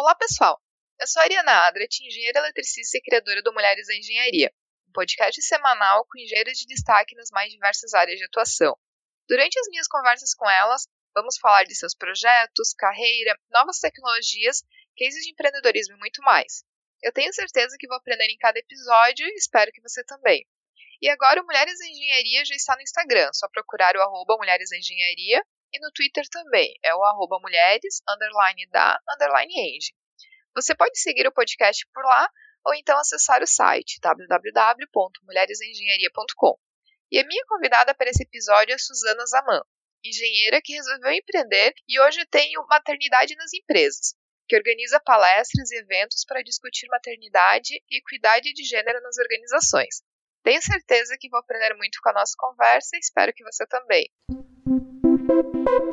Olá, 0.00 0.14
pessoal! 0.14 0.62
Eu 1.00 1.08
sou 1.08 1.20
a 1.20 1.24
Ariana 1.24 1.66
Adret, 1.66 1.90
engenheira 2.06 2.38
eletricista 2.38 2.96
e 2.96 3.00
criadora 3.00 3.42
do 3.42 3.52
Mulheres 3.52 3.88
da 3.88 3.96
Engenharia, 3.96 4.48
um 4.88 4.92
podcast 4.92 5.42
semanal 5.42 6.06
com 6.08 6.20
engenheiras 6.20 6.56
de 6.56 6.66
destaque 6.66 7.16
nas 7.16 7.32
mais 7.32 7.50
diversas 7.50 7.92
áreas 7.94 8.16
de 8.16 8.24
atuação. 8.26 8.78
Durante 9.28 9.58
as 9.58 9.66
minhas 9.66 9.88
conversas 9.88 10.32
com 10.34 10.48
elas, 10.48 10.86
vamos 11.12 11.36
falar 11.38 11.64
de 11.64 11.74
seus 11.74 11.96
projetos, 11.96 12.72
carreira, 12.78 13.36
novas 13.50 13.80
tecnologias, 13.80 14.62
cases 14.96 15.24
de 15.24 15.32
empreendedorismo 15.32 15.96
e 15.96 15.98
muito 15.98 16.22
mais. 16.22 16.62
Eu 17.02 17.10
tenho 17.10 17.34
certeza 17.34 17.74
que 17.76 17.88
vou 17.88 17.96
aprender 17.96 18.28
em 18.30 18.38
cada 18.38 18.56
episódio 18.56 19.26
e 19.26 19.34
espero 19.34 19.72
que 19.72 19.82
você 19.82 20.04
também. 20.04 20.46
E 21.02 21.08
agora 21.08 21.42
o 21.42 21.44
Mulheres 21.44 21.76
da 21.76 21.86
Engenharia 21.88 22.44
já 22.44 22.54
está 22.54 22.76
no 22.76 22.82
Instagram, 22.82 23.30
só 23.32 23.48
procurar 23.48 23.96
o 23.96 24.00
arroba 24.00 24.36
Mulheres 24.36 24.70
da 24.70 24.78
Engenharia 24.78 25.44
e 25.72 25.80
no 25.80 25.90
Twitter 25.92 26.24
também, 26.30 26.74
é 26.82 26.94
o 26.94 27.02
arroba 27.04 27.38
mulheres, 27.40 28.02
underline 28.08 28.66
da, 28.70 28.98
underline 29.14 29.52
eng. 29.54 29.78
Você 30.54 30.74
pode 30.74 30.98
seguir 30.98 31.26
o 31.26 31.32
podcast 31.32 31.86
por 31.92 32.02
lá 32.04 32.30
ou 32.64 32.74
então 32.74 32.98
acessar 32.98 33.42
o 33.42 33.46
site 33.46 34.00
www.mulheresengenharia.com. 34.00 36.58
E 37.10 37.18
a 37.18 37.26
minha 37.26 37.44
convidada 37.46 37.94
para 37.94 38.10
esse 38.10 38.22
episódio 38.22 38.74
é 38.74 38.78
Suzana 38.78 39.24
Zaman, 39.26 39.62
engenheira 40.04 40.60
que 40.62 40.74
resolveu 40.74 41.12
empreender 41.12 41.72
e 41.88 41.98
hoje 42.00 42.26
tem 42.26 42.52
Maternidade 42.68 43.34
nas 43.36 43.54
Empresas, 43.54 44.14
que 44.48 44.56
organiza 44.56 45.00
palestras 45.00 45.70
e 45.70 45.76
eventos 45.76 46.24
para 46.24 46.42
discutir 46.42 46.88
maternidade 46.88 47.74
e 47.90 47.98
equidade 47.98 48.52
de 48.52 48.64
gênero 48.64 49.00
nas 49.02 49.18
organizações. 49.18 50.02
Tenho 50.42 50.62
certeza 50.62 51.16
que 51.18 51.28
vou 51.28 51.40
aprender 51.40 51.74
muito 51.74 51.98
com 52.02 52.08
a 52.10 52.14
nossa 52.14 52.34
conversa 52.36 52.96
e 52.96 53.00
espero 53.00 53.32
que 53.34 53.44
você 53.44 53.66
também. 53.66 54.08
Suzana, 55.78 55.92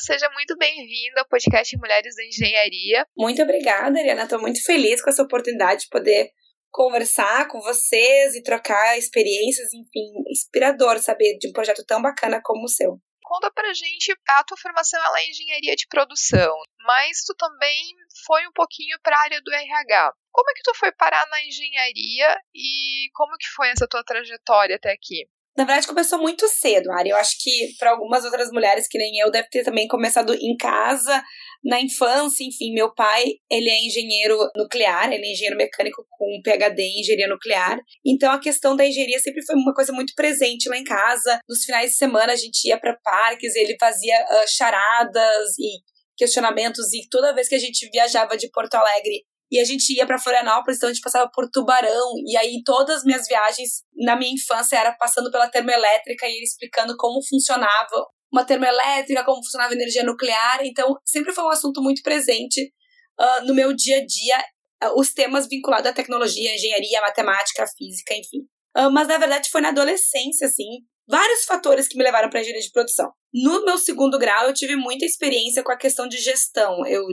seja 0.00 0.28
muito 0.34 0.54
bem-vinda 0.58 1.20
ao 1.20 1.28
podcast 1.28 1.74
Mulheres 1.78 2.14
da 2.14 2.26
Engenharia. 2.26 3.06
Muito 3.16 3.42
obrigada, 3.42 3.98
Ariana. 3.98 4.24
Estou 4.24 4.38
muito 4.38 4.62
feliz 4.62 5.00
com 5.00 5.08
essa 5.08 5.22
oportunidade 5.22 5.84
de 5.84 5.88
poder 5.88 6.30
conversar 6.70 7.48
com 7.48 7.58
vocês 7.62 8.34
e 8.34 8.42
trocar 8.42 8.98
experiências, 8.98 9.72
enfim, 9.72 10.12
inspirador 10.28 10.98
saber 10.98 11.38
de 11.38 11.48
um 11.48 11.52
projeto 11.52 11.82
tão 11.86 12.02
bacana 12.02 12.38
como 12.44 12.64
o 12.64 12.68
seu. 12.68 13.00
Conta 13.36 13.50
pra 13.50 13.74
gente, 13.74 14.16
a 14.28 14.44
tua 14.44 14.56
formação 14.56 14.98
ela 15.04 15.20
é 15.20 15.28
engenharia 15.28 15.76
de 15.76 15.86
produção, 15.88 16.56
mas 16.86 17.22
tu 17.22 17.34
também 17.34 17.84
foi 18.24 18.46
um 18.48 18.52
pouquinho 18.52 18.98
para 19.02 19.14
a 19.14 19.20
área 19.20 19.42
do 19.42 19.52
RH. 19.52 20.14
Como 20.32 20.50
é 20.50 20.54
que 20.54 20.62
tu 20.62 20.74
foi 20.74 20.90
parar 20.92 21.26
na 21.28 21.44
engenharia 21.44 22.34
e 22.54 23.10
como 23.12 23.36
que 23.36 23.46
foi 23.48 23.68
essa 23.68 23.86
tua 23.86 24.02
trajetória 24.02 24.76
até 24.76 24.90
aqui? 24.90 25.28
Na 25.56 25.64
verdade, 25.64 25.86
começou 25.86 26.18
muito 26.18 26.46
cedo, 26.48 26.92
Ari. 26.92 27.10
Eu 27.10 27.16
acho 27.16 27.36
que 27.40 27.74
para 27.78 27.90
algumas 27.90 28.24
outras 28.24 28.50
mulheres 28.50 28.86
que 28.86 28.98
nem 28.98 29.18
eu, 29.18 29.30
deve 29.30 29.48
ter 29.48 29.64
também 29.64 29.88
começado 29.88 30.34
em 30.34 30.54
casa, 30.56 31.22
na 31.64 31.80
infância, 31.80 32.44
enfim. 32.44 32.74
Meu 32.74 32.92
pai, 32.94 33.24
ele 33.50 33.70
é 33.70 33.86
engenheiro 33.86 34.38
nuclear, 34.54 35.10
ele 35.10 35.26
é 35.26 35.32
engenheiro 35.32 35.56
mecânico 35.56 36.06
com 36.10 36.40
PhD 36.44 36.82
em 36.82 37.00
engenharia 37.00 37.28
nuclear. 37.28 37.78
Então, 38.04 38.30
a 38.32 38.38
questão 38.38 38.76
da 38.76 38.86
engenharia 38.86 39.18
sempre 39.18 39.44
foi 39.44 39.56
uma 39.56 39.72
coisa 39.72 39.92
muito 39.92 40.12
presente 40.14 40.68
lá 40.68 40.76
em 40.76 40.84
casa. 40.84 41.40
Nos 41.48 41.64
finais 41.64 41.92
de 41.92 41.96
semana, 41.96 42.34
a 42.34 42.36
gente 42.36 42.68
ia 42.68 42.78
para 42.78 42.98
parques, 43.02 43.56
ele 43.56 43.76
fazia 43.80 44.14
uh, 44.24 44.44
charadas 44.46 45.58
e 45.58 45.80
questionamentos. 46.18 46.92
E 46.92 47.08
toda 47.08 47.34
vez 47.34 47.48
que 47.48 47.54
a 47.54 47.58
gente 47.58 47.88
viajava 47.90 48.36
de 48.36 48.50
Porto 48.50 48.74
Alegre 48.74 49.24
e 49.50 49.60
a 49.60 49.64
gente 49.64 49.92
ia 49.92 50.06
para 50.06 50.18
Florianópolis, 50.18 50.76
então 50.76 50.88
a 50.88 50.92
gente 50.92 51.02
passava 51.02 51.30
por 51.32 51.48
Tubarão, 51.50 52.12
e 52.26 52.36
aí 52.36 52.62
todas 52.64 52.98
as 52.98 53.04
minhas 53.04 53.26
viagens 53.26 53.84
na 53.96 54.16
minha 54.16 54.32
infância 54.32 54.76
era 54.76 54.92
passando 54.92 55.30
pela 55.30 55.48
termoelétrica 55.48 56.26
e 56.26 56.32
ele 56.32 56.44
explicando 56.44 56.96
como 56.96 57.24
funcionava 57.24 58.06
uma 58.32 58.44
termoelétrica, 58.44 59.24
como 59.24 59.42
funcionava 59.42 59.72
a 59.72 59.76
energia 59.76 60.02
nuclear, 60.02 60.60
então 60.64 60.96
sempre 61.04 61.32
foi 61.32 61.44
um 61.44 61.50
assunto 61.50 61.80
muito 61.80 62.02
presente 62.02 62.72
uh, 63.20 63.46
no 63.46 63.54
meu 63.54 63.72
dia 63.72 63.98
a 63.98 64.06
dia, 64.06 64.38
uh, 64.84 64.98
os 65.00 65.12
temas 65.12 65.46
vinculados 65.48 65.88
à 65.88 65.92
tecnologia, 65.92 66.54
engenharia, 66.54 67.00
matemática, 67.00 67.64
física, 67.78 68.14
enfim. 68.14 68.40
Uh, 68.76 68.90
mas 68.90 69.06
na 69.06 69.16
verdade 69.16 69.48
foi 69.48 69.60
na 69.60 69.68
adolescência, 69.68 70.48
assim, 70.48 70.66
vários 71.08 71.44
fatores 71.44 71.86
que 71.86 71.96
me 71.96 72.02
levaram 72.04 72.28
para 72.28 72.40
engenharia 72.40 72.62
de 72.62 72.72
produção. 72.72 73.12
No 73.32 73.64
meu 73.64 73.78
segundo 73.78 74.18
grau, 74.18 74.46
eu 74.46 74.54
tive 74.54 74.76
muita 74.76 75.04
experiência 75.04 75.62
com 75.62 75.72
a 75.72 75.78
questão 75.78 76.08
de 76.08 76.18
gestão. 76.18 76.84
Eu 76.86 77.04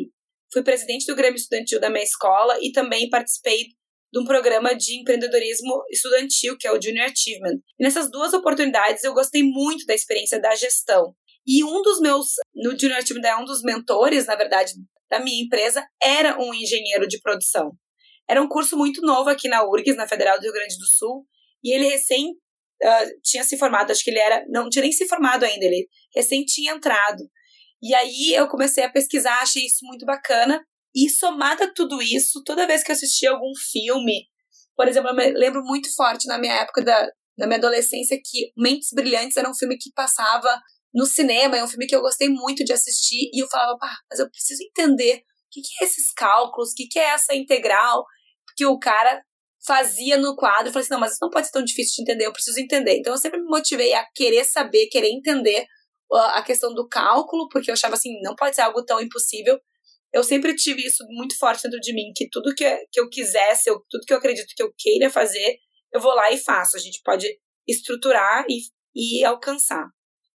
fui 0.54 0.64
presidente 0.64 1.06
do 1.08 1.16
Grêmio 1.16 1.36
Estudantil 1.36 1.80
da 1.80 1.90
minha 1.90 2.04
escola 2.04 2.58
e 2.62 2.72
também 2.72 3.10
participei 3.10 3.70
de 4.14 4.20
um 4.20 4.26
programa 4.26 4.76
de 4.76 5.02
empreendedorismo 5.02 5.84
estudantil, 5.90 6.56
que 6.58 6.68
é 6.68 6.72
o 6.72 6.80
Junior 6.80 7.10
Achievement. 7.12 7.60
E 7.80 7.84
nessas 7.84 8.12
duas 8.12 8.32
oportunidades 8.32 9.04
eu 9.04 9.14
gostei 9.14 9.42
muito 9.42 9.86
da 9.88 9.96
experiência 9.96 10.40
da 10.40 10.54
gestão. 10.54 11.16
E 11.46 11.64
um 11.64 11.82
dos 11.82 12.00
meus, 12.00 12.28
no 12.54 12.80
Junior 12.80 13.00
Achievement, 13.00 13.28
é 13.28 13.36
um 13.36 13.44
dos 13.44 13.64
mentores, 13.64 14.28
na 14.28 14.36
verdade, 14.36 14.74
da 15.10 15.20
minha 15.20 15.44
empresa, 15.44 15.86
era 16.02 16.40
um 16.40 16.54
engenheiro 16.54 17.08
de 17.08 17.20
produção. 17.20 17.72
Era 18.30 18.42
um 18.42 18.48
curso 18.48 18.78
muito 18.78 19.02
novo 19.02 19.30
aqui 19.30 19.50
na 19.50 19.68
URGS, 19.68 19.98
na 19.98 20.08
Federal 20.08 20.38
do 20.38 20.44
Rio 20.44 20.54
Grande 20.54 20.78
do 20.78 20.86
Sul, 20.86 21.26
e 21.64 21.74
ele 21.74 21.88
recém 21.88 22.32
uh, 22.32 23.20
tinha 23.24 23.44
se 23.44 23.58
formado, 23.58 23.92
acho 23.92 24.04
que 24.04 24.12
ele 24.12 24.20
era, 24.20 24.46
não 24.48 24.70
tinha 24.70 24.84
nem 24.84 24.92
se 24.92 25.08
formado 25.08 25.44
ainda, 25.44 25.66
ele 25.66 25.88
recém 26.16 26.46
tinha 26.46 26.74
entrado. 26.74 27.24
E 27.84 27.94
aí 27.94 28.34
eu 28.34 28.48
comecei 28.48 28.82
a 28.86 28.90
pesquisar, 28.90 29.42
achei 29.42 29.66
isso 29.66 29.86
muito 29.86 30.06
bacana. 30.06 30.64
E 30.96 31.10
somada 31.10 31.66
a 31.66 31.74
tudo 31.74 32.02
isso, 32.02 32.42
toda 32.46 32.66
vez 32.66 32.82
que 32.82 32.92
eu 32.92 32.96
assistia 32.96 33.32
algum 33.32 33.52
filme, 33.72 34.28
por 34.74 34.88
exemplo, 34.88 35.10
eu 35.10 35.34
lembro 35.34 35.62
muito 35.66 35.94
forte 35.94 36.26
na 36.26 36.38
minha 36.38 36.54
época 36.54 36.82
da, 36.82 37.10
na 37.38 37.46
minha 37.46 37.58
adolescência 37.58 38.18
que 38.24 38.54
Mentes 38.56 38.90
Brilhantes 38.94 39.36
era 39.36 39.50
um 39.50 39.54
filme 39.56 39.78
que 39.78 39.92
passava 39.94 40.48
no 40.94 41.06
cinema, 41.06 41.58
é 41.58 41.64
um 41.64 41.68
filme 41.68 41.86
que 41.86 41.96
eu 41.96 42.02
gostei 42.02 42.30
muito 42.30 42.64
de 42.64 42.72
assistir, 42.72 43.30
e 43.34 43.44
eu 43.44 43.48
falava, 43.50 43.78
pá, 43.78 43.92
mas 44.10 44.20
eu 44.20 44.30
preciso 44.30 44.64
entender 44.64 45.18
o 45.18 45.22
que, 45.52 45.62
que 45.62 45.84
é 45.84 45.88
esses 45.88 46.14
cálculos, 46.14 46.72
o 46.72 46.76
que, 46.76 46.88
que 46.88 47.00
é 47.00 47.10
essa 47.10 47.36
integral 47.36 48.06
que 48.56 48.66
o 48.66 48.80
cara 48.80 49.22
fazia 49.66 50.18
no 50.18 50.36
quadro. 50.36 50.68
Eu 50.68 50.74
falei 50.74 50.86
assim, 50.86 50.94
não, 50.94 51.00
mas 51.00 51.14
isso 51.14 51.20
não 51.22 51.32
pode 51.32 51.48
ser 51.48 51.52
tão 51.52 51.64
difícil 51.64 51.96
de 51.98 52.02
entender, 52.04 52.28
eu 52.28 52.34
preciso 52.34 52.60
entender. 52.60 52.98
Então 53.00 53.12
eu 53.12 53.18
sempre 53.18 53.42
me 53.42 53.48
motivei 53.48 53.94
a 53.94 54.06
querer 54.14 54.46
saber, 54.46 54.88
querer 54.88 55.10
entender 55.10 55.66
a 56.16 56.44
questão 56.44 56.74
do 56.74 56.88
cálculo, 56.88 57.48
porque 57.50 57.70
eu 57.70 57.74
achava 57.74 57.96
assim, 57.96 58.20
não 58.22 58.36
pode 58.36 58.56
ser 58.56 58.62
algo 58.62 58.84
tão 58.84 59.02
impossível. 59.02 59.60
Eu 60.14 60.24
sempre 60.24 60.56
tive 60.56 60.86
isso 60.86 61.04
muito 61.10 61.38
forte 61.38 61.64
dentro 61.64 61.80
de 61.80 61.94
mim, 61.94 62.12
que 62.16 62.30
tudo 62.30 62.54
que, 62.56 62.66
que 62.92 63.00
eu 63.00 63.10
quisesse, 63.10 63.70
eu, 63.70 63.84
tudo 63.90 64.06
que 64.06 64.14
eu 64.14 64.18
acredito 64.18 64.54
que 64.56 64.62
eu 64.62 64.72
queira 64.78 65.10
fazer, 65.10 65.58
eu 65.92 66.00
vou 66.00 66.14
lá 66.14 66.32
e 66.32 66.38
faço. 66.38 66.78
A 66.78 66.80
gente 66.80 67.02
pode 67.04 67.28
estruturar 67.68 68.46
e, 68.50 68.60
e 68.96 69.26
alcançar. 69.26 69.88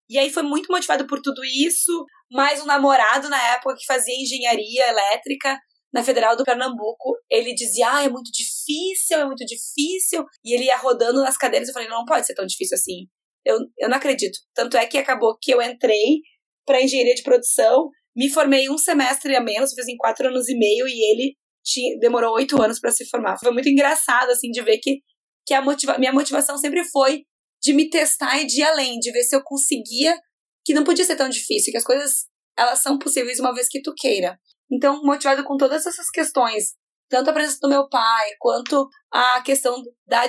E 0.10 0.18
aí 0.18 0.30
foi 0.30 0.44
muito 0.44 0.72
motivado 0.72 1.06
por 1.06 1.22
tudo 1.22 1.44
isso, 1.44 2.06
mais 2.32 2.62
um 2.62 2.66
namorado 2.66 3.30
na 3.30 3.42
época 3.54 3.76
que 3.78 3.86
fazia 3.86 4.16
engenharia 4.16 4.88
elétrica 4.88 5.60
na 5.94 6.04
Federal 6.04 6.36
do 6.36 6.44
Pernambuco, 6.44 7.18
ele 7.30 7.54
dizia, 7.54 7.92
ah, 7.92 8.04
é 8.04 8.10
muito 8.10 8.30
difícil, 8.32 9.18
é 9.18 9.26
muito 9.26 9.46
difícil, 9.46 10.26
e 10.44 10.54
ele 10.54 10.66
ia 10.66 10.78
rodando 10.78 11.22
nas 11.22 11.38
cadeiras, 11.38 11.68
eu 11.68 11.74
falei, 11.74 11.88
não, 11.88 12.00
não 12.00 12.06
pode 12.06 12.26
ser 12.26 12.36
tão 12.36 12.46
difícil 12.46 12.76
assim. 12.76 13.08
Eu, 13.47 13.59
eu 13.78 13.90
não 13.90 13.97
acredito. 13.97 14.38
Tanto 14.53 14.75
é 14.75 14.85
que 14.85 14.97
acabou 14.97 15.38
que 15.41 15.53
eu 15.53 15.62
entrei 15.62 16.22
para 16.66 16.81
engenharia 16.81 17.16
de 17.16 17.24
produção, 17.24 17.90
me 18.16 18.30
formei 18.30 18.69
um 18.69 18.78
semestre 18.78 19.35
a 19.35 19.41
menos, 19.41 19.74
fiz 19.74 19.88
em 19.88 19.96
quatro 19.96 20.28
anos 20.28 20.50
e 20.50 20.58
meio, 20.58 20.85
e 20.88 21.12
ele 21.12 21.35
tinha, 21.63 21.97
demorou 22.00 22.34
oito 22.34 22.62
anos 22.62 22.80
para 22.80 22.91
se 22.91 23.07
formar. 23.09 23.38
Foi 23.40 23.52
muito 23.52 23.69
engraçado, 23.69 24.30
assim, 24.31 24.52
de 24.52 24.62
ver 24.62 24.80
que, 24.80 25.00
que 25.46 25.53
a 25.53 25.62
motiva 25.62 25.97
minha 25.97 26.12
motivação 26.12 26.57
sempre 26.57 26.84
foi 26.86 27.24
de 27.62 27.74
me 27.74 27.90
testar 27.90 28.38
e 28.40 28.46
de 28.46 28.59
ir 28.59 28.63
além, 28.63 29.00
de 29.00 29.12
ver 29.12 29.24
se 29.24 29.36
eu 29.36 29.41
conseguia, 29.44 30.18
que 30.66 30.74
não 30.74 30.84
podia 30.84 31.06
ser 31.06 31.16
tão 31.16 31.30
difícil, 31.30 31.72
que 31.72 31.78
as 31.78 31.84
coisas, 31.84 32.25
elas 32.57 32.80
são 32.80 32.97
possíveis 32.97 33.40
uma 33.40 33.53
vez 33.53 33.68
que 33.69 33.81
tu 33.81 33.94
queira. 33.96 34.38
Então, 34.69 35.02
motivado 35.03 35.44
com 35.44 35.56
todas 35.56 35.86
essas 35.86 36.09
questões, 36.09 36.74
tanto 37.09 37.30
a 37.30 37.34
presença 37.34 37.59
do 37.62 37.69
meu 37.69 37.88
pai, 37.88 38.31
quanto 38.40 38.88
a 39.12 39.41
questão 39.41 39.81
da, 40.06 40.24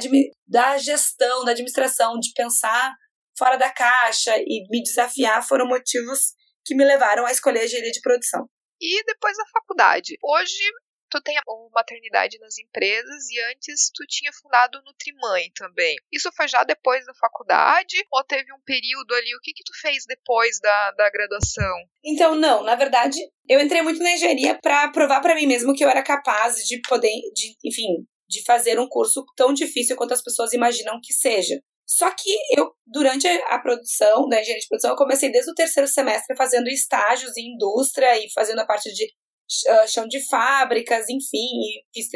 da 0.46 0.78
gestão, 0.78 1.44
da 1.44 1.50
administração, 1.50 2.19
de 2.19 2.31
pensar 2.34 2.94
fora 3.38 3.56
da 3.56 3.70
caixa 3.70 4.37
e 4.38 4.67
me 4.69 4.82
desafiar 4.82 5.46
foram 5.46 5.67
motivos 5.67 6.35
que 6.64 6.75
me 6.75 6.85
levaram 6.85 7.25
a 7.25 7.32
escolher 7.32 7.61
a 7.61 7.64
engenharia 7.64 7.93
de 7.93 8.00
produção. 8.00 8.49
E 8.81 9.05
depois 9.05 9.37
da 9.37 9.46
faculdade. 9.46 10.19
Hoje 10.23 10.62
tu 11.11 11.20
tem 11.23 11.37
a 11.38 11.43
maternidade 11.73 12.38
nas 12.38 12.58
empresas 12.58 13.29
e 13.31 13.40
antes 13.52 13.90
tu 13.94 14.05
tinha 14.06 14.31
fundado 14.32 14.79
o 14.79 14.82
Nutrimãe 14.82 15.50
também. 15.55 15.96
Isso 16.12 16.31
foi 16.37 16.46
já 16.46 16.62
depois 16.64 17.05
da 17.06 17.14
faculdade 17.14 17.96
ou 18.12 18.23
teve 18.25 18.52
um 18.52 18.61
período 18.64 19.14
ali? 19.14 19.35
O 19.35 19.41
que 19.41 19.52
que 19.52 19.64
tu 19.64 19.73
fez 19.81 20.05
depois 20.06 20.61
da, 20.61 20.91
da 20.93 21.11
graduação? 21.11 21.75
Então, 22.05 22.34
não, 22.34 22.62
na 22.62 22.75
verdade, 22.75 23.19
eu 23.49 23.61
entrei 23.61 23.82
muito 23.82 24.02
na 24.02 24.12
engenharia 24.12 24.58
para 24.61 24.91
provar 24.93 25.20
para 25.20 25.34
mim 25.34 25.46
mesmo 25.46 25.75
que 25.75 25.84
eu 25.84 25.88
era 25.88 26.02
capaz 26.02 26.56
de 26.67 26.81
poder, 26.82 27.11
de, 27.34 27.56
enfim, 27.64 28.06
de 28.29 28.44
fazer 28.44 28.79
um 28.79 28.88
curso 28.88 29.25
tão 29.34 29.52
difícil 29.55 29.96
quanto 29.96 30.12
as 30.12 30.23
pessoas 30.23 30.52
imaginam 30.52 31.00
que 31.02 31.12
seja. 31.12 31.58
Só 31.88 32.11
que 32.11 32.31
eu, 32.55 32.70
durante 32.87 33.26
a 33.26 33.58
produção, 33.58 34.29
da 34.29 34.38
engenharia 34.38 34.61
de 34.61 34.69
produção, 34.69 34.90
eu 34.90 34.96
comecei 34.96 35.32
desde 35.32 35.50
o 35.50 35.55
terceiro 35.55 35.88
semestre 35.88 36.37
fazendo 36.37 36.69
estágios 36.69 37.35
em 37.35 37.55
indústria 37.55 38.14
e 38.23 38.31
fazendo 38.31 38.58
a 38.58 38.67
parte 38.67 38.93
de 38.93 39.06
uh, 39.06 39.88
chão 39.88 40.06
de 40.06 40.20
fábricas, 40.29 41.08
enfim, 41.08 41.49
e 41.64 41.82
fiz 41.94 42.08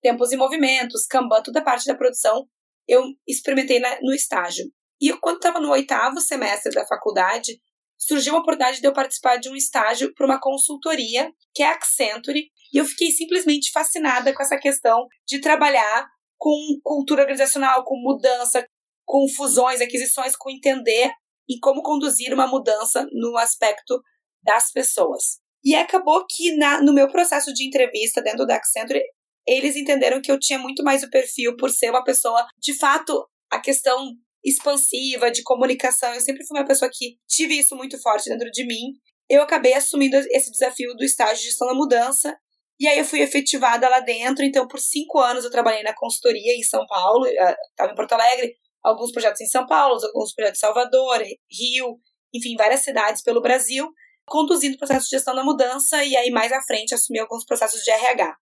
tempos 0.00 0.30
e 0.30 0.36
movimentos, 0.36 1.04
Kanban, 1.04 1.42
toda 1.42 1.58
a 1.58 1.64
parte 1.64 1.84
da 1.84 1.96
produção. 1.96 2.46
eu 2.86 3.02
experimentei 3.26 3.80
na, 3.80 3.98
no 4.00 4.14
estágio. 4.14 4.64
E 5.00 5.08
eu, 5.08 5.18
quando 5.20 5.38
estava 5.38 5.58
no 5.58 5.72
oitavo 5.72 6.20
semestre 6.20 6.72
da 6.72 6.86
faculdade, 6.86 7.60
surgiu 7.98 8.36
a 8.36 8.38
oportunidade 8.38 8.80
de 8.80 8.86
eu 8.86 8.92
participar 8.92 9.38
de 9.38 9.48
um 9.48 9.56
estágio 9.56 10.14
para 10.14 10.26
uma 10.26 10.40
consultoria, 10.40 11.32
que 11.52 11.64
é 11.64 11.66
a 11.66 11.72
Accenture, 11.72 12.48
e 12.72 12.78
eu 12.78 12.84
fiquei 12.84 13.10
simplesmente 13.10 13.72
fascinada 13.72 14.32
com 14.32 14.42
essa 14.42 14.56
questão 14.56 15.08
de 15.26 15.40
trabalhar 15.40 16.06
com 16.36 16.54
cultura 16.84 17.22
organizacional, 17.22 17.82
com 17.84 18.00
mudança, 18.00 18.64
com 19.08 19.26
fusões, 19.26 19.80
aquisições, 19.80 20.36
com 20.36 20.50
entender 20.50 21.10
e 21.48 21.58
como 21.58 21.82
conduzir 21.82 22.32
uma 22.34 22.46
mudança 22.46 23.08
no 23.10 23.38
aspecto 23.38 24.02
das 24.42 24.70
pessoas. 24.70 25.38
E 25.64 25.74
acabou 25.74 26.26
que 26.28 26.54
na, 26.56 26.82
no 26.82 26.92
meu 26.92 27.08
processo 27.08 27.52
de 27.54 27.66
entrevista 27.66 28.20
dentro 28.20 28.46
da 28.46 28.56
Accenture, 28.56 29.02
eles 29.46 29.76
entenderam 29.76 30.20
que 30.20 30.30
eu 30.30 30.38
tinha 30.38 30.58
muito 30.58 30.84
mais 30.84 31.02
o 31.02 31.08
perfil 31.08 31.56
por 31.56 31.70
ser 31.70 31.88
uma 31.88 32.04
pessoa, 32.04 32.46
de 32.58 32.74
fato, 32.78 33.26
a 33.50 33.58
questão 33.58 34.12
expansiva, 34.44 35.30
de 35.30 35.42
comunicação. 35.42 36.12
Eu 36.12 36.20
sempre 36.20 36.46
fui 36.46 36.58
uma 36.58 36.66
pessoa 36.66 36.90
que 36.92 37.16
tive 37.26 37.58
isso 37.58 37.74
muito 37.74 37.98
forte 38.02 38.28
dentro 38.28 38.50
de 38.50 38.66
mim. 38.66 38.92
Eu 39.28 39.40
acabei 39.40 39.72
assumindo 39.72 40.16
esse 40.16 40.50
desafio 40.50 40.94
do 40.94 41.02
estágio 41.02 41.38
de 41.38 41.44
gestão 41.44 41.66
da 41.66 41.74
mudança. 41.74 42.36
E 42.78 42.86
aí 42.86 42.98
eu 42.98 43.04
fui 43.06 43.20
efetivada 43.20 43.88
lá 43.88 44.00
dentro. 44.00 44.44
Então, 44.44 44.68
por 44.68 44.78
cinco 44.78 45.18
anos 45.18 45.44
eu 45.44 45.50
trabalhei 45.50 45.82
na 45.82 45.94
consultoria 45.94 46.54
em 46.54 46.62
São 46.62 46.86
Paulo, 46.86 47.26
estava 47.26 47.92
em 47.92 47.96
Porto 47.96 48.12
Alegre, 48.12 48.54
alguns 48.82 49.12
projetos 49.12 49.40
em 49.40 49.46
São 49.46 49.66
Paulo, 49.66 50.00
alguns 50.02 50.34
projetos 50.34 50.58
em 50.58 50.66
Salvador, 50.66 51.18
Rio, 51.50 51.98
enfim, 52.34 52.56
várias 52.56 52.82
cidades 52.82 53.22
pelo 53.22 53.40
Brasil, 53.40 53.88
conduzindo 54.26 54.74
o 54.74 54.78
processo 54.78 55.08
de 55.08 55.16
gestão 55.16 55.34
da 55.34 55.44
mudança 55.44 56.04
e 56.04 56.16
aí 56.16 56.30
mais 56.30 56.52
à 56.52 56.60
frente 56.62 56.94
assumi 56.94 57.18
alguns 57.18 57.44
processos 57.44 57.82
de 57.82 57.90
RH. 57.90 58.36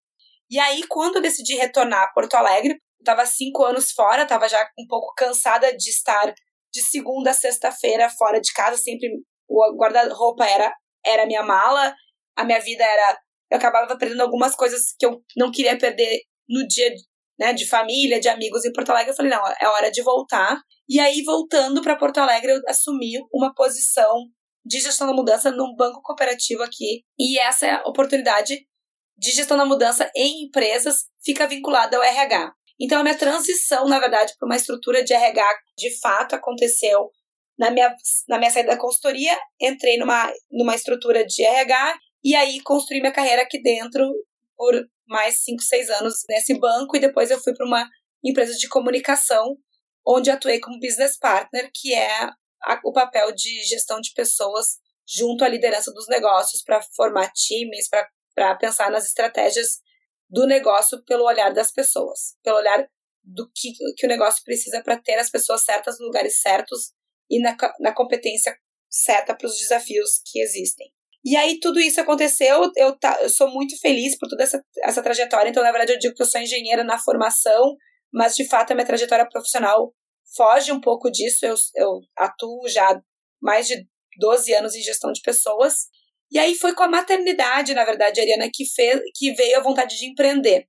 E 0.51 0.59
aí, 0.59 0.83
quando 0.89 1.17
eu 1.17 1.23
decidi 1.23 1.55
retornar 1.55 2.05
a 2.05 2.13
Porto 2.13 2.35
Alegre, 2.35 2.81
estava 2.99 3.27
cinco 3.27 3.65
anos 3.65 3.93
fora, 3.93 4.23
estava 4.23 4.49
já 4.49 4.63
um 4.79 4.87
pouco 4.87 5.15
cansada 5.15 5.77
de 5.77 5.91
estar 5.91 6.33
de 6.73 6.83
segunda 6.83 7.31
a 7.31 7.35
sexta-feira 7.35 8.09
fora 8.11 8.41
de 8.41 8.53
casa, 8.53 8.77
sempre 8.77 9.09
o 9.49 9.77
guarda-roupa 9.77 10.45
era 10.45 10.73
era 11.05 11.25
minha 11.25 11.43
mala, 11.43 11.95
a 12.37 12.45
minha 12.45 12.61
vida 12.61 12.85
era 12.85 13.19
eu 13.51 13.59
acabava 13.59 13.97
perdendo 13.97 14.23
algumas 14.23 14.57
coisas 14.57 14.95
que 14.99 15.07
eu 15.07 15.23
não 15.37 15.53
queria 15.53 15.79
perder 15.79 16.21
no 16.49 16.67
dia 16.67 16.93
né, 17.39 17.53
de 17.53 17.67
família, 17.67 18.21
de 18.21 18.29
amigos 18.29 18.65
em 18.65 18.73
Porto 18.73 18.91
Alegre. 18.91 19.11
Eu 19.11 19.17
falei, 19.17 19.31
não, 19.31 19.43
é 19.61 19.69
hora 19.69 19.91
de 19.91 20.03
voltar. 20.03 20.61
E 20.89 20.99
aí, 21.01 21.23
voltando 21.23 21.83
para 21.83 21.97
Porto 21.97 22.19
Alegre, 22.19 22.53
eu 22.53 22.61
assumi 22.69 23.13
uma 23.33 23.55
posição 23.55 24.25
de 24.65 24.81
gestão 24.81 25.07
da 25.07 25.13
mudança 25.13 25.51
num 25.51 25.75
banco 25.77 26.01
cooperativo 26.03 26.63
aqui. 26.63 27.05
E 27.19 27.39
essa 27.39 27.67
é 27.67 27.83
oportunidade 27.83 28.67
de 29.19 29.31
gestão 29.31 29.57
da 29.57 29.65
mudança 29.65 30.11
em 30.15 30.45
empresas 30.45 31.07
fica 31.25 31.47
vinculada 31.47 31.97
ao 31.97 32.03
RH. 32.03 32.53
Então, 32.79 33.01
a 33.01 33.03
minha 33.03 33.17
transição, 33.17 33.89
na 33.89 33.99
verdade, 33.99 34.35
para 34.39 34.47
uma 34.47 34.57
estrutura 34.57 35.03
de 35.03 35.15
RH, 35.15 35.47
de 35.79 35.99
fato, 36.01 36.35
aconteceu 36.35 37.11
na 37.59 37.71
minha, 37.71 37.95
na 38.29 38.39
minha 38.39 38.51
saída 38.51 38.73
da 38.73 38.79
consultoria, 38.79 39.39
entrei 39.61 39.97
numa, 39.97 40.31
numa 40.51 40.75
estrutura 40.75 41.25
de 41.25 41.43
RH 41.43 41.97
e 42.23 42.35
aí 42.35 42.61
construí 42.63 43.01
minha 43.01 43.13
carreira 43.13 43.43
aqui 43.43 43.63
dentro 43.63 44.07
por 44.57 44.75
mais 45.07 45.43
5, 45.45 45.63
6 45.63 45.91
anos 45.91 46.15
nesse 46.29 46.59
banco 46.59 46.97
e 46.97 47.01
depois 47.01 47.31
eu 47.31 47.41
fui 47.41 47.55
para 47.55 47.67
uma 47.67 47.89
empresa 48.25 48.55
de 48.55 48.69
comunicação 48.69 49.57
onde 50.07 50.31
atuei 50.31 50.61
como 50.61 50.79
business 50.79 51.19
partner, 51.19 51.71
que 51.75 51.93
é 51.93 52.23
a, 52.65 52.81
o 52.85 52.93
papel 52.93 53.33
de 53.33 53.63
gestão 53.65 54.01
de 54.01 54.13
pessoas 54.15 54.79
junto 55.07 55.45
à 55.45 55.49
liderança 55.49 55.93
dos 55.93 56.07
negócios 56.09 56.63
para 56.63 56.81
formar 56.95 57.31
times, 57.33 57.89
para 58.35 58.57
pensar 58.57 58.91
nas 58.91 59.07
estratégias 59.07 59.81
do 60.29 60.47
negócio 60.47 61.03
pelo 61.05 61.25
olhar 61.25 61.53
das 61.53 61.71
pessoas, 61.71 62.37
pelo 62.43 62.59
olhar 62.59 62.89
do 63.23 63.51
que, 63.53 63.73
que 63.97 64.07
o 64.07 64.09
negócio 64.09 64.43
precisa 64.45 64.83
para 64.83 64.97
ter 65.01 65.19
as 65.19 65.31
pessoas 65.31 65.65
certas 65.65 65.99
no 65.99 66.07
lugares 66.07 66.41
certos 66.41 66.93
e 67.29 67.41
na, 67.41 67.57
na 67.81 67.93
competência 67.93 68.57
certa 68.89 69.35
para 69.35 69.47
os 69.47 69.59
desafios 69.59 70.21
que 70.25 70.41
existem. 70.41 70.93
E 71.27 71.37
aí 71.37 71.59
tudo 71.59 71.81
isso 71.81 72.01
aconteceu, 72.01 72.71
eu, 72.77 72.97
tá, 72.97 73.19
eu 73.21 73.29
sou 73.29 73.51
muito 73.51 73.77
feliz 73.81 74.17
por 74.17 74.29
toda 74.29 74.45
essa, 74.45 74.63
essa 74.85 75.03
trajetória, 75.03 75.51
então 75.51 75.61
na 75.61 75.73
verdade 75.73 75.93
eu 75.93 75.99
digo 75.99 76.15
que 76.15 76.23
eu 76.23 76.27
sou 76.27 76.41
engenheira 76.41 76.85
na 76.85 77.01
formação, 77.01 77.75
mas 78.15 78.37
de 78.37 78.47
fato 78.49 78.71
a 78.71 78.75
minha 78.77 78.87
trajetória 78.87 79.29
profissional 79.29 79.93
foge 80.37 80.71
um 80.71 80.81
pouco 80.81 81.11
disso, 81.11 81.45
eu, 81.45 81.57
eu 81.75 82.01
atuo 82.17 82.69
já 82.69 83.03
mais 83.43 83.67
de 83.67 83.85
12 84.21 84.55
anos 84.55 84.77
em 84.77 84.83
gestão 84.83 85.11
de 85.11 85.21
pessoas, 85.21 85.89
e 86.31 86.39
aí 86.39 86.55
foi 86.55 86.77
com 86.77 86.85
a 86.85 86.89
maternidade, 86.89 87.75
na 87.75 87.85
verdade, 87.85 88.21
Ariana, 88.21 88.49
que, 88.53 88.65
fez, 88.65 89.01
que 89.17 89.33
veio 89.33 89.59
a 89.59 89.63
vontade 89.63 89.97
de 89.97 90.07
empreender. 90.07 90.69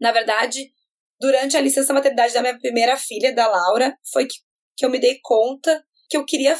Na 0.00 0.12
verdade, 0.12 0.72
durante 1.20 1.56
a 1.56 1.60
licença 1.60 1.92
maternidade 1.92 2.32
da 2.32 2.42
minha 2.42 2.58
primeira 2.58 2.96
filha, 2.96 3.34
da 3.34 3.48
Laura, 3.48 3.96
foi 4.12 4.26
que, 4.26 4.36
que 4.76 4.86
eu 4.86 4.90
me 4.90 5.00
dei 5.00 5.18
conta 5.20 5.84
que 6.08 6.16
eu 6.16 6.24
queria 6.24 6.56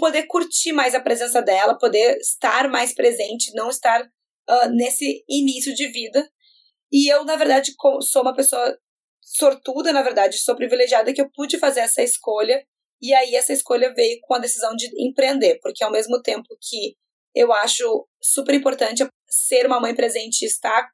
poder 0.00 0.26
curtir 0.26 0.72
mais 0.72 0.94
a 0.94 1.00
presença 1.00 1.42
dela, 1.42 1.78
poder 1.78 2.16
estar 2.16 2.68
mais 2.68 2.94
presente, 2.94 3.52
não 3.54 3.68
estar 3.68 4.02
uh, 4.02 4.68
nesse 4.72 5.22
início 5.28 5.74
de 5.74 5.86
vida. 5.88 6.26
E 6.90 7.12
eu, 7.12 7.24
na 7.24 7.36
verdade, 7.36 7.72
sou 8.00 8.22
uma 8.22 8.34
pessoa 8.34 8.76
sortuda, 9.20 9.92
na 9.92 10.02
verdade, 10.02 10.38
sou 10.38 10.56
privilegiada 10.56 11.12
que 11.12 11.20
eu 11.20 11.30
pude 11.30 11.58
fazer 11.58 11.80
essa 11.80 12.02
escolha. 12.02 12.64
E 13.00 13.12
aí 13.14 13.34
essa 13.36 13.52
escolha 13.52 13.92
veio 13.94 14.18
com 14.22 14.34
a 14.34 14.38
decisão 14.38 14.74
de 14.74 14.90
empreender, 14.98 15.58
porque 15.62 15.84
ao 15.84 15.92
mesmo 15.92 16.20
tempo 16.22 16.48
que 16.60 16.96
eu 17.34 17.52
acho 17.52 18.08
super 18.20 18.54
importante 18.54 19.06
ser 19.28 19.66
uma 19.66 19.80
mãe 19.80 19.94
presente 19.94 20.42
e 20.42 20.46
estar 20.46 20.88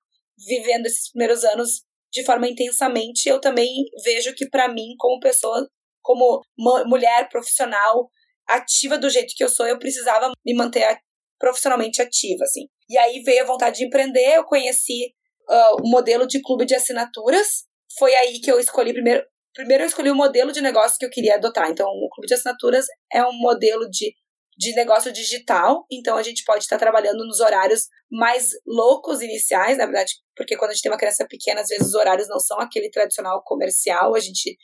vivendo 0.46 0.86
esses 0.86 1.10
primeiros 1.10 1.44
anos 1.44 1.82
de 2.12 2.24
forma 2.24 2.48
intensamente. 2.48 3.28
Eu 3.28 3.40
também 3.40 3.84
vejo 4.04 4.34
que, 4.34 4.48
para 4.48 4.68
mim, 4.68 4.94
como 4.98 5.20
pessoa, 5.20 5.66
como 6.02 6.42
mulher 6.86 7.28
profissional, 7.28 8.08
ativa 8.48 8.98
do 8.98 9.10
jeito 9.10 9.34
que 9.36 9.44
eu 9.44 9.48
sou, 9.48 9.66
eu 9.66 9.78
precisava 9.78 10.30
me 10.44 10.54
manter 10.54 10.98
profissionalmente 11.38 12.00
ativa, 12.00 12.44
assim. 12.44 12.68
E 12.88 12.96
aí 12.96 13.20
veio 13.22 13.42
a 13.42 13.46
vontade 13.46 13.78
de 13.78 13.84
empreender, 13.84 14.36
eu 14.36 14.44
conheci 14.44 15.14
uh, 15.48 15.82
o 15.82 15.88
modelo 15.88 16.26
de 16.26 16.40
clube 16.40 16.64
de 16.64 16.74
assinaturas. 16.74 17.64
Foi 17.98 18.14
aí 18.14 18.40
que 18.40 18.50
eu 18.50 18.58
escolhi 18.58 18.92
primeiro. 18.92 19.24
Primeiro 19.54 19.84
eu 19.84 19.86
escolhi 19.88 20.10
o 20.10 20.14
modelo 20.14 20.52
de 20.52 20.60
negócio 20.60 20.98
que 20.98 21.06
eu 21.06 21.10
queria 21.10 21.36
adotar. 21.36 21.70
Então, 21.70 21.86
o 21.86 22.08
clube 22.10 22.26
de 22.26 22.34
assinaturas 22.34 22.86
é 23.12 23.24
um 23.24 23.32
modelo 23.32 23.88
de 23.90 24.14
de 24.58 24.74
negócio 24.74 25.12
digital, 25.12 25.84
então 25.92 26.16
a 26.16 26.22
gente 26.22 26.42
pode 26.44 26.64
estar 26.64 26.78
trabalhando 26.78 27.26
nos 27.26 27.40
horários 27.40 27.88
mais 28.10 28.52
loucos 28.66 29.20
iniciais, 29.20 29.76
na 29.76 29.84
verdade, 29.84 30.14
porque 30.34 30.56
quando 30.56 30.70
a 30.70 30.72
gente 30.72 30.82
tem 30.82 30.90
uma 30.90 30.98
criança 30.98 31.26
pequena, 31.28 31.60
às 31.60 31.68
vezes 31.68 31.88
os 31.88 31.94
horários 31.94 32.26
não 32.28 32.40
são 32.40 32.58
aquele 32.58 32.88
tradicional 32.90 33.42
comercial, 33.44 34.14
a 34.14 34.18
gente 34.18 34.56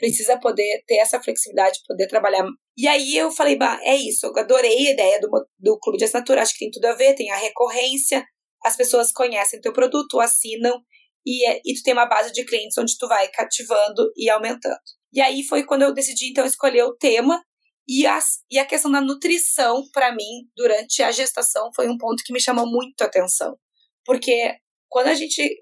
precisa 0.00 0.40
poder 0.40 0.82
ter 0.86 0.96
essa 0.96 1.22
flexibilidade, 1.22 1.78
poder 1.86 2.08
trabalhar. 2.08 2.44
E 2.76 2.88
aí 2.88 3.14
eu 3.16 3.30
falei, 3.30 3.56
bah, 3.56 3.78
é 3.82 3.94
isso, 3.94 4.26
eu 4.26 4.36
adorei 4.36 4.88
a 4.88 4.92
ideia 4.92 5.20
do, 5.20 5.28
do 5.58 5.78
clube 5.78 5.98
de 5.98 6.04
assinatura, 6.04 6.40
acho 6.40 6.54
que 6.54 6.60
tem 6.60 6.70
tudo 6.70 6.86
a 6.86 6.94
ver, 6.94 7.14
tem 7.14 7.30
a 7.30 7.36
recorrência, 7.36 8.24
as 8.64 8.76
pessoas 8.76 9.12
conhecem 9.12 9.60
teu 9.60 9.72
produto, 9.72 10.18
assinam, 10.18 10.80
e, 11.24 11.46
é, 11.46 11.60
e 11.64 11.74
tu 11.74 11.82
tem 11.82 11.92
uma 11.92 12.06
base 12.06 12.32
de 12.32 12.44
clientes 12.46 12.78
onde 12.78 12.96
tu 12.98 13.06
vai 13.06 13.28
cativando 13.28 14.10
e 14.16 14.30
aumentando. 14.30 14.80
E 15.12 15.20
aí 15.20 15.42
foi 15.42 15.64
quando 15.64 15.82
eu 15.82 15.92
decidi, 15.92 16.30
então, 16.30 16.46
escolher 16.46 16.84
o 16.84 16.96
tema, 16.96 17.42
e, 17.86 18.06
as, 18.06 18.38
e 18.50 18.58
a 18.58 18.64
questão 18.64 18.90
da 18.90 19.00
nutrição, 19.00 19.82
para 19.92 20.14
mim, 20.14 20.48
durante 20.56 21.02
a 21.02 21.10
gestação, 21.10 21.70
foi 21.74 21.88
um 21.88 21.98
ponto 21.98 22.22
que 22.24 22.32
me 22.32 22.40
chamou 22.40 22.66
muito 22.66 23.02
a 23.02 23.06
atenção. 23.06 23.56
Porque 24.04 24.54
quando 24.88 25.08
a 25.08 25.14
gente 25.14 25.58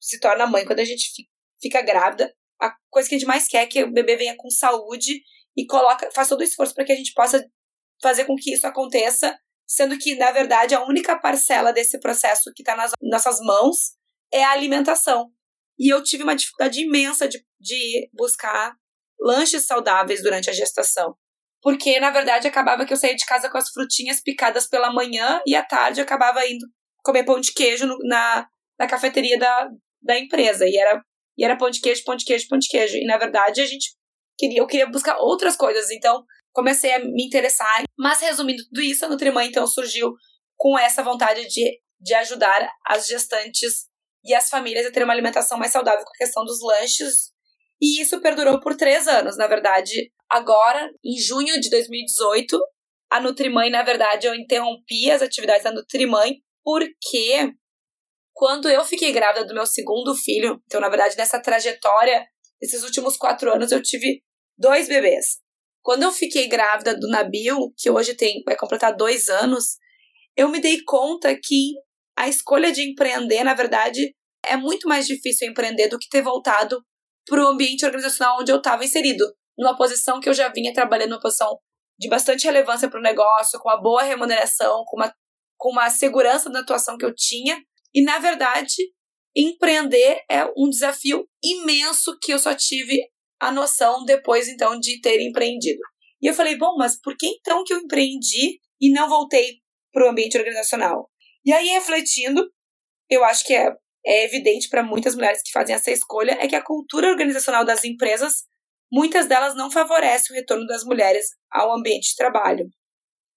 se 0.00 0.20
torna 0.20 0.46
mãe, 0.46 0.64
quando 0.64 0.80
a 0.80 0.84
gente 0.84 1.10
fica 1.60 1.82
grávida, 1.82 2.32
a 2.60 2.74
coisa 2.90 3.08
que 3.08 3.14
a 3.14 3.18
gente 3.18 3.26
mais 3.26 3.46
quer 3.46 3.62
é 3.62 3.66
que 3.66 3.82
o 3.82 3.92
bebê 3.92 4.16
venha 4.16 4.36
com 4.36 4.50
saúde 4.50 5.22
e 5.56 5.66
coloca, 5.66 6.10
faz 6.14 6.28
todo 6.28 6.40
o 6.40 6.44
esforço 6.44 6.74
para 6.74 6.84
que 6.84 6.92
a 6.92 6.96
gente 6.96 7.12
possa 7.14 7.44
fazer 8.02 8.24
com 8.24 8.36
que 8.36 8.52
isso 8.52 8.66
aconteça, 8.66 9.38
sendo 9.66 9.98
que, 9.98 10.14
na 10.16 10.30
verdade, 10.30 10.74
a 10.74 10.84
única 10.84 11.18
parcela 11.18 11.72
desse 11.72 11.98
processo 11.98 12.52
que 12.54 12.62
está 12.62 12.76
nas 12.76 12.92
nossas 13.02 13.40
mãos 13.40 13.96
é 14.32 14.44
a 14.44 14.50
alimentação. 14.50 15.30
E 15.78 15.92
eu 15.92 16.02
tive 16.02 16.22
uma 16.22 16.36
dificuldade 16.36 16.80
imensa 16.82 17.28
de, 17.28 17.44
de 17.60 18.08
buscar 18.12 18.74
lanches 19.20 19.66
saudáveis 19.66 20.22
durante 20.22 20.50
a 20.50 20.52
gestação 20.52 21.16
porque 21.66 21.98
na 21.98 22.10
verdade 22.10 22.46
acabava 22.46 22.86
que 22.86 22.92
eu 22.92 22.96
saía 22.96 23.16
de 23.16 23.26
casa 23.26 23.50
com 23.50 23.58
as 23.58 23.70
frutinhas 23.70 24.20
picadas 24.20 24.68
pela 24.68 24.92
manhã 24.92 25.40
e 25.44 25.56
à 25.56 25.64
tarde 25.64 26.00
acabava 26.00 26.46
indo 26.46 26.64
comer 27.02 27.24
pão 27.24 27.40
de 27.40 27.52
queijo 27.52 27.88
no, 27.88 27.98
na, 28.04 28.46
na 28.78 28.86
cafeteria 28.86 29.36
da, 29.36 29.68
da 30.00 30.16
empresa. 30.16 30.64
E 30.64 30.76
era, 30.76 31.02
e 31.36 31.44
era 31.44 31.56
pão 31.56 31.70
de 31.70 31.80
queijo, 31.80 32.04
pão 32.04 32.16
de 32.16 32.24
queijo, 32.24 32.48
pão 32.48 32.58
de 32.58 32.68
queijo. 32.68 32.96
E 32.96 33.04
na 33.04 33.18
verdade 33.18 33.60
a 33.60 33.66
gente 33.66 33.94
queria, 34.38 34.60
eu 34.60 34.66
queria 34.66 34.86
buscar 34.86 35.18
outras 35.18 35.56
coisas. 35.56 35.90
Então 35.90 36.24
comecei 36.52 36.92
a 36.94 36.98
me 36.98 37.24
interessar. 37.24 37.82
Mas 37.98 38.20
resumindo 38.20 38.62
tudo 38.64 38.82
isso, 38.82 39.04
a 39.04 39.08
Nutrimã 39.08 39.44
então 39.44 39.66
surgiu 39.66 40.12
com 40.56 40.78
essa 40.78 41.02
vontade 41.02 41.46
de, 41.48 41.80
de 42.00 42.14
ajudar 42.14 42.68
as 42.86 43.06
gestantes 43.06 43.86
e 44.24 44.34
as 44.34 44.48
famílias 44.48 44.86
a 44.86 44.90
ter 44.90 45.04
uma 45.04 45.12
alimentação 45.12 45.58
mais 45.58 45.70
saudável 45.70 46.04
com 46.04 46.10
a 46.10 46.18
questão 46.18 46.44
dos 46.44 46.60
lanches. 46.62 47.30
E 47.80 48.00
isso 48.00 48.20
perdurou 48.20 48.58
por 48.60 48.74
três 48.74 49.06
anos. 49.06 49.36
Na 49.36 49.46
verdade, 49.46 50.10
Agora, 50.28 50.90
em 51.04 51.16
junho 51.18 51.60
de 51.60 51.70
2018, 51.70 52.58
a 53.10 53.20
Nutrimãe, 53.20 53.70
na 53.70 53.82
verdade, 53.82 54.26
eu 54.26 54.34
interrompi 54.34 55.10
as 55.10 55.22
atividades 55.22 55.62
da 55.62 55.72
Nutrimãe 55.72 56.38
porque 56.64 57.52
quando 58.36 58.68
eu 58.68 58.84
fiquei 58.84 59.12
grávida 59.12 59.46
do 59.46 59.54
meu 59.54 59.66
segundo 59.66 60.14
filho, 60.14 60.60
então, 60.66 60.80
na 60.80 60.90
verdade, 60.90 61.16
nessa 61.16 61.40
trajetória 61.40 62.22
Nesses 62.60 62.82
últimos 62.82 63.16
quatro 63.16 63.52
anos 63.52 63.70
eu 63.70 63.82
tive 63.82 64.22
dois 64.58 64.88
bebês. 64.88 65.38
Quando 65.82 66.02
eu 66.02 66.12
fiquei 66.12 66.48
grávida 66.48 66.98
do 66.98 67.08
Nabil, 67.08 67.72
que 67.76 67.90
hoje 67.90 68.14
tem 68.14 68.42
vai 68.44 68.56
completar 68.56 68.96
dois 68.96 69.28
anos, 69.28 69.76
eu 70.36 70.48
me 70.48 70.60
dei 70.60 70.82
conta 70.84 71.34
que 71.40 71.74
a 72.16 72.28
escolha 72.28 72.72
de 72.72 72.82
empreender, 72.82 73.44
na 73.44 73.54
verdade, 73.54 74.14
é 74.44 74.56
muito 74.56 74.88
mais 74.88 75.06
difícil 75.06 75.48
empreender 75.48 75.88
do 75.88 75.98
que 75.98 76.08
ter 76.08 76.22
voltado 76.22 76.82
para 77.28 77.44
o 77.44 77.48
ambiente 77.48 77.84
organizacional 77.84 78.40
onde 78.40 78.50
eu 78.50 78.56
estava 78.56 78.84
inserido, 78.84 79.24
numa 79.56 79.76
posição 79.76 80.18
que 80.18 80.28
eu 80.28 80.34
já 80.34 80.48
vinha 80.48 80.72
trabalhando, 80.72 81.10
numa 81.10 81.20
posição 81.20 81.58
de 81.98 82.08
bastante 82.08 82.44
relevância 82.44 82.88
para 82.88 82.98
o 82.98 83.02
negócio, 83.02 83.58
com 83.58 83.68
uma 83.68 83.80
boa 83.80 84.02
remuneração, 84.02 84.82
com 84.86 84.96
uma, 84.96 85.12
com 85.58 85.70
uma 85.70 85.90
segurança 85.90 86.48
na 86.48 86.60
atuação 86.60 86.96
que 86.96 87.04
eu 87.04 87.14
tinha. 87.14 87.60
E, 87.96 88.02
na 88.02 88.18
verdade, 88.18 88.74
empreender 89.34 90.22
é 90.30 90.44
um 90.54 90.68
desafio 90.68 91.26
imenso 91.42 92.18
que 92.20 92.30
eu 92.30 92.38
só 92.38 92.54
tive 92.54 93.00
a 93.40 93.50
noção 93.50 94.04
depois, 94.04 94.48
então, 94.48 94.78
de 94.78 95.00
ter 95.00 95.18
empreendido. 95.22 95.80
E 96.20 96.26
eu 96.26 96.34
falei, 96.34 96.58
bom, 96.58 96.76
mas 96.76 97.00
por 97.00 97.16
que 97.16 97.26
então 97.26 97.64
que 97.64 97.72
eu 97.72 97.78
empreendi 97.78 98.60
e 98.78 98.92
não 98.92 99.08
voltei 99.08 99.60
para 99.90 100.06
o 100.06 100.10
ambiente 100.10 100.36
organizacional? 100.36 101.10
E 101.42 101.54
aí, 101.54 101.68
refletindo, 101.68 102.46
eu 103.08 103.24
acho 103.24 103.46
que 103.46 103.54
é, 103.54 103.74
é 104.04 104.24
evidente 104.26 104.68
para 104.68 104.82
muitas 104.82 105.14
mulheres 105.14 105.40
que 105.42 105.50
fazem 105.50 105.74
essa 105.74 105.90
escolha 105.90 106.36
é 106.38 106.46
que 106.46 106.54
a 106.54 106.62
cultura 106.62 107.08
organizacional 107.08 107.64
das 107.64 107.82
empresas, 107.82 108.44
muitas 108.92 109.26
delas 109.26 109.54
não 109.54 109.70
favorece 109.70 110.30
o 110.30 110.36
retorno 110.36 110.66
das 110.66 110.84
mulheres 110.84 111.28
ao 111.50 111.74
ambiente 111.74 112.10
de 112.10 112.16
trabalho. 112.16 112.68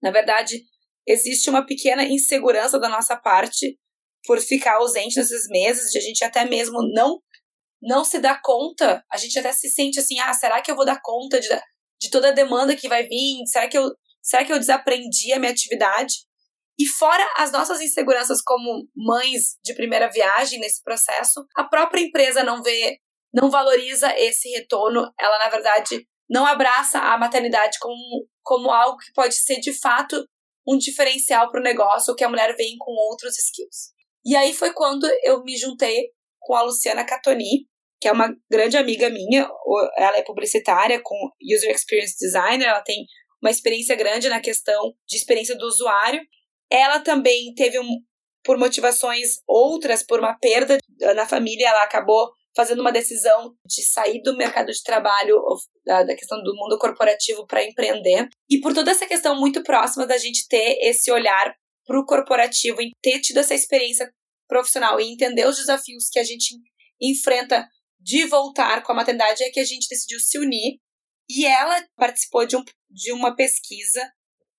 Na 0.03 0.11
verdade, 0.11 0.63
existe 1.07 1.49
uma 1.49 1.65
pequena 1.65 2.03
insegurança 2.03 2.77
da 2.77 2.89
nossa 2.89 3.15
parte 3.15 3.77
por 4.25 4.39
ficar 4.39 4.75
ausente 4.75 5.17
nesses 5.17 5.47
meses, 5.49 5.91
de 5.91 5.97
a 5.97 6.01
gente 6.01 6.23
até 6.23 6.45
mesmo 6.45 6.81
não 6.93 7.19
não 7.81 8.03
se 8.03 8.19
dar 8.19 8.41
conta, 8.41 9.01
a 9.09 9.15
gente 9.15 9.39
até 9.39 9.53
se 9.53 9.69
sente 9.69 9.99
assim, 9.99 10.19
ah, 10.19 10.33
será 10.33 10.61
que 10.61 10.69
eu 10.69 10.75
vou 10.75 10.85
dar 10.85 10.99
conta 11.01 11.39
de, 11.39 11.47
de 12.01 12.09
toda 12.09 12.27
a 12.27 12.33
demanda 12.33 12.75
que 12.75 12.89
vai 12.89 13.07
vir? 13.07 13.37
Será 13.47 13.69
que 13.69 13.77
eu 13.77 13.89
será 14.21 14.43
que 14.43 14.51
eu 14.51 14.59
desaprendi 14.59 15.31
a 15.31 15.39
minha 15.39 15.51
atividade? 15.51 16.15
E 16.77 16.85
fora 16.85 17.25
as 17.37 17.51
nossas 17.51 17.81
inseguranças 17.81 18.41
como 18.41 18.87
mães 18.95 19.57
de 19.63 19.73
primeira 19.73 20.09
viagem 20.09 20.59
nesse 20.59 20.81
processo, 20.83 21.45
a 21.55 21.63
própria 21.63 22.01
empresa 22.01 22.43
não 22.43 22.61
vê, 22.61 22.99
não 23.33 23.49
valoriza 23.49 24.13
esse 24.17 24.49
retorno, 24.49 25.11
ela 25.19 25.39
na 25.39 25.49
verdade 25.49 26.07
não 26.29 26.45
abraça 26.45 26.99
a 26.99 27.17
maternidade 27.17 27.77
como, 27.79 28.27
como 28.43 28.71
algo 28.71 28.97
que 28.97 29.11
pode 29.13 29.35
ser 29.35 29.59
de 29.59 29.73
fato 29.73 30.25
um 30.67 30.77
diferencial 30.77 31.49
para 31.49 31.59
o 31.59 31.63
negócio, 31.63 32.15
que 32.15 32.23
a 32.23 32.29
mulher 32.29 32.55
vem 32.55 32.77
com 32.77 32.91
outros 32.91 33.37
skills. 33.37 33.91
E 34.29 34.35
aí 34.35 34.53
foi 34.53 34.71
quando 34.73 35.09
eu 35.23 35.43
me 35.43 35.57
juntei 35.57 36.11
com 36.39 36.53
a 36.53 36.61
Luciana 36.61 37.03
Catoni, 37.03 37.65
que 37.99 38.07
é 38.07 38.11
uma 38.11 38.31
grande 38.47 38.77
amiga 38.77 39.09
minha. 39.09 39.49
Ela 39.97 40.17
é 40.17 40.21
publicitária 40.21 41.01
com 41.03 41.15
User 41.41 41.71
Experience 41.73 42.15
Designer, 42.15 42.67
ela 42.67 42.83
tem 42.83 43.07
uma 43.41 43.49
experiência 43.49 43.95
grande 43.95 44.29
na 44.29 44.39
questão 44.39 44.93
de 45.07 45.17
experiência 45.17 45.57
do 45.57 45.65
usuário. 45.65 46.21
Ela 46.69 46.99
também 46.99 47.55
teve 47.55 47.79
um, 47.79 47.87
por 48.43 48.55
motivações 48.59 49.37
outras, 49.47 50.03
por 50.03 50.19
uma 50.19 50.37
perda 50.37 50.77
na 51.15 51.25
família, 51.25 51.67
ela 51.67 51.81
acabou 51.81 52.31
fazendo 52.55 52.81
uma 52.81 52.91
decisão 52.91 53.55
de 53.65 53.81
sair 53.81 54.21
do 54.21 54.37
mercado 54.37 54.71
de 54.71 54.83
trabalho, 54.83 55.41
da, 55.83 56.05
questão 56.15 56.37
do 56.43 56.55
mundo 56.55 56.77
corporativo 56.77 57.47
para 57.47 57.63
empreender. 57.63 58.27
E 58.47 58.61
por 58.61 58.75
toda 58.75 58.91
essa 58.91 59.07
questão 59.07 59.39
muito 59.39 59.63
próxima 59.63 60.05
da 60.05 60.19
gente 60.19 60.47
ter 60.47 60.77
esse 60.81 61.11
olhar 61.11 61.51
para 61.87 61.99
o 61.99 62.05
corporativo, 62.05 62.79
em 62.79 62.91
ter 63.01 63.19
tido 63.19 63.37
essa 63.37 63.55
experiência 63.55 64.07
profissional 64.49 64.99
e 64.99 65.13
entender 65.13 65.47
os 65.47 65.55
desafios 65.55 66.09
que 66.09 66.19
a 66.19 66.23
gente 66.23 66.57
enfrenta 66.99 67.65
de 67.99 68.25
voltar 68.25 68.83
com 68.83 68.91
a 68.91 68.95
maternidade, 68.95 69.43
é 69.43 69.49
que 69.49 69.59
a 69.59 69.65
gente 69.65 69.87
decidiu 69.87 70.19
se 70.19 70.37
unir. 70.37 70.79
E 71.29 71.45
ela 71.45 71.85
participou 71.95 72.45
de, 72.45 72.57
um, 72.57 72.63
de 72.89 73.13
uma 73.13 73.35
pesquisa 73.35 74.11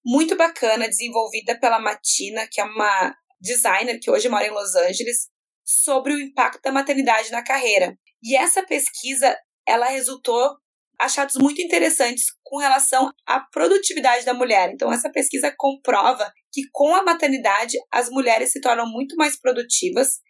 muito 0.06 0.36
bacana, 0.36 0.88
desenvolvida 0.88 1.58
pela 1.58 1.80
Matina, 1.80 2.46
que 2.50 2.60
é 2.60 2.64
uma 2.64 3.14
designer 3.40 3.98
que 3.98 4.10
hoje 4.10 4.28
mora 4.28 4.46
em 4.46 4.50
Los 4.50 4.74
Angeles, 4.76 5.28
sobre 5.64 6.12
o 6.12 6.20
impacto 6.20 6.62
da 6.62 6.72
maternidade 6.72 7.30
na 7.30 7.42
carreira. 7.42 7.98
E 8.22 8.36
essa 8.36 8.62
pesquisa, 8.62 9.36
ela 9.66 9.86
resultou 9.86 10.56
achados 11.00 11.36
muito 11.36 11.62
interessantes 11.62 12.26
com 12.44 12.58
relação 12.58 13.10
à 13.26 13.40
produtividade 13.40 14.24
da 14.24 14.34
mulher. 14.34 14.70
Então, 14.70 14.92
essa 14.92 15.10
pesquisa 15.10 15.52
comprova 15.56 16.30
que 16.52 16.62
com 16.72 16.94
a 16.94 17.02
maternidade 17.02 17.78
as 17.90 18.10
mulheres 18.10 18.52
se 18.52 18.60
tornam 18.60 18.86
muito 18.86 19.16
mais 19.16 19.38
produtivas 19.40 20.20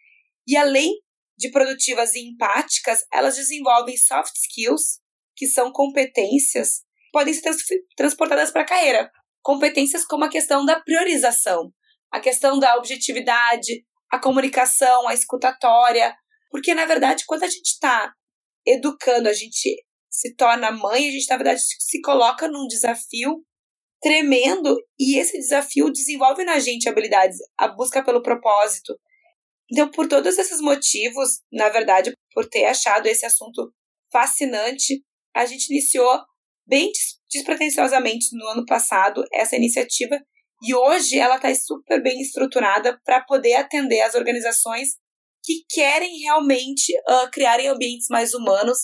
e, 0.47 0.55
além 0.55 0.93
de 1.37 1.51
produtivas 1.51 2.15
e 2.15 2.21
empáticas, 2.21 3.03
elas 3.11 3.35
desenvolvem 3.35 3.97
soft 3.97 4.33
skills, 4.35 5.01
que 5.35 5.45
são 5.45 5.71
competências 5.71 6.79
que 6.79 7.11
podem 7.11 7.33
ser 7.33 7.41
trans 7.41 7.63
transportadas 7.97 8.51
para 8.51 8.61
a 8.61 8.65
carreira. 8.65 9.11
Competências 9.41 10.05
como 10.05 10.23
a 10.23 10.29
questão 10.29 10.63
da 10.65 10.79
priorização, 10.79 11.73
a 12.11 12.19
questão 12.19 12.59
da 12.59 12.77
objetividade, 12.77 13.83
a 14.09 14.19
comunicação, 14.19 15.07
a 15.07 15.13
escutatória. 15.13 16.15
Porque, 16.49 16.73
na 16.73 16.85
verdade, 16.85 17.25
quando 17.25 17.43
a 17.43 17.47
gente 17.47 17.71
está 17.71 18.13
educando, 18.65 19.27
a 19.27 19.33
gente 19.33 19.83
se 20.11 20.35
torna 20.35 20.71
mãe, 20.71 21.07
a 21.07 21.11
gente, 21.11 21.29
na 21.29 21.37
verdade, 21.37 21.61
se 21.79 22.01
coloca 22.01 22.47
num 22.47 22.67
desafio 22.67 23.43
tremendo 24.01 24.75
e 24.99 25.17
esse 25.17 25.37
desafio 25.37 25.91
desenvolve 25.91 26.43
na 26.43 26.59
gente 26.59 26.89
habilidades, 26.89 27.37
a 27.57 27.67
busca 27.67 28.03
pelo 28.03 28.21
propósito. 28.21 28.99
Então, 29.71 29.89
por 29.89 30.07
todos 30.07 30.37
esses 30.37 30.59
motivos, 30.59 31.41
na 31.51 31.69
verdade, 31.69 32.13
por 32.33 32.49
ter 32.49 32.65
achado 32.65 33.07
esse 33.07 33.25
assunto 33.25 33.71
fascinante, 34.11 35.01
a 35.33 35.45
gente 35.45 35.69
iniciou 35.69 36.21
bem 36.67 36.91
despretensiosamente 37.31 38.27
no 38.33 38.45
ano 38.47 38.65
passado 38.65 39.23
essa 39.31 39.55
iniciativa 39.55 40.19
e 40.63 40.75
hoje 40.75 41.17
ela 41.17 41.37
está 41.37 41.53
super 41.55 42.03
bem 42.03 42.21
estruturada 42.21 42.99
para 43.03 43.21
poder 43.21 43.53
atender 43.53 44.01
as 44.01 44.13
organizações 44.13 44.89
que 45.43 45.63
querem 45.69 46.19
realmente 46.19 46.93
uh, 47.09 47.31
criarem 47.31 47.67
ambientes 47.67 48.07
mais 48.09 48.33
humanos 48.33 48.77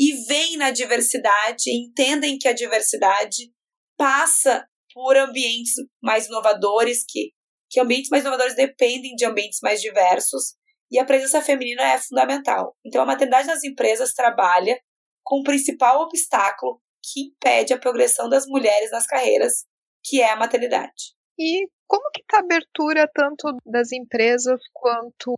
e 0.00 0.24
veem 0.26 0.56
na 0.56 0.70
diversidade, 0.70 1.70
entendem 1.70 2.38
que 2.38 2.48
a 2.48 2.54
diversidade 2.54 3.52
passa 3.98 4.66
por 4.94 5.14
ambientes 5.14 5.74
mais 6.02 6.26
inovadores, 6.26 7.04
que, 7.06 7.32
que 7.68 7.78
ambientes 7.78 8.08
mais 8.08 8.22
inovadores 8.22 8.56
dependem 8.56 9.14
de 9.14 9.26
ambientes 9.26 9.58
mais 9.62 9.78
diversos, 9.82 10.54
e 10.90 10.98
a 10.98 11.04
presença 11.04 11.42
feminina 11.42 11.82
é 11.82 11.98
fundamental. 11.98 12.74
Então, 12.84 13.02
a 13.02 13.06
maternidade 13.06 13.46
nas 13.46 13.62
empresas 13.62 14.14
trabalha 14.14 14.80
com 15.22 15.40
o 15.40 15.44
principal 15.44 16.00
obstáculo 16.00 16.80
que 17.04 17.26
impede 17.26 17.74
a 17.74 17.78
progressão 17.78 18.26
das 18.26 18.46
mulheres 18.46 18.90
nas 18.90 19.06
carreiras, 19.06 19.66
que 20.02 20.22
é 20.22 20.30
a 20.30 20.36
maternidade. 20.36 21.14
E 21.38 21.68
como 21.86 22.10
que 22.10 22.22
está 22.22 22.38
a 22.38 22.40
abertura 22.40 23.06
tanto 23.14 23.54
das 23.66 23.92
empresas 23.92 24.60
quanto 24.72 25.34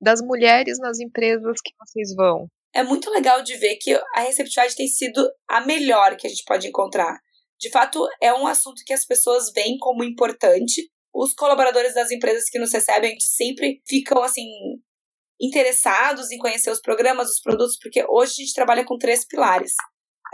das 0.00 0.22
mulheres 0.22 0.78
nas 0.78 0.98
empresas 0.98 1.60
que 1.62 1.72
vocês 1.78 2.14
vão? 2.16 2.48
É 2.76 2.82
muito 2.82 3.08
legal 3.10 3.42
de 3.42 3.56
ver 3.56 3.76
que 3.76 3.94
a 4.14 4.20
receptividade 4.20 4.76
tem 4.76 4.86
sido 4.86 5.26
a 5.48 5.62
melhor 5.62 6.14
que 6.14 6.26
a 6.26 6.30
gente 6.30 6.44
pode 6.44 6.68
encontrar. 6.68 7.18
De 7.58 7.70
fato, 7.70 8.06
é 8.20 8.34
um 8.34 8.46
assunto 8.46 8.82
que 8.84 8.92
as 8.92 9.06
pessoas 9.06 9.50
veem 9.54 9.78
como 9.78 10.04
importante. 10.04 10.90
Os 11.14 11.32
colaboradores 11.32 11.94
das 11.94 12.10
empresas 12.10 12.44
que 12.50 12.58
nos 12.58 12.70
recebem 12.70 13.18
sempre 13.18 13.80
ficam 13.88 14.22
assim 14.22 14.46
interessados 15.40 16.30
em 16.30 16.36
conhecer 16.36 16.70
os 16.70 16.80
programas, 16.80 17.30
os 17.30 17.40
produtos, 17.40 17.78
porque 17.80 18.04
hoje 18.10 18.32
a 18.32 18.44
gente 18.44 18.54
trabalha 18.54 18.84
com 18.84 18.98
três 18.98 19.26
pilares. 19.26 19.72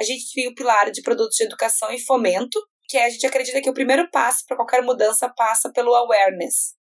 A 0.00 0.02
gente 0.02 0.34
tem 0.34 0.48
o 0.48 0.54
pilar 0.54 0.90
de 0.90 1.00
produtos 1.00 1.36
de 1.36 1.44
educação 1.44 1.92
e 1.92 2.00
fomento, 2.00 2.58
que 2.88 2.98
é, 2.98 3.06
a 3.06 3.10
gente 3.10 3.24
acredita 3.24 3.62
que 3.62 3.70
o 3.70 3.74
primeiro 3.74 4.10
passo 4.10 4.44
para 4.48 4.56
qualquer 4.56 4.82
mudança 4.82 5.28
passa 5.28 5.70
pelo 5.72 5.94
awareness. 5.94 6.74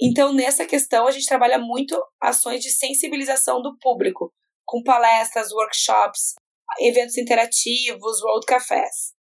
Então, 0.00 0.32
nessa 0.32 0.66
questão, 0.66 1.06
a 1.06 1.12
gente 1.12 1.26
trabalha 1.26 1.58
muito 1.58 1.96
ações 2.20 2.62
de 2.62 2.70
sensibilização 2.70 3.62
do 3.62 3.76
público, 3.78 4.32
com 4.68 4.82
palestras, 4.82 5.50
workshops, 5.50 6.34
eventos 6.78 7.16
interativos, 7.16 8.20
road 8.22 8.44
cafés. 8.46 9.14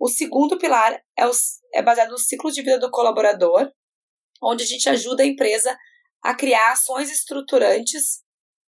O 0.00 0.08
segundo 0.08 0.58
pilar 0.58 0.98
é, 1.16 1.26
o, 1.26 1.30
é 1.74 1.82
baseado 1.82 2.10
no 2.10 2.18
ciclo 2.18 2.50
de 2.50 2.62
vida 2.62 2.78
do 2.78 2.90
colaborador, 2.90 3.70
onde 4.42 4.64
a 4.64 4.66
gente 4.66 4.88
ajuda 4.88 5.22
a 5.22 5.26
empresa 5.26 5.76
a 6.22 6.34
criar 6.34 6.72
ações 6.72 7.10
estruturantes 7.10 8.24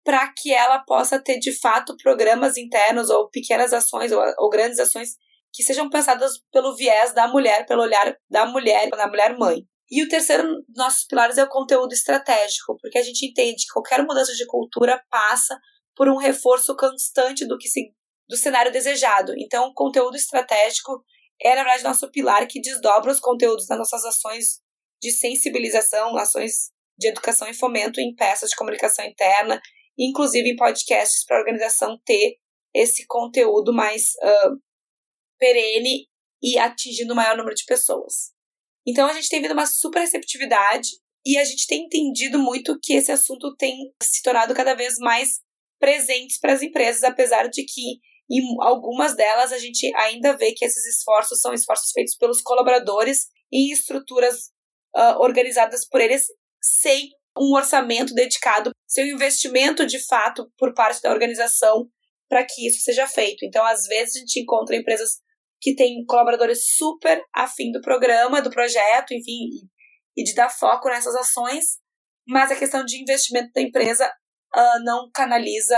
para 0.03 0.27
que 0.35 0.51
ela 0.51 0.79
possa 0.79 1.21
ter 1.21 1.37
de 1.37 1.57
fato 1.57 1.95
programas 1.97 2.57
internos 2.57 3.11
ou 3.11 3.29
pequenas 3.29 3.71
ações 3.71 4.11
ou, 4.11 4.21
ou, 4.39 4.49
grandes 4.49 4.79
ações 4.79 5.11
que 5.53 5.61
sejam 5.61 5.87
pensadas 5.87 6.39
pelo 6.51 6.75
viés 6.75 7.13
da 7.13 7.27
mulher, 7.27 7.67
pelo 7.67 7.83
olhar 7.83 8.17
da 8.27 8.47
mulher, 8.47 8.89
da 8.89 9.07
mulher 9.07 9.37
mãe. 9.37 9.63
E 9.89 10.01
o 10.01 10.09
terceiro 10.09 10.43
dos 10.67 10.75
nossos 10.75 11.05
pilares 11.05 11.37
é 11.37 11.43
o 11.43 11.49
conteúdo 11.49 11.93
estratégico, 11.93 12.75
porque 12.81 12.97
a 12.97 13.03
gente 13.03 13.27
entende 13.27 13.65
que 13.65 13.73
qualquer 13.73 14.03
mudança 14.03 14.33
de 14.33 14.47
cultura 14.47 14.99
passa 15.11 15.55
por 15.95 16.07
um 16.09 16.17
reforço 16.17 16.75
constante 16.75 17.45
do 17.45 17.57
que 17.57 17.67
se, 17.67 17.93
do 18.27 18.37
cenário 18.37 18.71
desejado. 18.71 19.33
Então, 19.37 19.67
o 19.67 19.73
conteúdo 19.73 20.15
estratégico 20.15 21.03
é, 21.41 21.55
na 21.55 21.63
verdade, 21.63 21.83
nosso 21.83 22.09
pilar 22.09 22.47
que 22.47 22.61
desdobra 22.61 23.11
os 23.11 23.19
conteúdos 23.19 23.65
das 23.67 23.77
nossas 23.77 24.05
ações 24.05 24.61
de 25.01 25.11
sensibilização, 25.11 26.17
ações 26.17 26.71
de 26.97 27.09
educação 27.09 27.47
e 27.49 27.53
fomento 27.53 27.99
em 27.99 28.15
peças 28.15 28.51
de 28.51 28.55
comunicação 28.55 29.03
interna, 29.03 29.61
inclusive 29.97 30.49
em 30.49 30.55
podcasts 30.55 31.25
para 31.25 31.37
a 31.37 31.39
organização 31.39 31.99
ter 32.05 32.37
esse 32.73 33.05
conteúdo 33.05 33.73
mais 33.73 34.13
uh, 34.23 34.57
perene 35.37 36.07
e 36.41 36.57
atingindo 36.57 37.13
o 37.13 37.15
maior 37.15 37.35
número 37.35 37.55
de 37.55 37.65
pessoas. 37.65 38.31
Então 38.87 39.07
a 39.07 39.13
gente 39.13 39.29
tem 39.29 39.41
vindo 39.41 39.53
uma 39.53 39.65
super 39.65 39.99
receptividade 39.99 40.89
e 41.25 41.37
a 41.37 41.43
gente 41.43 41.67
tem 41.67 41.85
entendido 41.85 42.39
muito 42.39 42.77
que 42.81 42.93
esse 42.93 43.11
assunto 43.11 43.55
tem 43.55 43.93
se 44.01 44.21
tornado 44.21 44.53
cada 44.53 44.73
vez 44.73 44.97
mais 44.99 45.41
presente 45.83 46.39
para 46.39 46.53
as 46.53 46.61
empresas, 46.61 47.03
apesar 47.03 47.49
de 47.49 47.65
que 47.65 47.99
em 48.31 48.41
algumas 48.61 49.17
delas 49.17 49.51
a 49.51 49.57
gente 49.57 49.93
ainda 49.97 50.37
vê 50.37 50.53
que 50.53 50.63
esses 50.63 50.85
esforços 50.85 51.41
são 51.41 51.53
esforços 51.53 51.91
feitos 51.91 52.15
pelos 52.15 52.41
colaboradores 52.41 53.27
em 53.51 53.69
estruturas 53.69 54.45
uh, 54.95 55.19
organizadas 55.19 55.85
por 55.85 55.99
eles 55.99 56.27
sem 56.61 57.09
um 57.37 57.53
orçamento 57.53 58.13
dedicado, 58.13 58.71
sem 58.87 59.11
um 59.11 59.15
investimento 59.15 59.85
de 59.85 59.99
fato 59.99 60.49
por 60.57 60.73
parte 60.73 61.01
da 61.01 61.11
organização 61.11 61.89
para 62.29 62.45
que 62.45 62.65
isso 62.65 62.79
seja 62.79 63.05
feito. 63.05 63.43
Então, 63.43 63.65
às 63.65 63.85
vezes, 63.85 64.15
a 64.15 64.19
gente 64.19 64.39
encontra 64.39 64.77
empresas 64.77 65.19
que 65.59 65.75
têm 65.75 66.05
colaboradores 66.05 66.75
super 66.77 67.21
afim 67.35 67.73
do 67.73 67.81
programa, 67.81 68.41
do 68.41 68.49
projeto, 68.49 69.13
enfim, 69.13 69.49
e 70.15 70.23
de 70.23 70.33
dar 70.33 70.49
foco 70.49 70.87
nessas 70.87 71.15
ações, 71.15 71.65
mas 72.25 72.51
a 72.51 72.55
questão 72.55 72.85
de 72.85 73.01
investimento 73.01 73.51
da 73.53 73.61
empresa 73.61 74.09
uh, 74.55 74.83
não 74.83 75.09
canaliza 75.13 75.77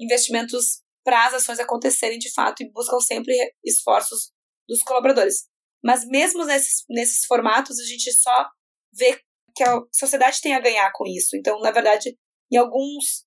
investimentos 0.00 0.82
para 1.04 1.26
as 1.26 1.34
ações 1.34 1.58
acontecerem 1.58 2.18
de 2.18 2.32
fato 2.32 2.62
e 2.62 2.70
buscam 2.70 3.00
sempre 3.00 3.34
esforços 3.64 4.32
dos 4.68 4.82
colaboradores. 4.82 5.48
Mas 5.82 6.04
mesmo 6.06 6.44
nesses, 6.44 6.84
nesses 6.88 7.24
formatos, 7.24 7.78
a 7.78 7.84
gente 7.84 8.12
só 8.12 8.48
vê 8.92 9.20
que 9.54 9.64
a 9.64 9.80
sociedade 9.92 10.40
tem 10.40 10.54
a 10.54 10.60
ganhar 10.60 10.90
com 10.92 11.04
isso. 11.06 11.36
Então, 11.36 11.58
na 11.60 11.70
verdade, 11.70 12.16
em 12.52 12.56
alguns, 12.56 13.24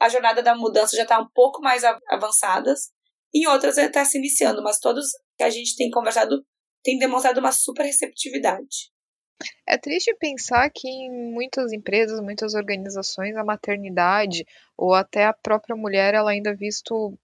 a 0.00 0.08
jornada 0.08 0.42
da 0.42 0.54
mudança 0.54 0.96
já 0.96 1.04
está 1.04 1.18
um 1.18 1.28
pouco 1.34 1.60
mais 1.62 1.82
avançada, 2.08 2.74
em 3.34 3.46
outras 3.46 3.78
está 3.78 4.04
se 4.04 4.18
iniciando, 4.18 4.62
mas 4.62 4.78
todos 4.78 5.06
que 5.36 5.42
a 5.42 5.50
gente 5.50 5.76
tem 5.76 5.90
conversado 5.90 6.44
têm 6.84 6.98
demonstrado 6.98 7.40
uma 7.40 7.52
super 7.52 7.84
receptividade. 7.84 8.92
É 9.66 9.76
triste 9.78 10.14
pensar 10.18 10.70
que 10.70 10.88
em 10.88 11.10
muitas 11.32 11.72
empresas, 11.72 12.20
muitas 12.20 12.54
organizações, 12.54 13.36
a 13.36 13.44
maternidade 13.44 14.44
ou 14.76 14.94
até 14.94 15.24
a 15.24 15.32
própria 15.32 15.76
mulher 15.76 16.14
ela 16.14 16.30
ainda 16.30 16.50
é 16.50 16.54
visto 16.54 17.16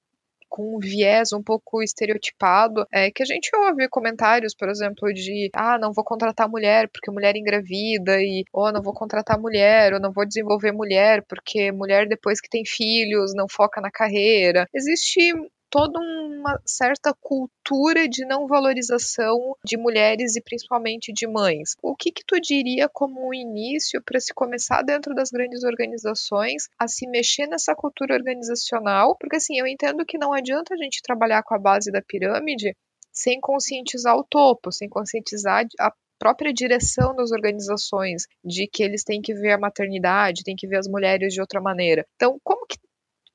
com 0.48 0.76
um 0.76 0.78
viés 0.78 1.32
um 1.32 1.42
pouco 1.42 1.82
estereotipado, 1.82 2.86
é 2.90 3.10
que 3.10 3.22
a 3.22 3.26
gente 3.26 3.50
ouve 3.54 3.88
comentários, 3.88 4.54
por 4.54 4.68
exemplo, 4.68 5.12
de 5.12 5.50
ah, 5.54 5.78
não 5.78 5.92
vou 5.92 6.04
contratar 6.04 6.48
mulher 6.48 6.88
porque 6.88 7.10
mulher 7.10 7.36
engravida 7.36 8.20
e 8.20 8.44
ou 8.52 8.72
não 8.72 8.82
vou 8.82 8.94
contratar 8.94 9.38
mulher, 9.38 9.92
ou 9.92 10.00
não 10.00 10.10
vou 10.12 10.26
desenvolver 10.26 10.72
mulher 10.72 11.22
porque 11.28 11.70
mulher 11.70 12.08
depois 12.08 12.40
que 12.40 12.48
tem 12.48 12.64
filhos 12.64 13.34
não 13.34 13.46
foca 13.48 13.80
na 13.80 13.90
carreira. 13.90 14.66
Existe 14.74 15.32
toda 15.70 16.00
uma 16.00 16.60
certa 16.64 17.14
cultura 17.14 18.08
de 18.08 18.24
não 18.24 18.46
valorização 18.46 19.54
de 19.64 19.76
mulheres 19.76 20.36
e 20.36 20.42
principalmente 20.42 21.12
de 21.12 21.26
mães. 21.26 21.76
O 21.82 21.94
que 21.94 22.10
que 22.10 22.24
tu 22.26 22.40
diria 22.40 22.88
como 22.88 23.28
um 23.28 23.34
início 23.34 24.02
para 24.02 24.20
se 24.20 24.32
começar 24.32 24.82
dentro 24.82 25.14
das 25.14 25.30
grandes 25.30 25.64
organizações 25.64 26.68
a 26.78 26.88
se 26.88 27.06
mexer 27.06 27.46
nessa 27.46 27.74
cultura 27.74 28.14
organizacional? 28.14 29.16
Porque 29.18 29.36
assim, 29.36 29.58
eu 29.58 29.66
entendo 29.66 30.06
que 30.06 30.18
não 30.18 30.32
adianta 30.32 30.74
a 30.74 30.76
gente 30.76 31.02
trabalhar 31.02 31.42
com 31.42 31.54
a 31.54 31.58
base 31.58 31.90
da 31.90 32.02
pirâmide 32.02 32.74
sem 33.12 33.40
conscientizar 33.40 34.16
o 34.16 34.24
topo, 34.24 34.70
sem 34.70 34.88
conscientizar 34.88 35.66
a 35.80 35.92
própria 36.18 36.52
direção 36.52 37.14
das 37.14 37.30
organizações 37.30 38.24
de 38.44 38.66
que 38.66 38.82
eles 38.82 39.04
têm 39.04 39.20
que 39.20 39.34
ver 39.34 39.52
a 39.52 39.58
maternidade, 39.58 40.42
têm 40.44 40.56
que 40.56 40.66
ver 40.66 40.78
as 40.78 40.88
mulheres 40.88 41.32
de 41.32 41.40
outra 41.40 41.60
maneira. 41.60 42.06
Então, 42.16 42.38
como 42.42 42.66
que 42.66 42.78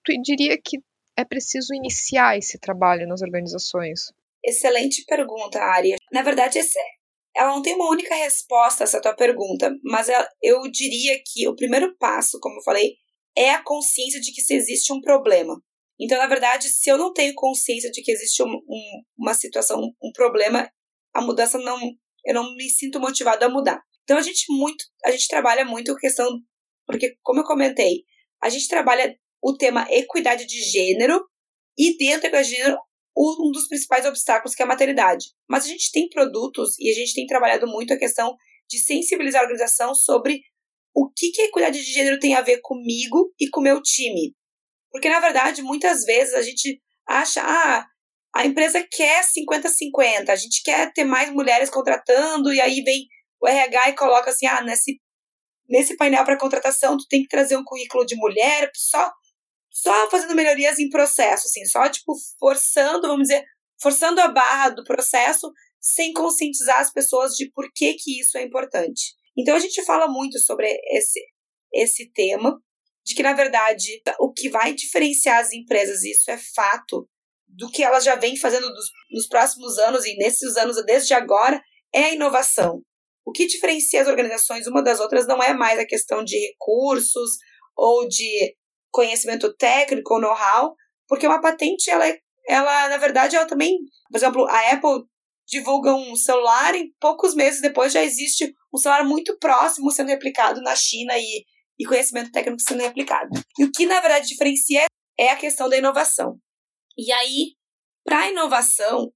tu 0.03 0.21
diria 0.21 0.57
que 0.61 0.79
é 1.17 1.24
preciso 1.25 1.74
iniciar 1.74 2.38
esse 2.38 2.60
trabalho 2.60 3.08
nas 3.08 3.22
organizações? 3.22 4.12
Excelente 4.43 5.03
pergunta, 5.05 5.60
Ari. 5.60 5.96
Na 6.12 6.22
verdade, 6.22 6.59
esse, 6.59 6.77
ela 7.35 7.51
não 7.51 7.61
tem 7.61 7.75
uma 7.75 7.90
única 7.90 8.14
resposta 8.16 8.83
a 8.83 8.85
essa 8.85 9.01
tua 9.01 9.16
pergunta, 9.16 9.72
mas 9.83 10.07
eu 10.42 10.61
diria 10.70 11.20
que 11.25 11.48
o 11.48 11.55
primeiro 11.55 11.96
passo, 11.98 12.40
como 12.40 12.59
eu 12.59 12.64
falei, 12.64 12.96
é 13.35 13.51
a 13.51 13.64
consciência 13.64 14.20
de 14.20 14.31
que 14.31 14.42
se 14.42 14.53
existe 14.53 14.92
um 14.94 15.01
problema. 15.01 15.61
Então, 16.00 16.18
na 16.18 16.27
verdade, 16.27 16.70
se 16.70 16.90
eu 16.90 16.98
não 16.98 17.14
tenho 17.14 17.33
consciência 17.35 17.90
de 17.92 18.01
que 18.01 18.11
existe 18.11 18.44
um, 18.44 18.48
um, 18.48 19.01
uma 19.18 19.33
situação, 19.33 19.79
um 19.79 20.11
problema, 20.11 20.70
a 21.14 21.22
mudança 21.22 21.57
não, 21.57 21.79
eu 22.25 22.33
não 22.33 22.55
me 22.55 22.70
sinto 22.70 23.00
motivado 23.00 23.46
a 23.46 23.50
mudar. 23.50 23.81
Então, 24.03 24.18
a 24.18 24.22
gente 24.22 24.46
muito, 24.50 24.83
a 25.05 25.11
gente 25.11 25.27
trabalha 25.27 25.64
muito 25.64 25.92
a 25.92 25.98
questão, 25.98 26.27
porque 26.85 27.16
como 27.22 27.40
eu 27.40 27.46
comentei, 27.46 28.03
a 28.42 28.50
gente 28.50 28.68
trabalha 28.68 29.16
o 29.44 29.58
tema 29.58 29.86
equidade 29.90 30.48
de 30.48 30.62
gênero 30.62 31.22
e 31.77 31.98
dentro 31.98 32.22
da 32.22 32.27
equidade 32.27 32.50
de 32.50 32.56
gênero 32.56 32.77
um 33.16 33.51
dos 33.51 33.68
principais 33.68 34.06
obstáculos 34.06 34.56
que 34.56 34.64
é 34.64 34.66
a 34.66 34.68
maternidade. 34.68 35.27
Mas 35.48 35.66
a 35.66 35.68
gente 35.68 35.92
tem 35.92 36.10
produtos 36.10 36.79
e 36.79 36.90
a 36.90 36.94
gente 36.94 37.14
tem 37.14 37.27
trabalhado 37.27 37.68
muito 37.68 37.94
a 37.94 37.98
questão 37.98 38.36
de 38.68 38.79
sensibilizar 38.79 39.42
a 39.42 39.44
organização 39.44 39.94
sobre 39.94 40.42
o 40.96 41.12
que, 41.16 41.32
que 41.32 41.42
a 41.42 41.46
equidade 41.46 41.84
de 41.84 41.92
gênero 41.92 42.20
tem 42.20 42.34
a 42.34 42.42
ver 42.42 42.60
comigo 42.62 43.32
e 43.40 43.50
com 43.50 43.60
o 43.60 43.64
meu 43.64 43.82
time. 43.82 44.36
Porque, 44.90 45.10
na 45.10 45.20
verdade, 45.20 45.62
muitas 45.62 46.03
vezes 46.06 46.34
a 46.34 46.42
gente 46.42 46.82
acha, 47.08 47.42
ah, 47.44 47.86
a 48.36 48.46
empresa 48.46 48.86
quer 48.90 49.24
50-50, 49.24 50.29
a 50.29 50.36
gente 50.36 50.64
quer 50.64 50.92
ter 50.94 51.03
mais 51.03 51.32
mulheres 51.32 51.70
contratando, 51.70 52.53
e 52.53 52.62
aí 52.62 52.82
vem 52.82 53.08
o 53.42 53.48
RH 53.48 53.90
e 53.90 53.96
coloca 53.96 54.29
assim, 54.29 54.46
ah, 54.46 54.62
nesse, 54.62 55.00
nesse 55.68 55.98
painel 55.98 56.24
para 56.24 56.38
contratação 56.38 56.98
tu 56.98 57.06
tem 57.10 57.24
que 57.24 57.27
trazer 57.27 57.58
um 57.58 57.64
currículo 57.64 58.06
de 58.06 58.16
mulher, 58.16 58.72
só 58.75 59.12
só 59.74 60.07
fazendo 60.09 60.36
melhorias 60.36 60.77
em 60.77 60.88
processo, 60.88 61.48
assim, 61.48 61.66
só 61.66 61.90
tipo 61.90 62.14
forçando, 62.40 63.07
vamos 63.07 63.27
dizer, 63.27 63.44
forçando 63.81 64.22
a 64.22 64.27
barra 64.27 64.70
do 64.70 64.83
processo 64.83 65.51
sem 65.81 66.14
conscientizar 66.14 66.79
as 66.79 66.94
pessoas 66.94 67.33
de 67.33 67.51
por 67.51 67.68
que 67.74 67.96
que 67.96 68.20
isso 68.22 68.38
é 68.38 68.44
importante. 68.44 69.16
Então 69.36 69.55
a 69.55 69.59
gente 69.59 69.83
fala 69.83 70.07
muito 70.07 70.38
sobre 70.40 70.72
esse 70.92 71.20
esse 71.74 72.12
tema, 72.14 72.55
de 73.03 73.16
que 73.16 73.24
na 73.24 73.33
verdade 73.33 74.00
o 74.20 74.31
que 74.31 74.48
vai 74.48 74.75
diferenciar 74.75 75.40
as 75.40 75.51
empresas, 75.51 76.03
isso 76.03 76.29
é 76.29 76.38
fato, 76.38 77.09
do 77.48 77.70
que 77.70 77.83
elas 77.83 78.03
já 78.03 78.16
vêm 78.16 78.38
fazendo 78.38 78.70
dos, 78.70 78.92
nos 79.12 79.27
próximos 79.27 79.79
anos 79.79 80.05
e 80.05 80.16
nesses 80.18 80.55
anos 80.55 80.77
desde 80.86 81.16
agora, 81.16 81.59
é 81.92 82.03
a 82.03 82.14
inovação. 82.14 82.83
O 83.25 83.31
que 83.31 83.48
diferencia 83.48 84.03
as 84.03 84.07
organizações 84.07 84.68
uma 84.68 84.83
das 84.83 85.00
outras 85.00 85.25
não 85.25 85.42
é 85.42 85.51
mais 85.51 85.79
a 85.79 85.86
questão 85.86 86.24
de 86.24 86.38
recursos 86.38 87.38
ou 87.75 88.07
de 88.07 88.55
conhecimento 88.94 89.53
técnico 89.56 90.14
ou 90.14 90.22
know-how, 90.22 90.75
porque 91.08 91.27
uma 91.27 91.42
patente, 91.42 91.90
ela, 91.90 92.08
é, 92.08 92.20
ela, 92.48 92.90
na 92.90 92.98
verdade, 92.98 93.36
ela 93.36 93.48
também, 93.48 93.77
por 94.10 94.18
exemplo, 94.18 94.46
a 94.48 94.72
Apple 94.72 95.03
divulga 95.46 95.94
um 95.94 96.16
celular 96.16 96.75
e 96.75 96.94
poucos 97.00 97.36
meses 97.36 97.60
depois 97.60 97.92
já 97.92 98.01
existe 98.03 98.53
um 98.74 98.77
celular 98.77 99.03
muito 99.03 99.38
próximo 99.40 99.92
sendo 99.92 100.08
replicado 100.10 100.62
na 100.62 100.75
China 100.75 101.18
e, 101.18 101.44
e 101.77 101.86
conhecimento 101.86 102.32
técnico 102.32 102.62
sendo 102.62 102.82
replicado. 102.82 103.29
E 103.60 103.66
o 103.66 103.72
que, 103.72 103.86
na 103.86 104.00
verdade, 104.00 104.27
diferencia 104.27 104.86
é 105.20 105.29
a 105.29 105.36
questão 105.36 105.68
da 105.68 105.77
inovação. 105.77 106.38
E 106.98 107.12
aí, 107.12 107.56
para 108.06 108.20
a 108.20 108.29
inovação, 108.29 109.12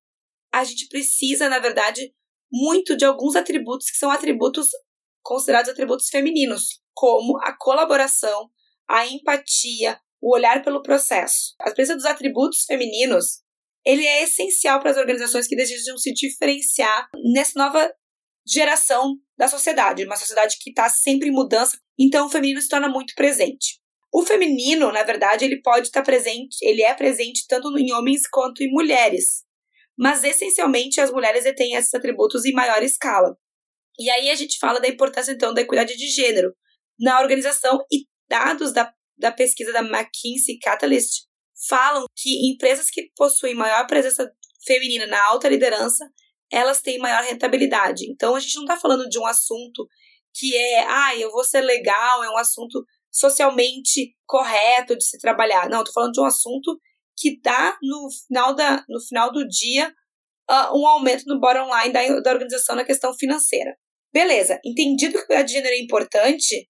a 0.52 0.64
gente 0.64 0.88
precisa, 0.88 1.48
na 1.48 1.60
verdade, 1.60 2.12
muito 2.52 2.98
de 2.98 3.06
alguns 3.06 3.36
atributos 3.36 3.90
que 3.90 3.98
são 3.98 4.10
atributos 4.10 4.68
considerados 5.22 5.70
atributos 5.70 6.08
femininos, 6.10 6.82
como 6.94 7.38
a 7.42 7.56
colaboração, 7.58 8.50
a 8.90 9.06
empatia, 9.06 10.00
o 10.22 10.34
olhar 10.34 10.64
pelo 10.64 10.82
processo. 10.82 11.56
A 11.60 11.72
presença 11.72 11.98
dos 11.98 12.06
atributos 12.06 12.64
femininos, 12.64 13.42
ele 13.86 14.06
é 14.06 14.24
essencial 14.24 14.80
para 14.80 14.92
as 14.92 14.98
organizações 14.98 15.48
que 15.48 15.56
desejam 15.56 15.98
se 15.98 16.14
diferenciar 16.14 17.10
nessa 17.34 17.54
nova 17.56 17.92
geração 18.46 19.16
da 19.38 19.48
sociedade, 19.48 20.06
uma 20.06 20.16
sociedade 20.16 20.58
que 20.60 20.70
está 20.70 20.90
sempre 20.90 21.30
em 21.30 21.34
mudança, 21.34 21.78
então 22.00 22.28
o 22.28 22.30
feminino 22.30 22.62
se 22.62 22.70
torna 22.70 22.88
muito 22.88 23.14
presente. 23.14 23.80
O 24.14 24.26
feminino, 24.26 24.92
na 24.92 25.04
verdade, 25.04 25.44
ele 25.44 25.62
pode 25.62 25.88
estar 25.88 26.02
presente, 26.02 26.58
ele 26.62 26.82
é 26.82 26.94
presente 26.94 27.46
tanto 27.48 27.78
em 27.78 27.92
homens 27.94 28.22
quanto 28.28 28.64
em 28.64 28.72
mulheres, 28.72 29.44
mas 29.98 30.24
essencialmente 30.24 31.02
as 31.02 31.12
mulheres 31.12 31.44
têm 31.56 31.74
esses 31.74 31.94
atributos 31.94 32.46
em 32.46 32.54
maior 32.54 32.82
escala. 32.82 33.38
E 34.00 34.10
aí 34.10 34.30
a 34.30 34.36
gente 34.36 34.58
fala 34.60 34.80
da 34.80 34.88
importância 34.88 35.32
então 35.32 35.54
da 35.54 35.62
equidade 35.62 35.98
de 35.98 36.08
gênero 36.08 36.54
na 37.00 37.20
organização 37.20 37.80
e 37.92 38.06
dados 38.30 38.74
da, 38.74 38.94
da 39.18 39.32
pesquisa 39.32 39.72
da 39.72 39.80
McKinsey 39.80 40.60
Catalyst 40.60 41.26
falam 41.68 42.06
que 42.16 42.52
empresas 42.52 42.90
que 42.90 43.12
possuem 43.16 43.56
maior 43.56 43.88
presença 43.88 44.32
feminina 44.66 45.08
na 45.08 45.24
alta 45.26 45.50
liderança, 45.50 46.08
elas 46.52 46.82
têm 46.82 47.00
maior 47.00 47.24
rentabilidade. 47.24 48.10
Então 48.10 48.36
a 48.36 48.40
gente 48.40 48.56
não 48.56 48.64
está 48.64 48.78
falando 48.78 49.08
de 49.10 49.20
um 49.20 49.26
assunto 49.26 49.88
que 50.34 50.56
é, 50.56 50.86
ah, 50.88 51.16
eu 51.16 51.32
vou 51.32 51.44
ser 51.44 51.62
legal, 51.62 52.24
é 52.24 52.30
um 52.30 52.38
assunto 52.38 52.86
socialmente 53.12 54.16
correto 54.26 54.96
de 54.96 55.04
se 55.04 55.18
trabalhar. 55.18 55.70
Não, 55.70 55.80
estou 55.80 55.94
falando 55.94 56.14
de 56.14 56.22
um 56.22 56.26
assunto 56.26 56.80
que 57.18 57.40
dá 57.42 57.76
no 57.82 58.10
final, 58.28 58.54
da, 58.54 58.86
no 58.88 59.02
final 59.02 59.32
do 59.32 59.48
dia 59.48 59.92
uh, 60.50 60.78
um 60.78 60.86
aumento 60.86 61.24
no 61.26 61.40
bottom 61.40 61.68
line 61.76 61.92
da, 61.92 62.20
da 62.20 62.32
organização 62.32 62.76
na 62.76 62.86
questão 62.86 63.14
financeira. 63.16 63.76
Beleza, 64.14 64.60
entendido 64.64 65.26
que 65.26 65.34
o 65.34 65.48
gênero 65.48 65.74
é 65.74 65.80
importante, 65.80 66.70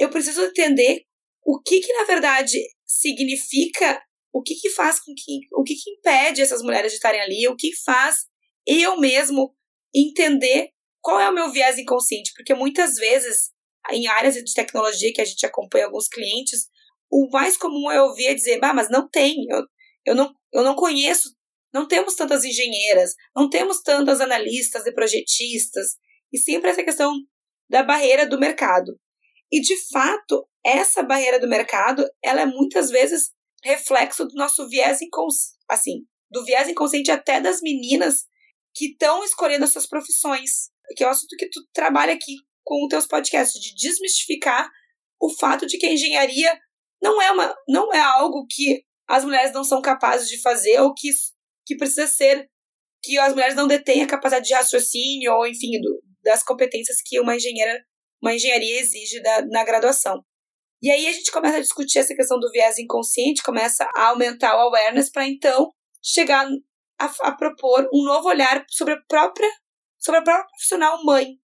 eu 0.00 0.08
preciso 0.08 0.42
entender 0.42 1.02
o 1.44 1.60
que, 1.60 1.80
que 1.80 1.92
na 1.92 2.04
verdade 2.04 2.58
significa 2.86 4.02
o 4.32 4.42
que 4.42 4.54
que 4.54 4.70
faz 4.70 4.98
com 4.98 5.12
que, 5.14 5.40
o 5.52 5.62
que 5.62 5.74
que 5.74 5.90
impede 5.90 6.40
essas 6.40 6.62
mulheres 6.62 6.92
de 6.92 6.96
estarem 6.96 7.20
ali, 7.20 7.46
o 7.48 7.56
que 7.56 7.76
faz 7.84 8.26
eu 8.66 8.98
mesmo 8.98 9.54
entender 9.94 10.70
qual 11.02 11.20
é 11.20 11.28
o 11.28 11.34
meu 11.34 11.50
viés 11.50 11.78
inconsciente, 11.78 12.32
porque 12.34 12.54
muitas 12.54 12.94
vezes 12.94 13.50
em 13.90 14.06
áreas 14.06 14.34
de 14.34 14.54
tecnologia 14.54 15.12
que 15.12 15.20
a 15.20 15.24
gente 15.24 15.44
acompanha 15.44 15.86
alguns 15.86 16.08
clientes, 16.08 16.68
o 17.10 17.28
mais 17.30 17.56
comum 17.56 17.90
é 17.90 18.00
ouvir 18.00 18.34
dizer, 18.34 18.58
bah, 18.58 18.72
mas 18.72 18.88
não 18.88 19.08
tem, 19.08 19.34
eu, 19.50 19.62
eu, 20.06 20.14
não, 20.14 20.32
eu 20.52 20.62
não 20.62 20.74
conheço, 20.74 21.34
não 21.72 21.88
temos 21.88 22.14
tantas 22.14 22.44
engenheiras, 22.44 23.14
não 23.34 23.50
temos 23.50 23.82
tantas 23.82 24.20
analistas 24.20 24.86
e 24.86 24.92
projetistas, 24.92 25.96
e 26.32 26.38
sempre 26.38 26.70
essa 26.70 26.84
questão 26.84 27.12
da 27.68 27.82
barreira 27.82 28.26
do 28.26 28.38
mercado. 28.38 28.98
E 29.52 29.60
de 29.60 29.76
fato, 29.90 30.46
essa 30.64 31.02
barreira 31.02 31.40
do 31.40 31.48
mercado, 31.48 32.06
ela 32.22 32.42
é 32.42 32.46
muitas 32.46 32.90
vezes 32.90 33.32
reflexo 33.62 34.24
do 34.24 34.34
nosso 34.34 34.68
viés 34.68 35.02
inconsciente, 35.02 35.58
assim, 35.68 36.06
do 36.30 36.44
viés 36.44 36.68
inconsciente 36.68 37.10
até 37.10 37.40
das 37.40 37.60
meninas 37.60 38.24
que 38.74 38.86
estão 38.86 39.24
escolhendo 39.24 39.64
essas 39.64 39.86
profissões, 39.86 40.70
que 40.96 41.02
é 41.02 41.06
o 41.06 41.10
assunto 41.10 41.36
que 41.36 41.48
tu 41.48 41.60
trabalha 41.72 42.14
aqui 42.14 42.36
com 42.64 42.84
os 42.84 42.88
teus 42.88 43.06
podcasts, 43.06 43.60
de 43.60 43.74
desmistificar 43.74 44.70
o 45.20 45.28
fato 45.28 45.66
de 45.66 45.76
que 45.76 45.86
a 45.86 45.92
engenharia 45.92 46.58
não 47.02 47.20
é, 47.20 47.30
uma, 47.32 47.54
não 47.68 47.92
é 47.92 48.00
algo 48.00 48.46
que 48.48 48.84
as 49.08 49.24
mulheres 49.24 49.52
não 49.52 49.64
são 49.64 49.82
capazes 49.82 50.28
de 50.28 50.40
fazer 50.40 50.80
ou 50.80 50.94
que, 50.94 51.08
que 51.66 51.76
precisa 51.76 52.06
ser 52.06 52.48
que 53.02 53.18
as 53.18 53.32
mulheres 53.32 53.56
não 53.56 53.66
detêm 53.66 54.02
a 54.02 54.06
capacidade 54.06 54.46
de 54.46 54.54
raciocínio 54.54 55.32
ou, 55.32 55.46
enfim, 55.46 55.80
do, 55.80 56.02
das 56.22 56.42
competências 56.42 56.98
que 57.04 57.18
uma 57.18 57.34
engenheira 57.34 57.82
uma 58.22 58.34
engenharia 58.34 58.80
exige 58.80 59.20
da, 59.22 59.46
na 59.46 59.64
graduação. 59.64 60.24
E 60.82 60.90
aí 60.90 61.06
a 61.06 61.12
gente 61.12 61.30
começa 61.30 61.58
a 61.58 61.60
discutir 61.60 61.98
essa 61.98 62.14
questão 62.14 62.38
do 62.38 62.50
viés 62.50 62.78
inconsciente, 62.78 63.42
começa 63.42 63.88
a 63.94 64.08
aumentar 64.08 64.56
o 64.56 64.60
awareness 64.60 65.10
para 65.10 65.26
então 65.26 65.70
chegar 66.02 66.46
a, 66.98 67.04
a, 67.22 67.32
propor 67.32 67.88
um 67.92 68.02
novo 68.04 68.28
olhar 68.28 68.64
sobre 68.68 68.94
a 68.94 69.02
própria 69.06 69.48
sobre 69.98 70.20
a 70.20 70.22
própria 70.22 70.46
profissional 70.46 71.04
mãe. 71.04 71.36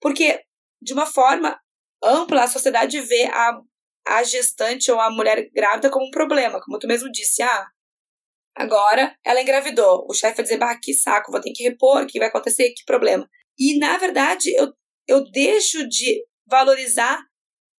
Porque, 0.00 0.40
de 0.80 0.92
uma 0.92 1.06
forma 1.06 1.58
ampla, 2.02 2.44
a 2.44 2.48
sociedade 2.48 3.00
vê 3.00 3.24
a, 3.24 3.60
a 4.06 4.22
gestante 4.22 4.90
ou 4.90 5.00
a 5.00 5.10
mulher 5.10 5.50
grávida 5.52 5.90
como 5.90 6.06
um 6.06 6.10
problema, 6.10 6.60
como 6.60 6.78
tu 6.78 6.86
mesmo 6.86 7.10
disse, 7.10 7.42
ah, 7.42 7.66
agora 8.54 9.16
ela 9.24 9.42
engravidou. 9.42 10.06
O 10.08 10.14
chefe 10.14 10.36
vai 10.36 10.42
dizer, 10.44 10.58
bah, 10.58 10.78
que 10.80 10.94
saco, 10.94 11.32
vou 11.32 11.40
ter 11.40 11.52
que 11.52 11.64
repor, 11.64 12.02
o 12.02 12.06
que 12.06 12.20
vai 12.20 12.28
acontecer, 12.28 12.70
que 12.70 12.84
problema. 12.84 13.28
E, 13.58 13.78
na 13.78 13.98
verdade, 13.98 14.54
eu, 14.54 14.72
eu 15.06 15.24
deixo 15.30 15.88
de 15.88 16.24
valorizar 16.46 17.22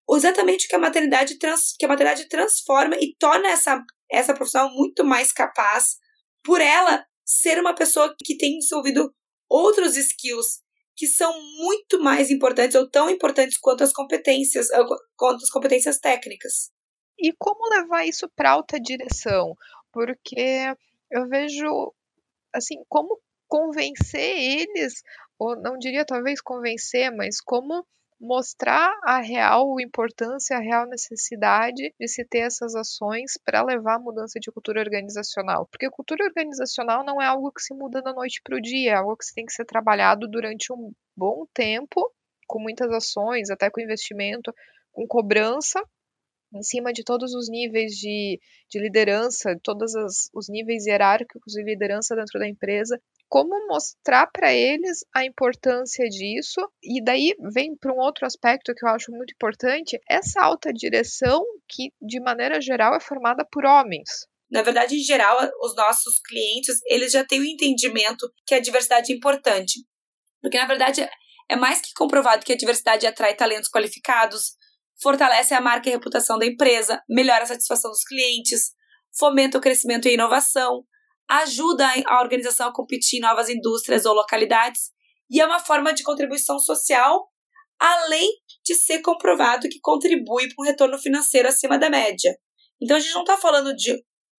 exatamente 0.10 0.66
o 0.66 0.70
que 0.70 0.76
a 0.76 0.80
maternidade, 0.80 1.38
trans, 1.38 1.74
que 1.78 1.86
a 1.86 1.90
maternidade 1.90 2.28
transforma 2.30 2.96
e 2.96 3.16
torna 3.18 3.50
essa, 3.50 3.84
essa 4.10 4.34
profissional 4.34 4.70
muito 4.74 5.04
mais 5.04 5.32
capaz 5.32 5.98
por 6.44 6.62
ela 6.62 7.06
ser 7.26 7.60
uma 7.60 7.76
pessoa 7.76 8.16
que 8.24 8.38
tem 8.38 8.58
desenvolvido 8.58 9.14
outros 9.50 9.98
skills 9.98 10.62
que 10.96 11.06
são 11.06 11.32
muito 11.58 12.02
mais 12.02 12.32
importantes 12.32 12.76
ou 12.76 12.90
tão 12.90 13.10
importantes 13.10 13.58
quanto 13.60 13.84
as 13.84 13.94
competências, 13.94 14.72
eh, 14.72 14.84
quanto 15.16 15.44
as 15.44 15.50
competências 15.50 16.00
técnicas. 16.00 16.72
E 17.20 17.32
como 17.38 17.70
levar 17.70 18.06
isso 18.06 18.28
para 18.36 18.52
alta 18.52 18.80
direção? 18.80 19.56
Porque 19.92 20.74
eu 21.12 21.28
vejo 21.28 21.94
assim, 22.54 22.76
como 22.90 23.20
convencer 23.48 24.20
eles, 24.20 25.02
ou 25.40 25.56
não 25.56 25.78
diria 25.78 26.06
talvez 26.06 26.42
convencer, 26.42 27.12
mas 27.12 27.42
como 27.42 27.86
mostrar 28.20 28.98
a 29.04 29.20
real 29.20 29.80
importância, 29.80 30.58
a 30.58 30.60
real 30.60 30.88
necessidade 30.88 31.94
de 32.00 32.08
se 32.08 32.26
ter 32.26 32.40
essas 32.40 32.76
ações 32.76 33.34
para 33.46 33.64
levar 33.64 33.96
a 33.96 34.00
mudança 34.00 34.40
de 34.40 34.52
cultura 34.52 34.80
organizacional. 34.80 35.68
Porque 35.68 35.90
cultura 35.90 36.26
organizacional 36.26 37.06
não 37.06 37.22
é 37.22 37.26
algo 37.28 37.52
que 37.52 37.62
se 37.62 37.74
muda 37.76 38.02
da 38.02 38.14
noite 38.14 38.42
para 38.44 38.58
o 38.58 38.62
dia, 38.62 38.92
é 38.92 38.96
algo 38.96 39.16
que 39.16 39.34
tem 39.34 39.46
que 39.46 39.54
ser 39.54 39.66
trabalhado 39.66 40.28
durante 40.28 40.74
um 40.74 40.92
bom 41.16 41.46
tempo, 41.54 42.12
com 42.48 42.60
muitas 42.60 42.92
ações, 42.92 43.50
até 43.52 43.70
com 43.70 43.82
investimento, 43.82 44.54
com 44.92 45.06
cobrança, 45.06 45.84
em 46.54 46.64
cima 46.64 46.92
de 46.94 47.04
todos 47.04 47.34
os 47.34 47.50
níveis 47.50 47.94
de, 47.94 48.40
de 48.70 48.80
liderança, 48.80 49.60
todos 49.62 49.94
os, 49.94 50.30
os 50.34 50.50
níveis 50.50 50.86
hierárquicos 50.86 51.54
de 51.54 51.64
liderança 51.64 52.16
dentro 52.16 52.40
da 52.40 52.48
empresa, 52.48 53.00
como 53.30 53.68
mostrar 53.68 54.28
para 54.28 54.54
eles 54.54 55.00
a 55.14 55.26
importância 55.26 56.08
disso. 56.10 56.62
E 56.82 57.04
daí 57.04 57.34
vem 57.54 57.76
para 57.76 57.94
um 57.94 58.00
outro 58.00 58.26
aspecto 58.26 58.74
que 58.74 58.86
eu 58.86 58.90
acho 58.90 59.12
muito 59.12 59.34
importante, 59.34 60.00
essa 60.10 60.42
alta 60.42 60.72
direção 60.72 61.44
que 61.68 61.92
de 62.02 62.20
maneira 62.20 62.62
geral 62.62 62.96
é 62.96 63.00
formada 63.00 63.46
por 63.52 63.66
homens. 63.66 64.10
Na 64.50 64.62
verdade, 64.62 64.96
em 64.96 65.04
geral, 65.04 65.38
os 65.62 65.76
nossos 65.76 66.20
clientes, 66.26 66.78
eles 66.86 67.12
já 67.12 67.26
têm 67.26 67.42
o 67.42 67.46
entendimento 67.46 68.32
que 68.46 68.56
a 68.56 68.62
diversidade 68.62 69.12
é 69.12 69.16
importante. 69.16 69.86
Porque 70.42 70.58
na 70.58 70.66
verdade 70.66 71.08
é 71.50 71.56
mais 71.56 71.82
que 71.82 71.94
comprovado 71.94 72.46
que 72.46 72.54
a 72.54 72.58
diversidade 72.58 73.06
atrai 73.06 73.36
talentos 73.36 73.70
qualificados, 73.70 74.56
fortalece 75.02 75.54
a 75.54 75.62
marca 75.62 75.90
e 75.90 75.92
reputação 75.92 76.38
da 76.38 76.46
empresa, 76.46 77.02
melhora 77.10 77.44
a 77.44 77.48
satisfação 77.48 77.92
dos 77.92 78.04
clientes, 78.04 78.72
fomenta 79.18 79.58
o 79.58 79.62
crescimento 79.62 80.08
e 80.08 80.12
a 80.12 80.14
inovação, 80.14 80.86
ajuda 81.30 81.88
a 82.06 82.22
organização 82.22 82.70
a 82.70 82.74
competir 82.74 83.20
em 83.20 83.22
novas 83.22 83.50
indústrias 83.50 84.06
ou 84.06 84.14
localidades 84.14 84.92
e 85.30 85.42
é 85.42 85.46
uma 85.46 85.60
forma 85.60 85.94
de 85.94 86.04
contribuição 86.04 86.58
social, 86.60 87.28
além 87.80 88.30
de 88.64 88.76
ser 88.76 89.02
comprovado 89.02 89.68
que 89.70 89.80
contribui 89.82 90.48
para 90.48 90.64
um 90.64 90.66
retorno 90.66 90.98
financeiro 90.98 91.48
acima 91.48 91.78
da 91.78 91.90
média. 91.90 92.38
Então 92.82 92.98
a 92.98 93.00
gente 93.00 93.14
não 93.14 93.22
está 93.22 93.38
falando 93.38 93.76
de, 93.76 93.94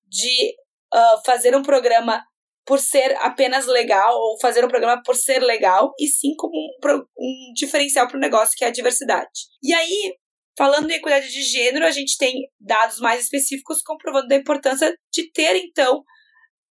de 0.06 0.54
uh, 0.94 1.22
fazer 1.24 1.54
um 1.54 1.62
programa 1.62 2.24
por 2.64 2.78
ser 2.78 3.16
apenas 3.20 3.66
legal 3.66 4.14
ou 4.14 4.38
fazer 4.38 4.62
um 4.62 4.68
programa 4.68 5.02
por 5.02 5.16
ser 5.16 5.40
legal, 5.40 5.94
e 5.98 6.06
sim 6.06 6.34
como 6.36 6.54
um, 6.54 6.98
um 7.18 7.52
diferencial 7.54 8.06
para 8.06 8.18
o 8.18 8.20
negócio, 8.20 8.54
que 8.56 8.62
é 8.62 8.68
a 8.68 8.72
diversidade. 8.72 9.30
E 9.62 9.72
aí, 9.72 10.14
falando 10.56 10.90
em 10.90 10.96
equidade 10.96 11.32
de 11.32 11.42
gênero, 11.42 11.86
a 11.86 11.90
gente 11.90 12.18
tem 12.18 12.34
dados 12.60 12.98
mais 12.98 13.22
específicos 13.22 13.80
comprovando 13.80 14.34
a 14.34 14.36
importância 14.36 14.94
de 15.10 15.32
ter, 15.32 15.56
então, 15.56 16.04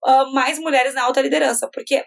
uh, 0.04 0.32
mais 0.34 0.60
mulheres 0.60 0.94
na 0.94 1.04
alta 1.04 1.22
liderança, 1.22 1.70
porque, 1.74 2.04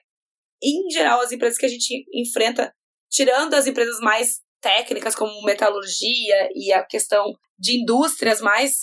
em 0.63 0.91
geral, 0.91 1.21
as 1.21 1.33
empresas 1.33 1.59
que 1.59 1.67
a 1.67 1.69
gente 1.69 2.05
enfrenta, 2.13 2.73
tirando 3.11 3.55
as 3.55 3.67
empresas 3.67 3.99
mais 4.01 4.41
técnicas, 4.61 5.15
como 5.15 5.45
metalurgia 5.45 6.49
e 6.55 6.73
a 6.73 6.85
questão 6.85 7.33
de 7.59 7.81
indústrias 7.81 8.41
mais, 8.41 8.81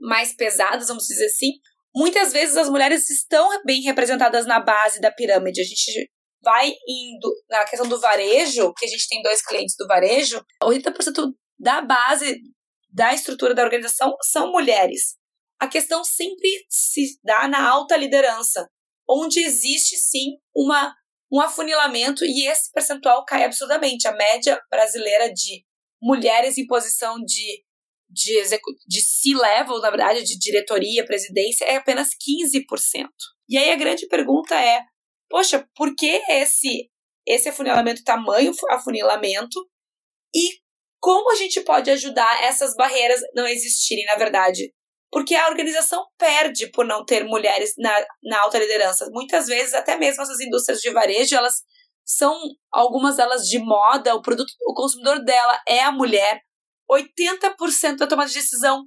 mais 0.00 0.34
pesadas, 0.34 0.88
vamos 0.88 1.06
dizer 1.06 1.26
assim, 1.26 1.52
muitas 1.94 2.32
vezes 2.32 2.56
as 2.56 2.68
mulheres 2.68 3.10
estão 3.10 3.48
bem 3.64 3.82
representadas 3.82 4.46
na 4.46 4.60
base 4.60 5.00
da 5.00 5.10
pirâmide. 5.10 5.60
A 5.60 5.64
gente 5.64 6.10
vai 6.42 6.72
indo 6.88 7.34
na 7.48 7.64
questão 7.64 7.88
do 7.88 8.00
varejo, 8.00 8.72
que 8.74 8.84
a 8.84 8.88
gente 8.88 9.08
tem 9.08 9.22
dois 9.22 9.44
clientes 9.44 9.76
do 9.76 9.86
varejo, 9.86 10.44
80% 10.62 11.32
da 11.58 11.80
base 11.80 12.40
da 12.90 13.14
estrutura 13.14 13.54
da 13.54 13.62
organização 13.62 14.14
são 14.20 14.50
mulheres 14.50 15.16
a 15.62 15.68
questão 15.68 16.02
sempre 16.02 16.48
se 16.68 17.20
dá 17.22 17.46
na 17.46 17.64
alta 17.70 17.96
liderança, 17.96 18.68
onde 19.08 19.38
existe 19.38 19.96
sim 19.96 20.36
uma, 20.52 20.92
um 21.32 21.40
afunilamento 21.40 22.24
e 22.24 22.48
esse 22.48 22.72
percentual 22.72 23.24
cai 23.24 23.44
absurdamente. 23.44 24.08
A 24.08 24.12
média 24.12 24.60
brasileira 24.68 25.32
de 25.32 25.64
mulheres 26.02 26.58
em 26.58 26.66
posição 26.66 27.14
de, 27.24 27.64
de, 28.10 28.42
de 28.88 29.00
C-level, 29.02 29.78
na 29.80 29.90
verdade, 29.90 30.24
de 30.24 30.36
diretoria, 30.36 31.06
presidência, 31.06 31.64
é 31.64 31.76
apenas 31.76 32.08
15%. 32.08 33.06
E 33.48 33.56
aí 33.56 33.70
a 33.70 33.76
grande 33.76 34.08
pergunta 34.08 34.60
é: 34.60 34.82
poxa, 35.30 35.64
por 35.76 35.94
que 35.94 36.20
esse, 36.28 36.90
esse 37.24 37.50
afunilamento, 37.50 38.02
tamanho 38.02 38.52
afunilamento? 38.68 39.64
E 40.34 40.58
como 41.00 41.30
a 41.30 41.36
gente 41.36 41.60
pode 41.60 41.88
ajudar 41.88 42.42
essas 42.42 42.74
barreiras 42.74 43.20
não 43.32 43.46
existirem, 43.46 44.04
na 44.06 44.16
verdade? 44.16 44.72
Porque 45.12 45.34
a 45.34 45.46
organização 45.46 46.06
perde 46.18 46.70
por 46.70 46.86
não 46.86 47.04
ter 47.04 47.22
mulheres 47.24 47.74
na, 47.76 47.94
na 48.24 48.40
alta 48.40 48.58
liderança. 48.58 49.10
Muitas 49.12 49.46
vezes, 49.46 49.74
até 49.74 49.94
mesmo 49.94 50.22
essas 50.22 50.40
indústrias 50.40 50.80
de 50.80 50.90
varejo, 50.90 51.36
elas 51.36 51.62
são 52.02 52.34
algumas 52.72 53.16
delas 53.16 53.46
de 53.46 53.58
moda, 53.58 54.14
o 54.14 54.22
produto, 54.22 54.50
o 54.66 54.72
consumidor 54.72 55.22
dela 55.22 55.60
é 55.68 55.82
a 55.82 55.92
mulher. 55.92 56.40
80% 56.90 57.96
da 57.96 58.06
tomada 58.06 58.28
de 58.28 58.34
decisão 58.34 58.84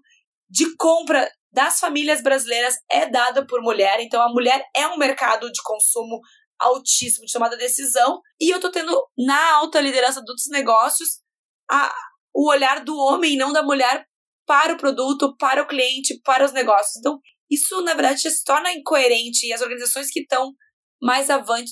de 0.49 0.75
compra 0.75 1.31
das 1.51 1.79
famílias 1.79 2.21
brasileiras 2.21 2.75
é 2.91 3.07
dada 3.07 3.45
por 3.45 3.61
mulher, 3.61 3.99
então 4.01 4.21
a 4.21 4.29
mulher 4.29 4.65
é 4.75 4.87
um 4.87 4.97
mercado 4.97 5.49
de 5.51 5.61
consumo 5.63 6.19
altíssimo 6.59 7.25
de 7.25 7.33
tomada 7.33 7.55
de 7.55 7.63
decisão, 7.63 8.19
e 8.39 8.49
eu 8.49 8.59
tô 8.59 8.71
tendo 8.71 8.99
na 9.17 9.55
alta 9.55 9.79
liderança 9.79 10.21
dos 10.21 10.47
negócios 10.49 11.21
a, 11.69 11.93
o 12.33 12.49
olhar 12.49 12.83
do 12.83 12.97
homem, 12.97 13.37
não 13.37 13.53
da 13.53 13.63
mulher, 13.63 14.05
para 14.45 14.73
o 14.73 14.77
produto, 14.77 15.35
para 15.37 15.61
o 15.61 15.67
cliente, 15.67 16.19
para 16.23 16.45
os 16.45 16.51
negócios. 16.51 16.95
Então, 16.97 17.19
isso, 17.49 17.81
na 17.81 17.93
verdade, 17.93 18.21
se 18.21 18.43
torna 18.43 18.71
incoerente 18.71 19.45
e 19.45 19.53
as 19.53 19.61
organizações 19.61 20.09
que 20.09 20.21
estão 20.21 20.53
mais 21.01 21.29
avante, 21.29 21.71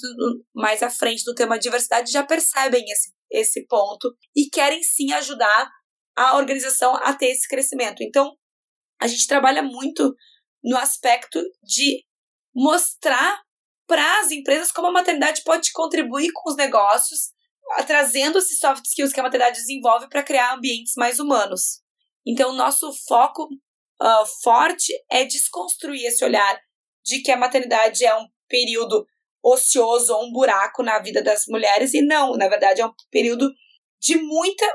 mais 0.54 0.84
à 0.84 0.90
frente 0.90 1.24
do 1.24 1.34
tema 1.34 1.58
diversidade 1.58 2.12
já 2.12 2.24
percebem 2.24 2.84
esse, 2.90 3.14
esse 3.32 3.66
ponto 3.68 4.16
e 4.36 4.50
querem 4.50 4.84
sim 4.84 5.12
ajudar 5.14 5.70
a 6.16 6.38
organização 6.38 6.96
a 6.96 7.14
ter 7.14 7.28
esse 7.28 7.48
crescimento. 7.48 8.04
Então, 8.04 8.36
a 9.02 9.08
gente 9.08 9.28
trabalha 9.28 9.64
muito 9.64 10.16
no 10.64 10.78
aspecto 10.78 11.42
de 11.64 12.04
mostrar 12.56 13.42
para 13.88 14.20
as 14.20 14.32
empresas 14.32 14.72
como 14.72 14.88
a 14.88 14.92
maternidade 14.92 15.44
pode 15.44 15.72
contribuir 15.72 16.32
com 16.34 16.50
os 16.50 16.56
negócios, 16.56 17.32
trazendo 17.86 18.38
esses 18.38 18.60
soft 18.60 18.86
skills 18.86 19.12
que 19.12 19.20
a 19.20 19.24
maternidade 19.24 19.58
desenvolve 19.58 20.08
para 20.08 20.24
criar 20.24 20.56
ambientes 20.56 20.94
mais 20.96 21.20
humanos. 21.20 21.83
Então, 22.26 22.54
nosso 22.54 22.92
foco 23.08 23.44
uh, 24.02 24.26
forte 24.42 24.94
é 25.12 25.26
desconstruir 25.26 26.06
esse 26.06 26.24
olhar 26.24 26.60
de 27.06 27.22
que 27.22 27.32
a 27.32 27.38
maternidade 27.38 28.06
é 28.06 28.16
um 28.16 28.28
período 28.48 29.06
ocioso 29.44 30.14
ou 30.14 30.26
um 30.26 30.32
buraco 30.32 30.82
na 30.82 31.00
vida 31.00 31.22
das 31.22 31.44
mulheres, 31.48 31.94
e 31.94 32.02
não, 32.02 32.34
na 32.38 32.48
verdade, 32.48 32.82
é 32.82 32.86
um 32.86 32.94
período 33.12 33.52
de 34.02 34.18
muita 34.18 34.66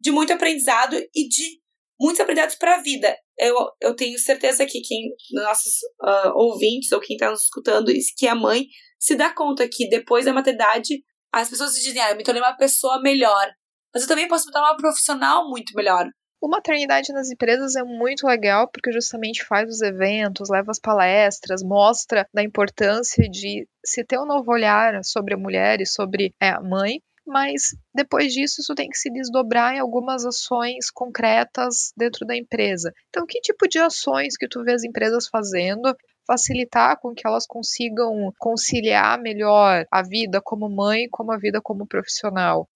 de 0.00 0.12
muito 0.12 0.32
aprendizado 0.32 0.96
e 0.96 1.28
de 1.28 1.60
muitos 2.00 2.20
aprendizados 2.20 2.54
para 2.54 2.76
a 2.76 2.82
vida. 2.82 3.16
Eu, 3.36 3.54
eu 3.80 3.96
tenho 3.96 4.18
certeza 4.18 4.64
que 4.64 4.80
quem, 4.80 5.10
nossos 5.32 5.74
uh, 6.02 6.30
ouvintes 6.36 6.92
ou 6.92 7.00
quem 7.00 7.16
está 7.16 7.30
nos 7.30 7.42
escutando, 7.42 7.92
que 8.16 8.26
a 8.28 8.34
mãe 8.34 8.66
se 8.98 9.16
dá 9.16 9.32
conta 9.34 9.68
que 9.68 9.88
depois 9.88 10.24
da 10.24 10.32
maternidade 10.32 11.02
as 11.32 11.50
pessoas 11.50 11.74
dizem, 11.74 12.00
ah, 12.00 12.10
eu 12.10 12.16
me 12.16 12.22
tornei 12.22 12.42
uma 12.42 12.56
pessoa 12.56 13.00
melhor. 13.00 13.50
Mas 13.92 14.02
eu 14.02 14.08
também 14.08 14.28
posso 14.28 14.46
me 14.46 14.52
tornar 14.52 14.70
uma 14.70 14.76
profissional 14.76 15.48
muito 15.48 15.72
melhor. 15.74 16.06
O 16.40 16.46
maternidade 16.46 17.12
nas 17.12 17.30
empresas 17.30 17.74
é 17.74 17.82
muito 17.82 18.24
legal 18.24 18.68
porque 18.68 18.92
justamente 18.92 19.44
faz 19.44 19.68
os 19.68 19.82
eventos, 19.82 20.48
leva 20.48 20.70
as 20.70 20.78
palestras, 20.78 21.64
mostra 21.64 22.28
da 22.32 22.44
importância 22.44 23.28
de 23.28 23.66
se 23.84 24.04
ter 24.04 24.20
um 24.20 24.24
novo 24.24 24.52
olhar 24.52 25.02
sobre 25.04 25.34
a 25.34 25.36
mulher 25.36 25.80
e 25.80 25.86
sobre 25.86 26.32
é, 26.40 26.50
a 26.50 26.60
mãe, 26.60 27.02
mas 27.26 27.76
depois 27.92 28.32
disso 28.32 28.60
isso 28.60 28.74
tem 28.74 28.88
que 28.88 28.96
se 28.96 29.10
desdobrar 29.10 29.74
em 29.74 29.80
algumas 29.80 30.24
ações 30.24 30.90
concretas 30.92 31.92
dentro 31.96 32.24
da 32.24 32.36
empresa. 32.36 32.92
Então, 33.08 33.26
que 33.26 33.40
tipo 33.40 33.66
de 33.68 33.80
ações 33.80 34.36
que 34.36 34.48
tu 34.48 34.62
vê 34.62 34.74
as 34.74 34.84
empresas 34.84 35.26
fazendo 35.26 35.92
facilitar 36.24 37.00
com 37.00 37.14
que 37.14 37.26
elas 37.26 37.46
consigam 37.46 38.32
conciliar 38.38 39.20
melhor 39.20 39.84
a 39.90 40.02
vida 40.02 40.40
como 40.40 40.68
mãe 40.68 41.08
como 41.10 41.32
a 41.32 41.38
vida 41.38 41.60
como 41.60 41.86
profissional? 41.86 42.68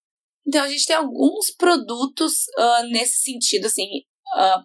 Então, 0.46 0.64
a 0.64 0.68
gente 0.68 0.86
tem 0.86 0.96
alguns 0.96 1.50
produtos 1.56 2.32
uh, 2.58 2.86
nesse 2.90 3.22
sentido, 3.22 3.66
assim. 3.66 3.86
Uh, 4.36 4.64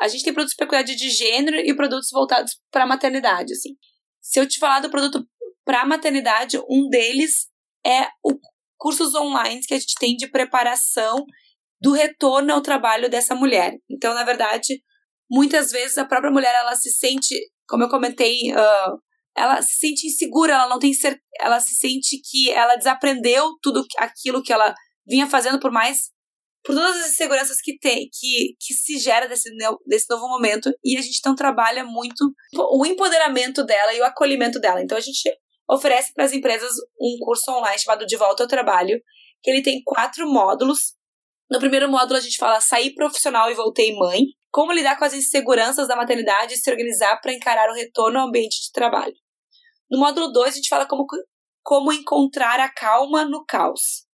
a 0.00 0.08
gente 0.08 0.24
tem 0.24 0.32
produtos 0.32 0.56
peculiares 0.56 0.96
de 0.96 1.10
gênero 1.10 1.56
e 1.56 1.74
produtos 1.74 2.10
voltados 2.12 2.60
para 2.70 2.84
a 2.84 2.86
maternidade, 2.86 3.52
assim. 3.52 3.76
Se 4.20 4.38
eu 4.38 4.46
te 4.46 4.58
falar 4.58 4.80
do 4.80 4.90
produto 4.90 5.26
para 5.64 5.82
a 5.82 5.86
maternidade, 5.86 6.58
um 6.68 6.88
deles 6.88 7.48
é 7.84 8.08
o 8.24 8.38
cursos 8.78 9.14
online 9.14 9.62
que 9.66 9.74
a 9.74 9.78
gente 9.78 9.94
tem 9.98 10.16
de 10.16 10.28
preparação 10.28 11.24
do 11.80 11.92
retorno 11.92 12.52
ao 12.52 12.60
trabalho 12.60 13.08
dessa 13.08 13.34
mulher. 13.34 13.74
Então, 13.90 14.14
na 14.14 14.24
verdade, 14.24 14.82
muitas 15.30 15.70
vezes 15.70 15.98
a 15.98 16.04
própria 16.04 16.30
mulher 16.30 16.54
ela 16.54 16.74
se 16.74 16.90
sente, 16.90 17.34
como 17.68 17.84
eu 17.84 17.88
comentei, 17.88 18.52
uh, 18.52 18.98
ela 19.36 19.60
se 19.60 19.76
sente 19.78 20.06
insegura, 20.06 20.54
ela 20.54 20.68
não 20.68 20.78
tem 20.78 20.92
ela 21.38 21.60
se 21.60 21.74
sente 21.74 22.20
que 22.24 22.50
ela 22.50 22.76
desaprendeu 22.76 23.50
tudo 23.62 23.84
aquilo 23.98 24.42
que 24.42 24.52
ela 24.52 24.74
vinha 25.06 25.28
fazendo 25.28 25.60
por 25.60 25.70
mais 25.70 26.10
por 26.64 26.74
todas 26.74 26.96
as 26.96 27.12
inseguranças 27.12 27.60
que 27.62 27.78
tem 27.78 28.08
que, 28.12 28.56
que 28.60 28.74
se 28.74 28.98
gera 28.98 29.28
desse, 29.28 29.50
desse 29.86 30.10
novo 30.10 30.28
momento 30.28 30.68
e 30.84 30.98
a 30.98 31.00
gente 31.00 31.18
então 31.18 31.34
trabalha 31.34 31.84
muito 31.84 32.34
o 32.54 32.84
empoderamento 32.84 33.64
dela 33.64 33.94
e 33.94 34.00
o 34.00 34.04
acolhimento 34.04 34.58
dela. 34.58 34.82
Então 34.82 34.98
a 34.98 35.00
gente 35.00 35.30
oferece 35.70 36.12
para 36.12 36.24
as 36.24 36.32
empresas 36.32 36.72
um 37.00 37.16
curso 37.20 37.50
online 37.52 37.78
chamado 37.78 38.04
De 38.04 38.16
Volta 38.16 38.42
ao 38.42 38.48
Trabalho, 38.48 39.00
que 39.42 39.50
ele 39.50 39.62
tem 39.62 39.80
quatro 39.84 40.28
módulos. 40.28 40.94
No 41.48 41.60
primeiro 41.60 41.88
módulo 41.88 42.18
a 42.18 42.22
gente 42.22 42.36
fala 42.36 42.60
sair 42.60 42.94
profissional 42.94 43.48
e 43.48 43.54
voltei 43.54 43.94
mãe, 43.94 44.22
como 44.50 44.72
lidar 44.72 44.98
com 44.98 45.04
as 45.04 45.14
inseguranças 45.14 45.86
da 45.86 45.94
maternidade 45.94 46.54
e 46.54 46.56
se 46.56 46.68
organizar 46.68 47.20
para 47.20 47.32
encarar 47.32 47.70
o 47.70 47.74
retorno 47.74 48.18
ao 48.18 48.26
ambiente 48.26 48.60
de 48.62 48.72
trabalho. 48.72 49.14
No 49.88 49.98
módulo 49.98 50.32
2 50.32 50.52
a 50.52 50.56
gente 50.56 50.68
fala 50.68 50.86
como, 50.86 51.06
como 51.62 51.92
encontrar 51.92 52.58
a 52.58 52.68
calma 52.68 53.24
no 53.24 53.44
caos. 53.44 54.05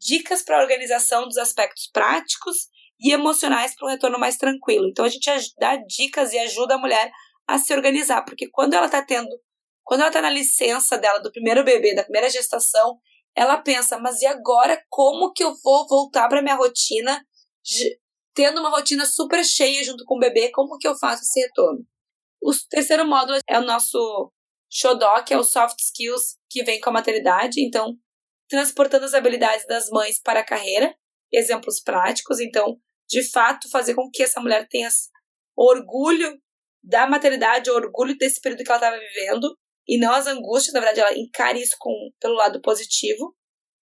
Dicas 0.00 0.42
para 0.42 0.58
a 0.58 0.62
organização 0.62 1.26
dos 1.26 1.36
aspectos 1.36 1.88
práticos 1.92 2.68
e 2.98 3.12
emocionais 3.12 3.74
para 3.74 3.86
um 3.86 3.90
retorno 3.90 4.18
mais 4.18 4.36
tranquilo. 4.36 4.88
Então 4.88 5.04
a 5.04 5.08
gente 5.08 5.28
dá 5.58 5.76
dicas 5.76 6.32
e 6.32 6.38
ajuda 6.38 6.74
a 6.74 6.78
mulher 6.78 7.10
a 7.46 7.58
se 7.58 7.72
organizar, 7.74 8.24
porque 8.24 8.48
quando 8.48 8.74
ela 8.74 8.86
está 8.86 9.02
tendo 9.04 9.28
quando 9.82 10.02
ela 10.02 10.10
está 10.10 10.22
na 10.22 10.30
licença 10.30 10.96
dela 10.96 11.18
do 11.18 11.32
primeiro 11.32 11.64
bebê, 11.64 11.96
da 11.96 12.04
primeira 12.04 12.30
gestação, 12.30 13.00
ela 13.34 13.56
pensa, 13.58 13.98
mas 13.98 14.22
e 14.22 14.26
agora 14.26 14.80
como 14.88 15.32
que 15.32 15.42
eu 15.42 15.52
vou 15.64 15.84
voltar 15.88 16.28
para 16.28 16.42
minha 16.42 16.54
rotina, 16.54 17.20
tendo 18.32 18.60
uma 18.60 18.70
rotina 18.70 19.04
super 19.04 19.44
cheia 19.44 19.82
junto 19.82 20.04
com 20.04 20.14
o 20.14 20.20
bebê, 20.20 20.52
como 20.52 20.78
que 20.78 20.86
eu 20.86 20.96
faço 20.96 21.22
esse 21.22 21.40
retorno? 21.40 21.84
O 22.40 22.52
terceiro 22.68 23.04
módulo 23.04 23.38
é 23.48 23.58
o 23.58 23.64
nosso 23.64 24.32
Shodok, 24.70 25.24
que 25.24 25.34
é 25.34 25.38
o 25.38 25.42
Soft 25.42 25.80
Skills 25.80 26.38
que 26.48 26.62
vem 26.62 26.80
com 26.80 26.90
a 26.90 26.92
maternidade, 26.92 27.60
então 27.60 27.96
transportando 28.50 29.06
as 29.06 29.14
habilidades 29.14 29.64
das 29.66 29.88
mães 29.88 30.20
para 30.20 30.40
a 30.40 30.44
carreira, 30.44 30.94
exemplos 31.32 31.80
práticos, 31.80 32.40
então 32.40 32.76
de 33.08 33.22
fato 33.30 33.70
fazer 33.70 33.94
com 33.94 34.10
que 34.10 34.22
essa 34.22 34.40
mulher 34.40 34.66
tenha 34.68 34.88
orgulho 35.56 36.38
da 36.82 37.06
maternidade, 37.06 37.70
orgulho 37.70 38.16
desse 38.18 38.40
período 38.40 38.64
que 38.64 38.70
ela 38.70 38.78
estava 38.78 38.98
vivendo 38.98 39.56
e 39.86 39.98
não 39.98 40.12
as 40.12 40.26
angústias, 40.26 40.72
na 40.72 40.80
verdade, 40.80 41.00
ela 41.00 41.18
encare 41.18 41.60
isso 41.60 41.74
com, 41.78 41.92
pelo 42.20 42.34
lado 42.34 42.60
positivo. 42.60 43.34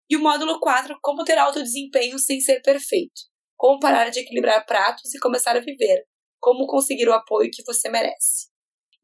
E 0.10 0.18
o 0.18 0.20
módulo 0.20 0.60
4, 0.60 0.98
como 1.02 1.24
ter 1.24 1.38
alto 1.38 1.62
desempenho 1.62 2.18
sem 2.18 2.42
ser 2.42 2.60
perfeito. 2.62 3.22
Como 3.56 3.80
parar 3.80 4.10
de 4.10 4.20
equilibrar 4.20 4.66
pratos 4.66 5.14
e 5.14 5.20
começar 5.20 5.56
a 5.56 5.60
viver. 5.60 6.04
Como 6.40 6.66
conseguir 6.66 7.08
o 7.08 7.14
apoio 7.14 7.52
que 7.54 7.64
você 7.64 7.88
merece. 7.88 8.50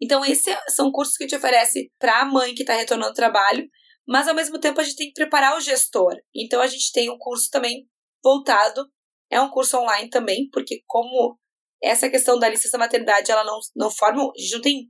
Então, 0.02 0.26
esses 0.26 0.56
são 0.70 0.92
cursos 0.92 1.16
que 1.16 1.24
gente 1.24 1.36
oferece 1.36 1.92
para 2.00 2.22
a 2.22 2.26
mãe 2.26 2.54
que 2.56 2.64
está 2.64 2.74
retornando 2.74 3.10
ao 3.10 3.14
trabalho, 3.14 3.68
mas 4.08 4.28
ao 4.28 4.36
mesmo 4.36 4.60
tempo 4.60 4.80
a 4.80 4.84
gente 4.84 4.96
tem 4.96 5.08
que 5.08 5.14
preparar 5.14 5.58
o 5.58 5.62
gestor. 5.62 6.16
Então, 6.34 6.62
a 6.62 6.68
gente 6.68 6.92
tem 6.92 7.10
um 7.10 7.18
curso 7.18 7.50
também 7.52 7.88
voltado, 8.24 8.88
é 9.30 9.42
um 9.42 9.50
curso 9.50 9.78
online 9.78 10.10
também, 10.10 10.50
porque 10.52 10.82
como 10.88 11.38
essa 11.84 12.10
questão 12.10 12.40
da 12.40 12.50
licença 12.50 12.78
maternidade, 12.78 13.32
ela 13.32 13.44
não, 13.44 13.60
não 13.76 13.92
forma, 13.92 14.24
a 14.24 14.42
gente 14.42 14.54
não 14.54 14.62
tem 14.62 14.88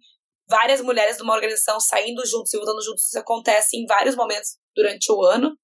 várias 0.47 0.81
mulheres 0.81 1.17
de 1.17 1.23
uma 1.23 1.33
organização 1.33 1.79
saindo 1.79 2.25
juntos 2.25 2.53
e 2.53 2.57
voltando 2.57 2.81
juntos, 2.81 3.05
isso 3.07 3.19
acontece 3.19 3.75
em 3.75 3.85
vários 3.85 4.15
momentos 4.15 4.57
durante 4.75 5.11
o 5.11 5.21
ano, 5.23 5.57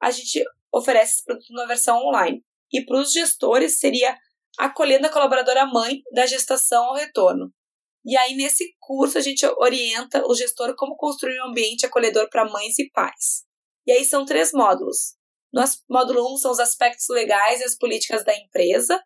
a 0.00 0.10
gente 0.10 0.42
oferece 0.72 1.14
esse 1.14 1.24
produto 1.24 1.52
na 1.52 1.66
versão 1.66 1.98
online. 1.98 2.42
E 2.72 2.84
para 2.84 2.98
os 2.98 3.12
gestores 3.12 3.78
seria 3.78 4.16
acolhendo 4.56 5.06
a 5.06 5.10
colaboradora 5.10 5.66
mãe 5.66 6.00
da 6.12 6.26
gestação 6.26 6.84
ao 6.84 6.94
retorno. 6.94 7.52
E 8.04 8.16
aí, 8.16 8.34
nesse 8.34 8.74
curso, 8.78 9.18
a 9.18 9.20
gente 9.20 9.44
orienta 9.58 10.24
o 10.26 10.34
gestor 10.34 10.74
como 10.74 10.96
construir 10.96 11.40
um 11.40 11.48
ambiente 11.48 11.84
acolhedor 11.84 12.28
para 12.30 12.50
mães 12.50 12.78
e 12.78 12.90
pais. 12.90 13.44
E 13.86 13.92
aí 13.92 14.04
são 14.04 14.24
três 14.24 14.52
módulos. 14.52 15.16
No 15.52 15.62
módulo 15.88 16.30
1 16.30 16.32
um, 16.32 16.36
são 16.36 16.50
os 16.50 16.60
aspectos 16.60 17.06
legais 17.08 17.60
e 17.60 17.64
as 17.64 17.76
políticas 17.76 18.24
da 18.24 18.34
empresa. 18.34 19.02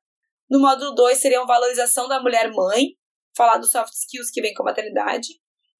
No 0.48 0.60
módulo 0.60 0.94
2 0.94 1.18
seria 1.18 1.40
a 1.40 1.46
valorização 1.46 2.06
da 2.06 2.20
mulher 2.20 2.52
mãe, 2.52 2.96
falar 3.36 3.56
dos 3.56 3.70
soft 3.70 3.92
skills 3.94 4.30
que 4.30 4.42
vem 4.42 4.54
com 4.54 4.62
a 4.62 4.66
maternidade. 4.66 5.28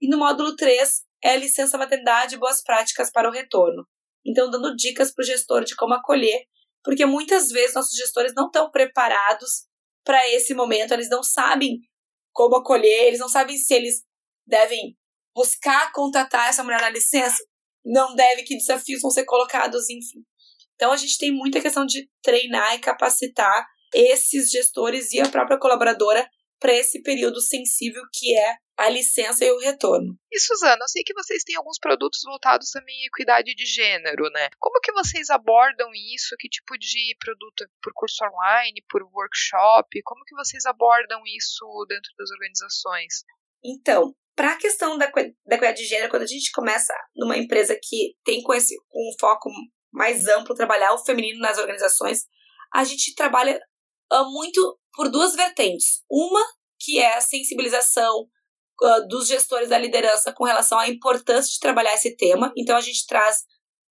E 0.00 0.08
no 0.08 0.18
módulo 0.18 0.56
3 0.56 1.02
é 1.22 1.36
licença 1.36 1.78
maternidade 1.78 2.34
e 2.34 2.38
boas 2.38 2.62
práticas 2.62 3.10
para 3.10 3.28
o 3.28 3.32
retorno. 3.32 3.86
Então, 4.26 4.50
dando 4.50 4.74
dicas 4.74 5.12
para 5.12 5.22
o 5.22 5.26
gestor 5.26 5.64
de 5.64 5.76
como 5.76 5.94
acolher, 5.94 6.46
porque 6.82 7.04
muitas 7.04 7.48
vezes 7.48 7.74
nossos 7.74 7.96
gestores 7.96 8.32
não 8.34 8.46
estão 8.46 8.70
preparados 8.70 9.66
para 10.02 10.26
esse 10.30 10.54
momento, 10.54 10.92
eles 10.92 11.08
não 11.08 11.22
sabem 11.22 11.80
como 12.34 12.56
acolher, 12.56 13.06
eles 13.06 13.20
não 13.20 13.28
sabem 13.28 13.56
se 13.56 13.72
eles 13.72 14.02
devem 14.46 14.96
buscar 15.34 15.90
contatar 15.92 16.48
essa 16.48 16.62
mulher 16.62 16.80
na 16.80 16.90
licença, 16.90 17.42
não 17.84 18.14
deve, 18.14 18.42
que 18.42 18.56
desafios 18.56 19.00
vão 19.00 19.10
ser 19.10 19.24
colocados, 19.24 19.88
enfim. 19.88 20.22
Então, 20.74 20.92
a 20.92 20.96
gente 20.96 21.16
tem 21.16 21.32
muita 21.32 21.60
questão 21.60 21.86
de 21.86 22.08
treinar 22.22 22.74
e 22.74 22.80
capacitar 22.80 23.66
esses 23.94 24.50
gestores 24.50 25.12
e 25.12 25.20
a 25.20 25.28
própria 25.28 25.58
colaboradora 25.58 26.28
para 26.58 26.74
esse 26.74 27.00
período 27.02 27.40
sensível 27.40 28.02
que 28.12 28.36
é 28.36 28.56
a 28.76 28.88
licença 28.88 29.44
e 29.44 29.50
o 29.52 29.58
retorno. 29.58 30.18
E 30.30 30.40
Suzana, 30.40 30.82
eu 30.82 30.88
sei 30.88 31.02
que 31.04 31.14
vocês 31.14 31.44
têm 31.44 31.56
alguns 31.56 31.78
produtos 31.78 32.20
voltados 32.24 32.70
também 32.70 33.04
à 33.04 33.06
equidade 33.06 33.54
de 33.54 33.64
gênero, 33.64 34.28
né? 34.30 34.48
Como 34.58 34.80
que 34.80 34.92
vocês 34.92 35.30
abordam 35.30 35.90
isso? 36.14 36.34
Que 36.38 36.48
tipo 36.48 36.76
de 36.76 37.16
produto? 37.18 37.64
Por 37.80 37.92
curso 37.94 38.24
online, 38.24 38.84
por 38.88 39.02
workshop? 39.02 40.02
Como 40.02 40.24
que 40.24 40.34
vocês 40.34 40.66
abordam 40.66 41.22
isso 41.24 41.64
dentro 41.88 42.10
das 42.18 42.30
organizações? 42.30 43.24
Então, 43.64 44.14
para 44.34 44.52
a 44.52 44.58
questão 44.58 44.98
da, 44.98 45.06
da 45.06 45.54
equidade 45.56 45.82
de 45.82 45.88
gênero, 45.88 46.10
quando 46.10 46.22
a 46.22 46.26
gente 46.26 46.50
começa 46.50 46.92
numa 47.14 47.38
empresa 47.38 47.78
que 47.80 48.16
tem 48.24 48.42
com, 48.42 48.52
esse, 48.52 48.76
com 48.88 49.08
um 49.08 49.16
foco 49.18 49.50
mais 49.92 50.26
amplo, 50.26 50.54
trabalhar 50.54 50.92
o 50.92 51.04
feminino 51.04 51.38
nas 51.38 51.58
organizações, 51.58 52.26
a 52.74 52.82
gente 52.82 53.14
trabalha 53.14 53.60
uh, 54.12 54.24
muito 54.32 54.78
por 54.92 55.08
duas 55.08 55.36
vertentes. 55.36 56.02
Uma, 56.10 56.40
que 56.80 56.98
é 56.98 57.16
a 57.16 57.20
sensibilização 57.20 58.28
uh, 58.82 59.08
dos 59.08 59.28
gestores 59.28 59.68
da 59.68 59.78
liderança 59.78 60.32
com 60.32 60.44
relação 60.44 60.78
à 60.78 60.88
importância 60.88 61.52
de 61.52 61.58
trabalhar 61.58 61.94
esse 61.94 62.16
tema. 62.16 62.52
Então, 62.56 62.76
a 62.76 62.80
gente 62.80 63.06
traz 63.06 63.44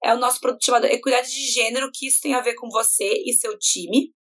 é 0.04 0.14
o 0.14 0.20
nosso 0.20 0.42
produto 0.42 0.66
chamado 0.66 0.86
Equidade 0.86 1.32
de 1.32 1.48
Gênero, 1.48 1.90
que 1.94 2.08
isso 2.08 2.20
tem 2.22 2.34
a 2.34 2.42
ver 2.42 2.56
com 2.56 2.68
você 2.70 3.24
e 3.26 3.32
seu 3.34 3.58
time. 3.58 4.14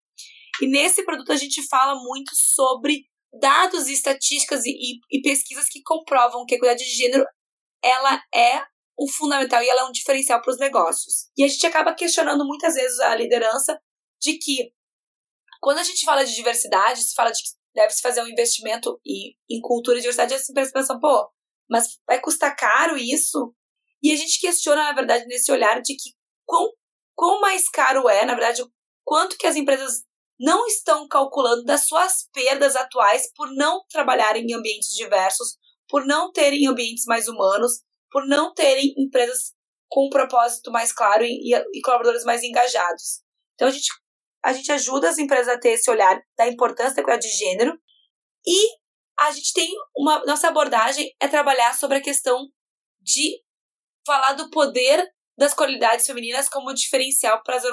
E 0.61 0.67
nesse 0.67 1.03
produto 1.03 1.31
a 1.33 1.35
gente 1.35 1.61
fala 1.67 1.95
muito 1.95 2.31
sobre 2.35 3.05
dados 3.33 3.87
e 3.87 3.93
estatísticas 3.93 4.65
e, 4.65 4.69
e, 4.69 5.17
e 5.17 5.21
pesquisas 5.21 5.67
que 5.67 5.81
comprovam 5.83 6.45
que 6.45 6.53
a 6.53 6.57
equidade 6.57 6.85
de 6.85 6.89
gênero 6.89 7.25
ela 7.83 8.23
é 8.33 8.63
o 8.97 9.09
fundamental 9.09 9.61
e 9.61 9.67
ela 9.67 9.81
é 9.81 9.83
um 9.83 9.91
diferencial 9.91 10.41
para 10.41 10.51
os 10.51 10.59
negócios. 10.59 11.29
E 11.35 11.43
a 11.43 11.47
gente 11.47 11.65
acaba 11.65 11.93
questionando 11.93 12.45
muitas 12.45 12.75
vezes 12.75 12.99
a 13.01 13.15
liderança 13.15 13.77
de 14.21 14.37
que 14.37 14.71
quando 15.59 15.79
a 15.79 15.83
gente 15.83 16.05
fala 16.05 16.23
de 16.23 16.33
diversidade, 16.33 17.03
se 17.03 17.15
fala 17.15 17.31
de 17.31 17.41
deve-se 17.73 18.01
fazer 18.01 18.21
um 18.21 18.27
investimento 18.27 18.99
em, 19.05 19.35
em 19.49 19.61
cultura 19.61 19.97
e 19.97 20.01
diversidade, 20.01 20.33
as 20.33 20.49
empresas 20.49 20.73
pensam, 20.73 20.99
pô, 20.99 21.29
mas 21.69 21.99
vai 22.07 22.19
custar 22.19 22.55
caro 22.55 22.97
isso? 22.97 23.53
E 24.01 24.11
a 24.11 24.15
gente 24.15 24.39
questiona, 24.39 24.83
na 24.83 24.93
verdade, 24.93 25.25
nesse 25.27 25.51
olhar 25.51 25.81
de 25.81 25.95
que 25.95 26.11
quão, 26.45 26.69
quão 27.15 27.41
mais 27.41 27.69
caro 27.69 28.09
é, 28.09 28.25
na 28.25 28.35
verdade, 28.35 28.63
quanto 29.03 29.37
que 29.37 29.47
as 29.47 29.55
empresas 29.55 30.03
não 30.39 30.65
estão 30.67 31.07
calculando 31.07 31.63
das 31.63 31.85
suas 31.85 32.27
perdas 32.33 32.75
atuais 32.75 33.31
por 33.35 33.49
não 33.53 33.83
trabalharem 33.89 34.45
em 34.45 34.53
ambientes 34.53 34.89
diversos, 34.89 35.57
por 35.87 36.05
não 36.05 36.31
terem 36.31 36.67
ambientes 36.67 37.05
mais 37.05 37.27
humanos, 37.27 37.81
por 38.11 38.27
não 38.27 38.53
terem 38.53 38.93
empresas 38.97 39.53
com 39.87 40.07
um 40.07 40.09
propósito 40.09 40.71
mais 40.71 40.91
claro 40.91 41.23
e, 41.23 41.53
e, 41.53 41.81
colaboradores 41.81 42.25
mais 42.25 42.43
engajados. 42.43 43.21
Então 43.53 43.67
a 43.67 43.71
gente, 43.71 43.87
a 44.43 44.51
gente 44.53 44.71
ajuda 44.71 45.09
as 45.09 45.17
empresas 45.17 45.47
a 45.47 45.59
ter 45.59 45.69
esse 45.69 45.89
olhar 45.89 46.21
da 46.37 46.47
importância 46.47 46.95
da 46.95 47.01
equidade 47.01 47.29
de 47.29 47.37
gênero 47.37 47.77
e 48.45 48.67
a 49.19 49.31
gente 49.31 49.53
tem 49.53 49.71
uma 49.95 50.23
nossa 50.25 50.47
abordagem 50.47 51.13
é 51.19 51.27
trabalhar 51.27 51.73
sobre 51.73 51.97
a 51.97 52.01
questão 52.01 52.47
de 53.01 53.41
falar 54.05 54.33
do 54.33 54.49
poder 54.49 55.05
das 55.37 55.53
qualidades 55.53 56.05
femininas 56.05 56.49
como 56.49 56.73
diferencial 56.73 57.41
para 57.43 57.55
as, 57.55 57.63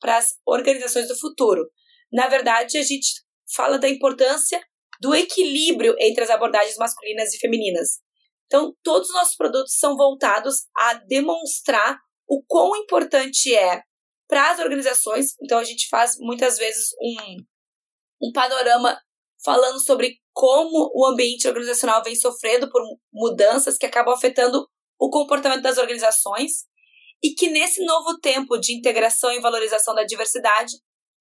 para 0.00 0.16
as 0.16 0.34
organizações 0.46 1.08
do 1.08 1.18
futuro. 1.18 1.68
Na 2.12 2.28
verdade, 2.28 2.78
a 2.78 2.82
gente 2.82 3.08
fala 3.54 3.78
da 3.78 3.88
importância 3.88 4.62
do 5.00 5.14
equilíbrio 5.14 5.94
entre 5.98 6.24
as 6.24 6.30
abordagens 6.30 6.76
masculinas 6.76 7.34
e 7.34 7.38
femininas. 7.38 8.00
Então, 8.46 8.74
todos 8.82 9.08
os 9.08 9.14
nossos 9.14 9.36
produtos 9.36 9.76
são 9.78 9.96
voltados 9.96 10.66
a 10.76 10.94
demonstrar 10.94 11.98
o 12.28 12.42
quão 12.46 12.76
importante 12.76 13.54
é 13.54 13.82
para 14.32 14.50
as 14.50 14.60
organizações. 14.60 15.36
Então, 15.42 15.58
a 15.58 15.64
gente 15.64 15.90
faz 15.90 16.16
muitas 16.18 16.56
vezes 16.56 16.88
um, 16.98 17.36
um 18.28 18.32
panorama 18.32 18.98
falando 19.44 19.78
sobre 19.78 20.22
como 20.32 20.90
o 20.94 21.06
ambiente 21.06 21.46
organizacional 21.46 22.02
vem 22.02 22.16
sofrendo 22.16 22.70
por 22.70 22.80
mudanças 23.12 23.76
que 23.76 23.84
acabam 23.84 24.14
afetando 24.14 24.66
o 24.98 25.10
comportamento 25.10 25.60
das 25.60 25.76
organizações 25.76 26.64
e 27.22 27.34
que 27.34 27.50
nesse 27.50 27.84
novo 27.84 28.18
tempo 28.20 28.56
de 28.56 28.72
integração 28.72 29.30
e 29.32 29.40
valorização 29.40 29.94
da 29.94 30.02
diversidade, 30.02 30.72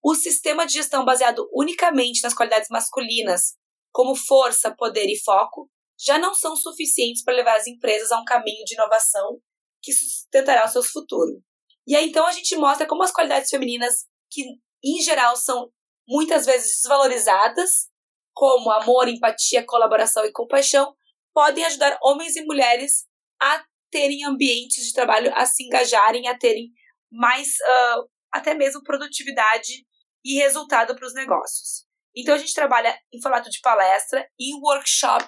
o 0.02 0.16
sistema 0.16 0.66
de 0.66 0.76
gestão 0.76 1.04
baseado 1.04 1.50
unicamente 1.54 2.24
nas 2.24 2.34
qualidades 2.34 2.70
masculinas, 2.72 3.58
como 3.92 4.16
força, 4.16 4.74
poder 4.74 5.08
e 5.08 5.22
foco, 5.22 5.70
já 6.00 6.18
não 6.18 6.34
são 6.34 6.56
suficientes 6.56 7.26
para 7.26 7.36
levar 7.36 7.58
as 7.58 7.68
empresas 7.68 8.10
a 8.10 8.22
um 8.22 8.24
caminho 8.24 8.64
de 8.64 8.74
inovação 8.74 9.42
que 9.82 9.92
sustentará 9.92 10.64
o 10.64 10.70
seu 10.70 10.82
futuro. 10.82 11.44
E 11.88 11.96
aí 11.96 12.10
então 12.10 12.26
a 12.26 12.32
gente 12.32 12.56
mostra 12.56 12.88
como 12.88 13.04
as 13.04 13.12
qualidades 13.12 13.50
femininas, 13.50 14.06
que 14.30 14.44
em 14.84 15.02
geral 15.02 15.36
são 15.36 15.72
muitas 16.08 16.46
vezes 16.46 16.80
desvalorizadas, 16.80 17.90
como 18.34 18.72
amor, 18.72 19.08
empatia, 19.08 19.66
colaboração 19.66 20.26
e 20.26 20.32
compaixão, 20.32 20.96
podem 21.34 21.66
ajudar 21.66 21.98
homens 22.02 22.36
e 22.36 22.46
mulheres 22.46 23.06
a 23.42 23.64
terem 23.90 24.26
ambientes 24.26 24.86
de 24.86 24.94
trabalho, 24.94 25.32
a 25.36 25.46
se 25.46 25.64
engajarem, 25.64 26.28
a 26.28 26.38
terem 26.38 26.72
mais, 27.12 27.48
uh, 27.50 28.10
até 28.32 28.54
mesmo 28.54 28.84
produtividade 28.84 29.86
e 30.24 30.36
resultado 30.36 30.96
para 30.96 31.06
os 31.06 31.14
negócios. 31.14 31.86
Então 32.16 32.36
a 32.36 32.38
gente 32.38 32.54
trabalha 32.54 32.98
em 33.14 33.22
formato 33.22 33.50
de 33.50 33.60
palestra 33.62 34.28
e 34.40 34.54
workshop 34.56 35.28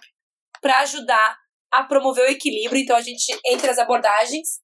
para 0.61 0.79
ajudar 0.79 1.37
a 1.71 1.83
promover 1.83 2.25
o 2.25 2.31
equilíbrio. 2.31 2.81
Então 2.81 2.95
a 2.95 3.01
gente 3.01 3.37
entre 3.45 3.69
as 3.69 3.77
abordagens 3.77 4.61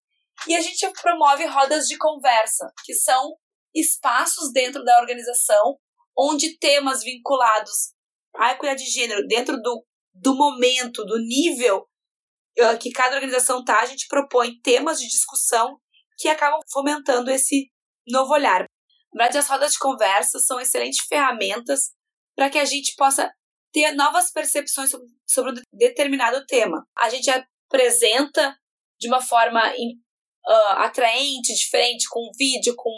e 0.48 0.56
a 0.56 0.62
gente 0.62 0.90
promove 1.02 1.46
rodas 1.46 1.86
de 1.86 1.98
conversa, 1.98 2.72
que 2.86 2.94
são 2.94 3.36
espaços 3.74 4.52
dentro 4.52 4.84
da 4.84 5.00
organização 5.00 5.78
onde 6.18 6.58
temas 6.58 7.04
vinculados 7.04 7.94
à 8.36 8.52
equidade 8.52 8.84
de 8.84 8.90
gênero, 8.90 9.26
dentro 9.28 9.62
do, 9.62 9.86
do 10.14 10.36
momento, 10.36 11.06
do 11.06 11.18
nível 11.18 11.88
uh, 12.60 12.78
que 12.80 12.92
cada 12.92 13.16
organização 13.16 13.60
está, 13.60 13.80
a 13.80 13.86
gente 13.86 14.08
propõe 14.08 14.60
temas 14.62 15.00
de 15.00 15.08
discussão 15.08 15.80
que 16.18 16.28
acabam 16.28 16.60
fomentando 16.72 17.32
esse 17.32 17.72
novo 18.08 18.34
olhar. 18.34 18.66
Na 19.14 19.24
verdade, 19.24 19.38
as 19.38 19.48
rodas 19.48 19.72
de 19.74 19.80
conversa 19.80 20.40
são 20.40 20.60
excelentes 20.60 21.06
ferramentas 21.08 21.92
para 22.36 22.50
que 22.50 22.60
a 22.60 22.66
gente 22.66 22.96
possa 22.96 23.32
ter 23.72 23.94
novas 23.94 24.32
percepções 24.32 24.92
sobre 25.26 25.52
um 25.52 25.56
determinado 25.74 26.46
tema. 26.46 26.86
A 26.98 27.10
gente 27.10 27.30
apresenta 27.30 28.58
de 29.00 29.08
uma 29.08 29.22
forma 29.22 29.62
uh, 30.50 30.74
atraente, 30.78 31.54
diferente, 31.54 32.08
com 32.10 32.20
um 32.20 32.32
vídeo, 32.38 32.74
com 32.76 32.92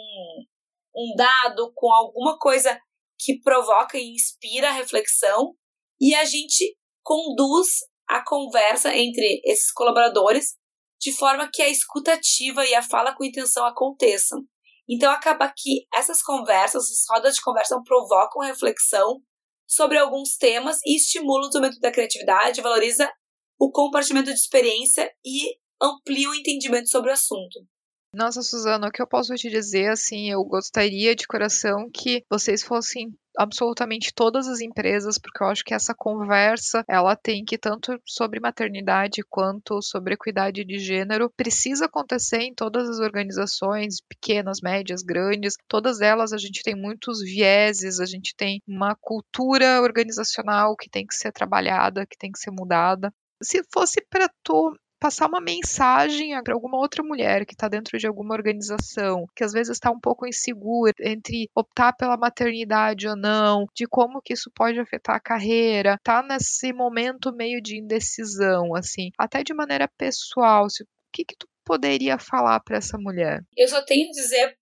um 0.96 1.14
dado, 1.16 1.72
com 1.74 1.92
alguma 1.92 2.38
coisa 2.38 2.78
que 3.18 3.40
provoca 3.40 3.98
e 3.98 4.14
inspira 4.14 4.68
a 4.68 4.72
reflexão, 4.72 5.54
e 6.00 6.14
a 6.14 6.24
gente 6.24 6.76
conduz 7.04 7.68
a 8.08 8.24
conversa 8.24 8.94
entre 8.94 9.40
esses 9.44 9.72
colaboradores 9.72 10.56
de 11.00 11.12
forma 11.12 11.50
que 11.52 11.62
a 11.62 11.68
escutativa 11.68 12.64
e 12.64 12.74
a 12.74 12.82
fala 12.82 13.14
com 13.14 13.24
intenção 13.24 13.64
aconteçam. 13.64 14.40
Então 14.88 15.10
acaba 15.10 15.52
que 15.56 15.86
essas 15.94 16.22
conversas, 16.22 16.84
as 16.84 17.04
rodas 17.08 17.34
de 17.36 17.42
conversa 17.42 17.80
provocam 17.84 18.42
reflexão 18.42 19.20
sobre 19.66 19.98
alguns 19.98 20.36
temas 20.36 20.78
e 20.84 20.96
estimulam 20.96 21.46
o 21.46 21.48
desenvolvimento 21.48 21.80
da 21.80 21.92
criatividade, 21.92 22.60
valoriza 22.60 23.10
o 23.58 23.70
compartilhamento 23.70 24.32
de 24.32 24.38
experiência 24.38 25.10
e 25.24 25.56
amplia 25.82 26.30
o 26.30 26.34
entendimento 26.34 26.88
sobre 26.88 27.10
o 27.10 27.12
assunto. 27.12 27.66
Nossa, 28.14 28.42
Suzana, 28.42 28.88
o 28.88 28.90
que 28.90 29.00
eu 29.00 29.06
posso 29.06 29.34
te 29.36 29.48
dizer, 29.48 29.88
assim, 29.88 30.30
eu 30.30 30.44
gostaria 30.44 31.16
de 31.16 31.26
coração 31.26 31.88
que 31.90 32.22
vocês 32.30 32.62
fossem 32.62 33.10
absolutamente 33.38 34.12
todas 34.14 34.46
as 34.48 34.60
empresas, 34.60 35.18
porque 35.18 35.42
eu 35.42 35.46
acho 35.46 35.64
que 35.64 35.72
essa 35.72 35.94
conversa, 35.94 36.84
ela 36.86 37.16
tem 37.16 37.42
que 37.42 37.56
tanto 37.56 37.98
sobre 38.06 38.38
maternidade 38.38 39.22
quanto 39.30 39.80
sobre 39.80 40.12
equidade 40.12 40.62
de 40.62 40.78
gênero, 40.78 41.32
precisa 41.34 41.86
acontecer 41.86 42.42
em 42.42 42.54
todas 42.54 42.86
as 42.86 42.98
organizações, 42.98 44.02
pequenas, 44.06 44.60
médias, 44.62 45.02
grandes, 45.02 45.54
todas 45.66 46.02
elas 46.02 46.34
a 46.34 46.38
gente 46.38 46.62
tem 46.62 46.74
muitos 46.74 47.20
vieses, 47.22 47.98
a 47.98 48.04
gente 48.04 48.34
tem 48.36 48.60
uma 48.68 48.94
cultura 48.94 49.80
organizacional 49.80 50.76
que 50.76 50.90
tem 50.90 51.06
que 51.06 51.14
ser 51.14 51.32
trabalhada, 51.32 52.06
que 52.06 52.18
tem 52.18 52.30
que 52.30 52.38
ser 52.38 52.50
mudada. 52.50 53.10
Se 53.42 53.62
fosse 53.72 54.04
para 54.10 54.30
tu 54.44 54.76
passar 55.02 55.26
uma 55.26 55.40
mensagem 55.40 56.40
para 56.44 56.54
alguma 56.54 56.78
outra 56.78 57.02
mulher 57.02 57.44
que 57.44 57.54
está 57.54 57.66
dentro 57.66 57.98
de 57.98 58.06
alguma 58.06 58.34
organização, 58.34 59.26
que 59.34 59.42
às 59.42 59.52
vezes 59.52 59.72
está 59.72 59.90
um 59.90 59.98
pouco 59.98 60.28
insegura 60.28 60.92
entre 61.00 61.50
optar 61.56 61.92
pela 61.92 62.16
maternidade 62.16 63.08
ou 63.08 63.16
não, 63.16 63.66
de 63.74 63.84
como 63.88 64.22
que 64.22 64.32
isso 64.32 64.48
pode 64.54 64.78
afetar 64.78 65.16
a 65.16 65.20
carreira, 65.20 65.98
tá 66.04 66.22
nesse 66.22 66.72
momento 66.72 67.34
meio 67.34 67.60
de 67.60 67.80
indecisão, 67.80 68.76
assim, 68.76 69.10
até 69.18 69.42
de 69.42 69.52
maneira 69.52 69.90
pessoal, 69.98 70.66
o 70.66 70.86
que 71.12 71.24
que 71.24 71.36
tu 71.36 71.48
poderia 71.64 72.16
falar 72.16 72.60
para 72.60 72.76
essa 72.76 72.96
mulher? 72.96 73.40
Eu 73.56 73.66
só 73.66 73.84
tenho 73.84 74.06
a 74.06 74.12
dizer, 74.12 74.56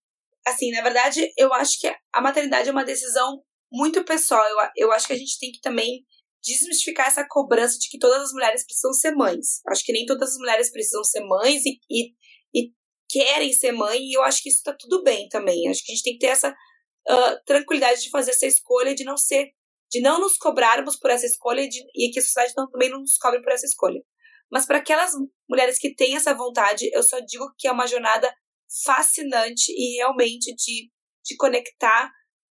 assim, 0.46 0.70
na 0.70 0.80
verdade, 0.80 1.30
eu 1.36 1.52
acho 1.52 1.78
que 1.78 1.94
a 2.14 2.20
maternidade 2.22 2.66
é 2.66 2.72
uma 2.72 2.84
decisão 2.84 3.42
muito 3.70 4.02
pessoal. 4.04 4.42
Eu, 4.48 4.86
eu 4.88 4.92
acho 4.92 5.06
que 5.06 5.12
a 5.12 5.18
gente 5.18 5.38
tem 5.38 5.52
que 5.52 5.60
também 5.60 6.02
desmistificar 6.42 7.06
essa 7.06 7.26
cobrança 7.28 7.78
de 7.78 7.88
que 7.88 7.98
todas 7.98 8.22
as 8.22 8.32
mulheres 8.32 8.64
precisam 8.64 8.92
ser 8.92 9.12
mães. 9.12 9.60
Acho 9.68 9.84
que 9.84 9.92
nem 9.92 10.06
todas 10.06 10.30
as 10.30 10.38
mulheres 10.38 10.70
precisam 10.70 11.04
ser 11.04 11.20
mães 11.20 11.62
e, 11.64 11.78
e, 11.90 12.14
e 12.54 12.72
querem 13.08 13.52
ser 13.52 13.72
mãe, 13.72 13.98
e 14.00 14.16
eu 14.16 14.22
acho 14.22 14.42
que 14.42 14.48
isso 14.48 14.62
tá 14.62 14.74
tudo 14.78 15.02
bem 15.02 15.28
também. 15.28 15.68
Acho 15.68 15.84
que 15.84 15.92
a 15.92 15.94
gente 15.94 16.04
tem 16.04 16.12
que 16.14 16.20
ter 16.20 16.32
essa 16.32 16.50
uh, 16.50 17.44
tranquilidade 17.44 18.02
de 18.02 18.10
fazer 18.10 18.30
essa 18.30 18.46
escolha, 18.46 18.94
de 18.94 19.04
não 19.04 19.16
ser, 19.16 19.50
de 19.90 20.00
não 20.00 20.20
nos 20.20 20.36
cobrarmos 20.36 20.96
por 20.96 21.10
essa 21.10 21.26
escolha 21.26 21.68
de, 21.68 21.80
e 21.94 22.10
que 22.10 22.20
a 22.20 22.22
sociedade 22.22 22.54
não, 22.56 22.70
também 22.70 22.90
não 22.90 23.00
nos 23.00 23.16
cobre 23.18 23.42
por 23.42 23.52
essa 23.52 23.66
escolha. 23.66 24.00
Mas 24.50 24.66
para 24.66 24.78
aquelas 24.78 25.12
mulheres 25.48 25.78
que 25.78 25.94
têm 25.94 26.16
essa 26.16 26.34
vontade, 26.34 26.90
eu 26.92 27.02
só 27.02 27.20
digo 27.20 27.52
que 27.58 27.68
é 27.68 27.72
uma 27.72 27.86
jornada 27.86 28.32
fascinante 28.84 29.72
e 29.72 29.96
realmente 29.96 30.54
de, 30.54 30.90
de 31.24 31.36
conectar 31.36 32.10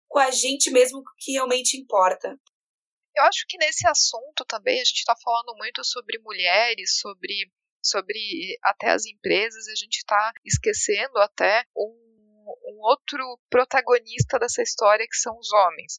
com 0.09 0.19
a 0.19 0.31
gente 0.31 0.71
mesmo 0.71 1.03
que 1.19 1.33
realmente 1.33 1.77
importa. 1.77 2.39
Eu 3.19 3.25
acho 3.25 3.45
que 3.49 3.59
nesse 3.59 3.87
assunto 3.89 4.45
também 4.47 4.81
a 4.81 4.85
gente 4.85 4.99
está 4.99 5.15
falando 5.17 5.57
muito 5.57 5.85
sobre 5.85 6.19
mulheres, 6.21 7.01
sobre, 7.01 7.51
sobre 7.83 8.57
até 8.63 8.91
as 8.91 9.07
empresas, 9.07 9.67
a 9.67 9.75
gente 9.75 9.97
está 9.97 10.33
esquecendo 10.45 11.19
até 11.19 11.65
um, 11.77 12.09
um 12.69 12.79
outro 12.81 13.41
protagonista 13.51 14.39
dessa 14.39 14.63
história 14.63 15.05
que 15.05 15.17
são 15.17 15.37
os 15.37 15.53
homens. 15.53 15.99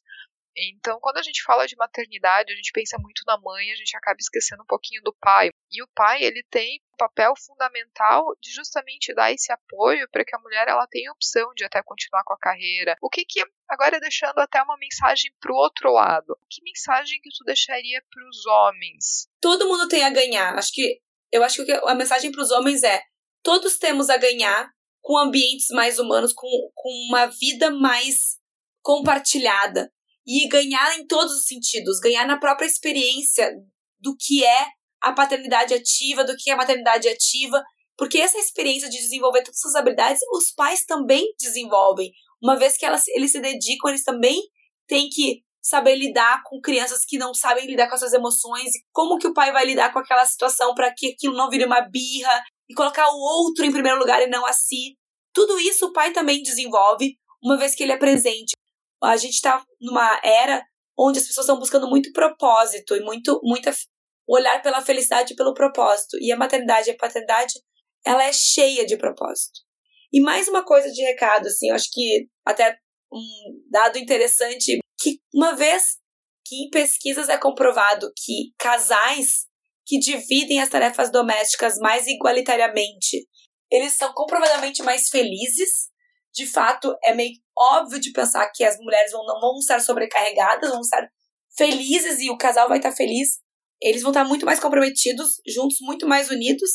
Então, 0.56 0.98
quando 1.00 1.18
a 1.18 1.22
gente 1.22 1.42
fala 1.42 1.66
de 1.66 1.76
maternidade, 1.76 2.52
a 2.52 2.56
gente 2.56 2.72
pensa 2.72 2.98
muito 2.98 3.22
na 3.26 3.38
mãe, 3.38 3.70
a 3.70 3.76
gente 3.76 3.96
acaba 3.96 4.16
esquecendo 4.18 4.62
um 4.62 4.66
pouquinho 4.66 5.02
do 5.02 5.14
pai. 5.20 5.50
E 5.70 5.82
o 5.82 5.88
pai, 5.94 6.22
ele 6.22 6.42
tem 6.50 6.80
um 6.92 6.96
papel 6.96 7.32
fundamental 7.36 8.24
de 8.40 8.50
justamente 8.50 9.14
dar 9.14 9.32
esse 9.32 9.52
apoio 9.52 10.08
para 10.10 10.24
que 10.24 10.34
a 10.34 10.40
mulher 10.40 10.68
ela 10.68 10.86
tenha 10.88 11.12
opção 11.12 11.52
de 11.54 11.64
até 11.64 11.82
continuar 11.82 12.24
com 12.24 12.34
a 12.34 12.38
carreira. 12.38 12.96
O 13.00 13.08
que 13.08 13.24
que 13.24 13.40
agora 13.68 14.00
deixando 14.00 14.38
até 14.38 14.62
uma 14.62 14.76
mensagem 14.76 15.32
para 15.40 15.52
o 15.52 15.56
outro 15.56 15.92
lado? 15.92 16.36
Que 16.50 16.62
mensagem 16.62 17.20
que 17.20 17.30
tu 17.30 17.44
deixaria 17.44 18.02
para 18.10 18.28
os 18.28 18.46
homens? 18.46 19.28
Todo 19.40 19.68
mundo 19.68 19.88
tem 19.88 20.04
a 20.04 20.10
ganhar. 20.10 20.58
Acho 20.58 20.72
que 20.72 21.00
eu 21.32 21.44
acho 21.44 21.64
que 21.64 21.72
a 21.72 21.94
mensagem 21.94 22.32
para 22.32 22.42
os 22.42 22.50
homens 22.50 22.82
é: 22.82 23.02
todos 23.42 23.78
temos 23.78 24.10
a 24.10 24.16
ganhar 24.16 24.70
com 25.00 25.16
ambientes 25.16 25.68
mais 25.70 25.98
humanos, 25.98 26.32
com, 26.32 26.48
com 26.74 26.90
uma 27.08 27.26
vida 27.26 27.70
mais 27.70 28.38
compartilhada 28.82 29.90
e 30.32 30.46
ganhar 30.46 30.96
em 30.96 31.04
todos 31.08 31.34
os 31.34 31.46
sentidos, 31.46 31.98
ganhar 31.98 32.24
na 32.24 32.38
própria 32.38 32.64
experiência 32.64 33.52
do 33.98 34.16
que 34.16 34.44
é 34.44 34.66
a 35.02 35.12
paternidade 35.12 35.74
ativa, 35.74 36.22
do 36.22 36.36
que 36.36 36.50
é 36.50 36.52
a 36.52 36.56
maternidade 36.56 37.08
ativa, 37.08 37.60
porque 37.98 38.18
essa 38.18 38.38
experiência 38.38 38.88
de 38.88 38.98
desenvolver 38.98 39.42
todas 39.42 39.58
essas 39.58 39.74
habilidades, 39.74 40.20
os 40.32 40.52
pais 40.52 40.84
também 40.84 41.34
desenvolvem. 41.36 42.12
Uma 42.40 42.56
vez 42.56 42.76
que 42.76 42.86
elas, 42.86 43.08
eles 43.08 43.32
se 43.32 43.40
dedicam, 43.40 43.90
eles 43.90 44.04
também 44.04 44.40
têm 44.86 45.08
que 45.08 45.42
saber 45.60 45.96
lidar 45.96 46.42
com 46.44 46.60
crianças 46.60 47.04
que 47.04 47.18
não 47.18 47.34
sabem 47.34 47.66
lidar 47.66 47.88
com 47.88 47.96
essas 47.96 48.12
emoções, 48.12 48.70
como 48.92 49.18
que 49.18 49.26
o 49.26 49.34
pai 49.34 49.50
vai 49.50 49.66
lidar 49.66 49.92
com 49.92 49.98
aquela 49.98 50.24
situação 50.24 50.74
para 50.74 50.94
que 50.94 51.08
aquilo 51.08 51.36
não 51.36 51.50
vire 51.50 51.64
uma 51.64 51.80
birra 51.80 52.42
e 52.68 52.74
colocar 52.74 53.08
o 53.10 53.18
outro 53.18 53.64
em 53.64 53.72
primeiro 53.72 53.98
lugar 53.98 54.22
e 54.22 54.28
não 54.28 54.46
a 54.46 54.52
si. 54.52 54.96
Tudo 55.34 55.58
isso 55.58 55.86
o 55.86 55.92
pai 55.92 56.12
também 56.12 56.40
desenvolve, 56.40 57.18
uma 57.42 57.58
vez 57.58 57.74
que 57.74 57.82
ele 57.82 57.92
é 57.92 57.98
presente. 57.98 58.52
A 59.02 59.16
gente 59.16 59.34
está 59.34 59.64
numa 59.80 60.20
era 60.22 60.64
onde 60.98 61.18
as 61.18 61.26
pessoas 61.26 61.44
estão 61.44 61.58
buscando 61.58 61.88
muito 61.88 62.12
propósito 62.12 62.94
e 62.94 63.00
muito 63.00 63.40
muita 63.42 63.72
olhar 64.28 64.62
pela 64.62 64.82
felicidade 64.82 65.32
e 65.32 65.36
pelo 65.36 65.54
propósito. 65.54 66.16
E 66.20 66.30
a 66.30 66.36
maternidade 66.36 66.88
e 66.88 66.92
a 66.92 66.96
paternidade, 66.96 67.54
ela 68.04 68.24
é 68.24 68.32
cheia 68.32 68.86
de 68.86 68.96
propósito. 68.96 69.60
E 70.12 70.20
mais 70.20 70.48
uma 70.48 70.64
coisa 70.64 70.90
de 70.90 71.02
recado, 71.02 71.46
assim, 71.46 71.68
eu 71.68 71.74
acho 71.74 71.88
que 71.92 72.28
até 72.44 72.76
um 73.12 73.20
dado 73.70 73.98
interessante, 73.98 74.78
que 75.00 75.20
uma 75.34 75.54
vez 75.54 75.98
que 76.44 76.56
em 76.64 76.70
pesquisas 76.70 77.28
é 77.28 77.38
comprovado 77.38 78.10
que 78.16 78.52
casais 78.58 79.46
que 79.86 79.98
dividem 79.98 80.60
as 80.60 80.68
tarefas 80.68 81.10
domésticas 81.10 81.76
mais 81.78 82.06
igualitariamente, 82.06 83.26
eles 83.70 83.94
são 83.94 84.12
comprovadamente 84.12 84.82
mais 84.82 85.08
felizes. 85.08 85.88
De 86.32 86.46
fato, 86.46 86.94
é 87.02 87.12
meio 87.12 87.32
óbvio 87.60 88.00
de 88.00 88.12
pensar 88.12 88.50
que 88.54 88.64
as 88.64 88.78
mulheres 88.78 89.12
vão, 89.12 89.24
não 89.26 89.38
vão 89.38 89.58
estar 89.58 89.80
sobrecarregadas, 89.80 90.70
vão 90.70 90.80
estar 90.80 91.06
felizes 91.56 92.20
e 92.20 92.30
o 92.30 92.38
casal 92.38 92.68
vai 92.68 92.78
estar 92.78 92.92
feliz. 92.92 93.38
Eles 93.80 94.02
vão 94.02 94.10
estar 94.10 94.24
muito 94.24 94.46
mais 94.46 94.58
comprometidos, 94.58 95.40
juntos, 95.46 95.78
muito 95.80 96.06
mais 96.06 96.30
unidos. 96.30 96.70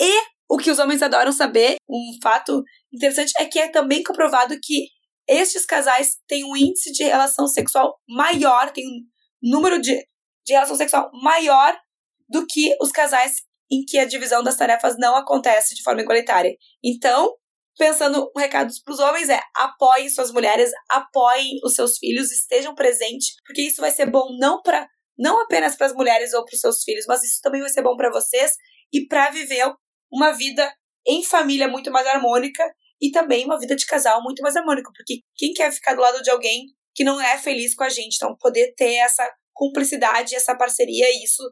E 0.00 0.22
o 0.48 0.56
que 0.56 0.70
os 0.70 0.78
homens 0.78 1.02
adoram 1.02 1.32
saber, 1.32 1.76
um 1.88 2.18
fato 2.22 2.62
interessante, 2.92 3.32
é 3.38 3.44
que 3.44 3.58
é 3.58 3.68
também 3.68 4.02
comprovado 4.02 4.58
que 4.62 4.88
estes 5.28 5.64
casais 5.64 6.16
têm 6.26 6.44
um 6.44 6.56
índice 6.56 6.92
de 6.92 7.04
relação 7.04 7.46
sexual 7.46 7.96
maior, 8.08 8.70
tem 8.70 8.84
um 8.86 9.00
número 9.42 9.80
de, 9.80 9.94
de 10.44 10.52
relação 10.52 10.76
sexual 10.76 11.10
maior 11.22 11.78
do 12.28 12.46
que 12.46 12.76
os 12.80 12.90
casais 12.90 13.36
em 13.70 13.84
que 13.84 13.98
a 13.98 14.04
divisão 14.04 14.42
das 14.42 14.56
tarefas 14.56 14.96
não 14.98 15.14
acontece 15.14 15.74
de 15.76 15.82
forma 15.82 16.00
igualitária. 16.00 16.56
Então, 16.82 17.32
pensando 17.80 18.30
recados 18.36 18.78
para 18.78 18.92
os 18.92 19.00
homens 19.00 19.30
é 19.30 19.40
apoiem 19.56 20.10
suas 20.10 20.30
mulheres, 20.30 20.70
apoiem 20.90 21.58
os 21.64 21.72
seus 21.72 21.96
filhos, 21.96 22.30
estejam 22.30 22.74
presentes, 22.74 23.36
porque 23.46 23.62
isso 23.62 23.80
vai 23.80 23.90
ser 23.90 24.04
bom 24.04 24.36
não 24.38 24.60
para 24.60 24.86
não 25.18 25.40
apenas 25.40 25.76
para 25.76 25.86
as 25.86 25.94
mulheres 25.94 26.34
ou 26.34 26.44
para 26.44 26.54
os 26.54 26.60
seus 26.60 26.82
filhos, 26.82 27.06
mas 27.08 27.22
isso 27.22 27.40
também 27.42 27.62
vai 27.62 27.70
ser 27.70 27.82
bom 27.82 27.96
para 27.96 28.10
vocês 28.10 28.52
e 28.92 29.06
para 29.06 29.30
viver 29.30 29.64
uma 30.12 30.30
vida 30.32 30.70
em 31.06 31.24
família 31.24 31.68
muito 31.68 31.90
mais 31.90 32.06
harmônica 32.06 32.62
e 33.00 33.10
também 33.10 33.46
uma 33.46 33.58
vida 33.58 33.74
de 33.74 33.86
casal 33.86 34.22
muito 34.22 34.42
mais 34.42 34.56
harmônica, 34.56 34.90
porque 34.94 35.20
quem 35.34 35.54
quer 35.54 35.72
ficar 35.72 35.94
do 35.94 36.02
lado 36.02 36.22
de 36.22 36.30
alguém 36.30 36.66
que 36.94 37.02
não 37.02 37.18
é 37.18 37.38
feliz 37.38 37.74
com 37.74 37.84
a 37.84 37.88
gente, 37.88 38.16
então 38.16 38.36
poder 38.38 38.74
ter 38.76 38.96
essa 38.96 39.26
cumplicidade, 39.54 40.34
essa 40.34 40.54
parceria, 40.54 41.06
isso 41.24 41.42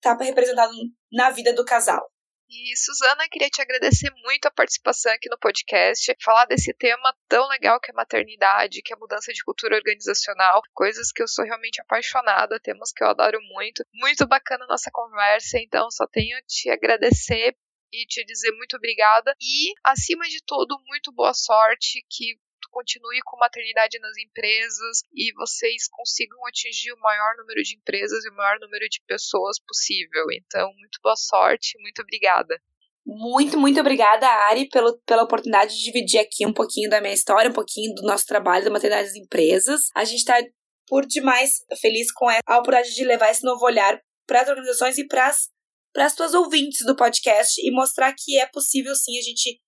tá 0.00 0.16
representado 0.20 0.72
na 1.12 1.30
vida 1.30 1.52
do 1.52 1.64
casal. 1.64 2.08
E 2.54 2.76
Suzana, 2.76 3.26
queria 3.30 3.48
te 3.48 3.62
agradecer 3.62 4.12
muito 4.22 4.44
a 4.44 4.50
participação 4.50 5.10
aqui 5.10 5.26
no 5.30 5.38
podcast, 5.38 6.14
falar 6.22 6.44
desse 6.44 6.74
tema 6.74 7.16
tão 7.26 7.48
legal 7.48 7.80
que 7.80 7.90
é 7.90 7.94
maternidade, 7.94 8.82
que 8.82 8.92
é 8.92 8.96
mudança 8.96 9.32
de 9.32 9.42
cultura 9.42 9.74
organizacional, 9.76 10.60
coisas 10.74 11.10
que 11.10 11.22
eu 11.22 11.26
sou 11.26 11.46
realmente 11.46 11.80
apaixonada, 11.80 12.60
temas 12.60 12.92
que 12.92 13.02
eu 13.02 13.08
adoro 13.08 13.38
muito. 13.40 13.82
Muito 13.94 14.26
bacana 14.26 14.64
a 14.64 14.68
nossa 14.68 14.90
conversa, 14.92 15.58
então 15.60 15.90
só 15.90 16.06
tenho 16.06 16.38
te 16.46 16.68
agradecer 16.68 17.56
e 17.90 18.04
te 18.04 18.22
dizer 18.26 18.50
muito 18.52 18.76
obrigada 18.76 19.34
e 19.40 19.72
acima 19.82 20.28
de 20.28 20.42
tudo 20.44 20.78
muito 20.86 21.10
boa 21.10 21.32
sorte 21.32 22.04
que 22.10 22.38
continue 22.72 23.20
com 23.24 23.38
maternidade 23.38 23.98
nas 24.00 24.16
empresas 24.18 25.02
e 25.14 25.32
vocês 25.34 25.86
consigam 25.88 26.44
atingir 26.46 26.92
o 26.92 27.00
maior 27.00 27.36
número 27.36 27.62
de 27.62 27.76
empresas 27.76 28.24
e 28.24 28.30
o 28.30 28.34
maior 28.34 28.58
número 28.58 28.88
de 28.88 29.00
pessoas 29.06 29.58
possível. 29.60 30.24
Então, 30.32 30.66
muito 30.78 30.98
boa 31.02 31.16
sorte, 31.16 31.78
muito 31.80 32.02
obrigada. 32.02 32.58
Muito, 33.04 33.58
muito 33.58 33.80
obrigada, 33.80 34.26
Ari, 34.48 34.68
pelo, 34.68 34.96
pela 35.04 35.24
oportunidade 35.24 35.76
de 35.76 35.84
dividir 35.84 36.20
aqui 36.20 36.46
um 36.46 36.52
pouquinho 36.52 36.88
da 36.88 37.00
minha 37.00 37.14
história, 37.14 37.50
um 37.50 37.54
pouquinho 37.54 37.94
do 37.94 38.02
nosso 38.02 38.26
trabalho 38.26 38.64
da 38.64 38.70
maternidade 38.70 39.08
nas 39.08 39.16
empresas. 39.16 39.82
A 39.94 40.04
gente 40.04 40.20
está 40.20 40.40
por 40.86 41.04
demais 41.04 41.64
feliz 41.80 42.12
com 42.12 42.28
a 42.28 42.38
oportunidade 42.58 42.94
de 42.94 43.04
levar 43.04 43.30
esse 43.30 43.44
novo 43.44 43.64
olhar 43.64 44.00
para 44.26 44.42
as 44.42 44.48
organizações 44.48 44.98
e 44.98 45.06
para 45.06 45.26
as 45.26 45.50
para 45.92 46.06
as 46.06 46.14
tuas 46.14 46.32
ouvintes 46.32 46.86
do 46.86 46.96
podcast 46.96 47.60
e 47.60 47.70
mostrar 47.70 48.14
que 48.16 48.38
é 48.38 48.46
possível 48.46 48.94
sim 48.94 49.18
a 49.18 49.22
gente 49.22 49.60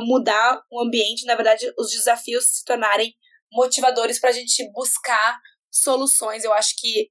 mudar 0.00 0.62
o 0.70 0.80
ambiente, 0.80 1.26
na 1.26 1.34
verdade, 1.34 1.72
os 1.78 1.90
desafios 1.90 2.44
se 2.46 2.64
tornarem 2.64 3.14
motivadores 3.52 4.20
para 4.20 4.30
a 4.30 4.32
gente 4.32 4.70
buscar 4.72 5.38
soluções. 5.70 6.44
Eu 6.44 6.52
acho 6.52 6.74
que 6.78 7.08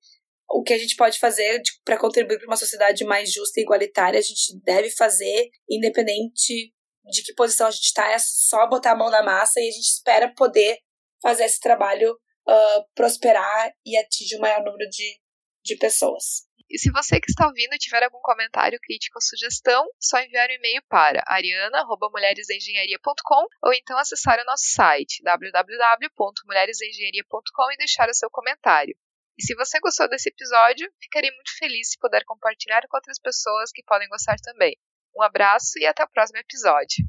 o 0.49 0.63
que 0.63 0.73
a 0.73 0.77
gente 0.77 0.95
pode 0.95 1.19
fazer 1.19 1.61
para 1.85 1.97
contribuir 1.97 2.37
para 2.37 2.47
uma 2.47 2.57
sociedade 2.57 3.03
mais 3.05 3.31
justa 3.31 3.59
e 3.59 3.63
igualitária, 3.63 4.19
a 4.19 4.23
gente 4.23 4.59
deve 4.63 4.89
fazer, 4.89 5.49
independente 5.69 6.73
de 7.05 7.23
que 7.23 7.33
posição 7.33 7.67
a 7.67 7.71
gente 7.71 7.85
está, 7.85 8.11
é 8.11 8.17
só 8.19 8.67
botar 8.67 8.91
a 8.91 8.95
mão 8.95 9.09
na 9.09 9.23
massa 9.23 9.59
e 9.59 9.67
a 9.67 9.71
gente 9.71 9.89
espera 9.89 10.33
poder 10.35 10.77
fazer 11.21 11.45
esse 11.45 11.59
trabalho 11.59 12.11
uh, 12.11 12.85
prosperar 12.95 13.71
e 13.85 13.97
atingir 13.97 14.37
o 14.37 14.41
maior 14.41 14.63
número 14.63 14.89
de, 14.89 15.19
de 15.63 15.75
pessoas. 15.77 16.48
E 16.69 16.77
se 16.77 16.91
você 16.91 17.19
que 17.19 17.31
está 17.31 17.47
ouvindo 17.47 17.75
tiver 17.79 18.03
algum 18.03 18.19
comentário, 18.21 18.79
crítica 18.79 19.17
ou 19.17 19.21
sugestão, 19.21 19.83
só 19.99 20.19
enviar 20.19 20.47
um 20.49 20.53
e-mail 20.53 20.83
para 20.87 21.23
ariana.mulheresengenharia.com 21.25 23.47
ou 23.63 23.73
então 23.73 23.97
acessar 23.97 24.39
o 24.39 24.45
nosso 24.45 24.65
site 24.65 25.23
www.mulheresengenharia.com 25.23 27.71
e 27.71 27.77
deixar 27.77 28.07
o 28.09 28.13
seu 28.13 28.29
comentário. 28.29 28.95
E 29.37 29.43
se 29.43 29.55
você 29.55 29.79
gostou 29.79 30.09
desse 30.09 30.29
episódio, 30.29 30.91
ficarei 31.01 31.31
muito 31.31 31.57
feliz 31.57 31.91
se 31.91 31.97
puder 31.97 32.25
compartilhar 32.25 32.85
com 32.87 32.97
outras 32.97 33.17
pessoas 33.17 33.71
que 33.71 33.81
podem 33.83 34.09
gostar 34.09 34.35
também. 34.39 34.77
Um 35.15 35.23
abraço 35.23 35.79
e 35.79 35.85
até 35.85 36.03
o 36.03 36.09
próximo 36.09 36.39
episódio. 36.39 37.05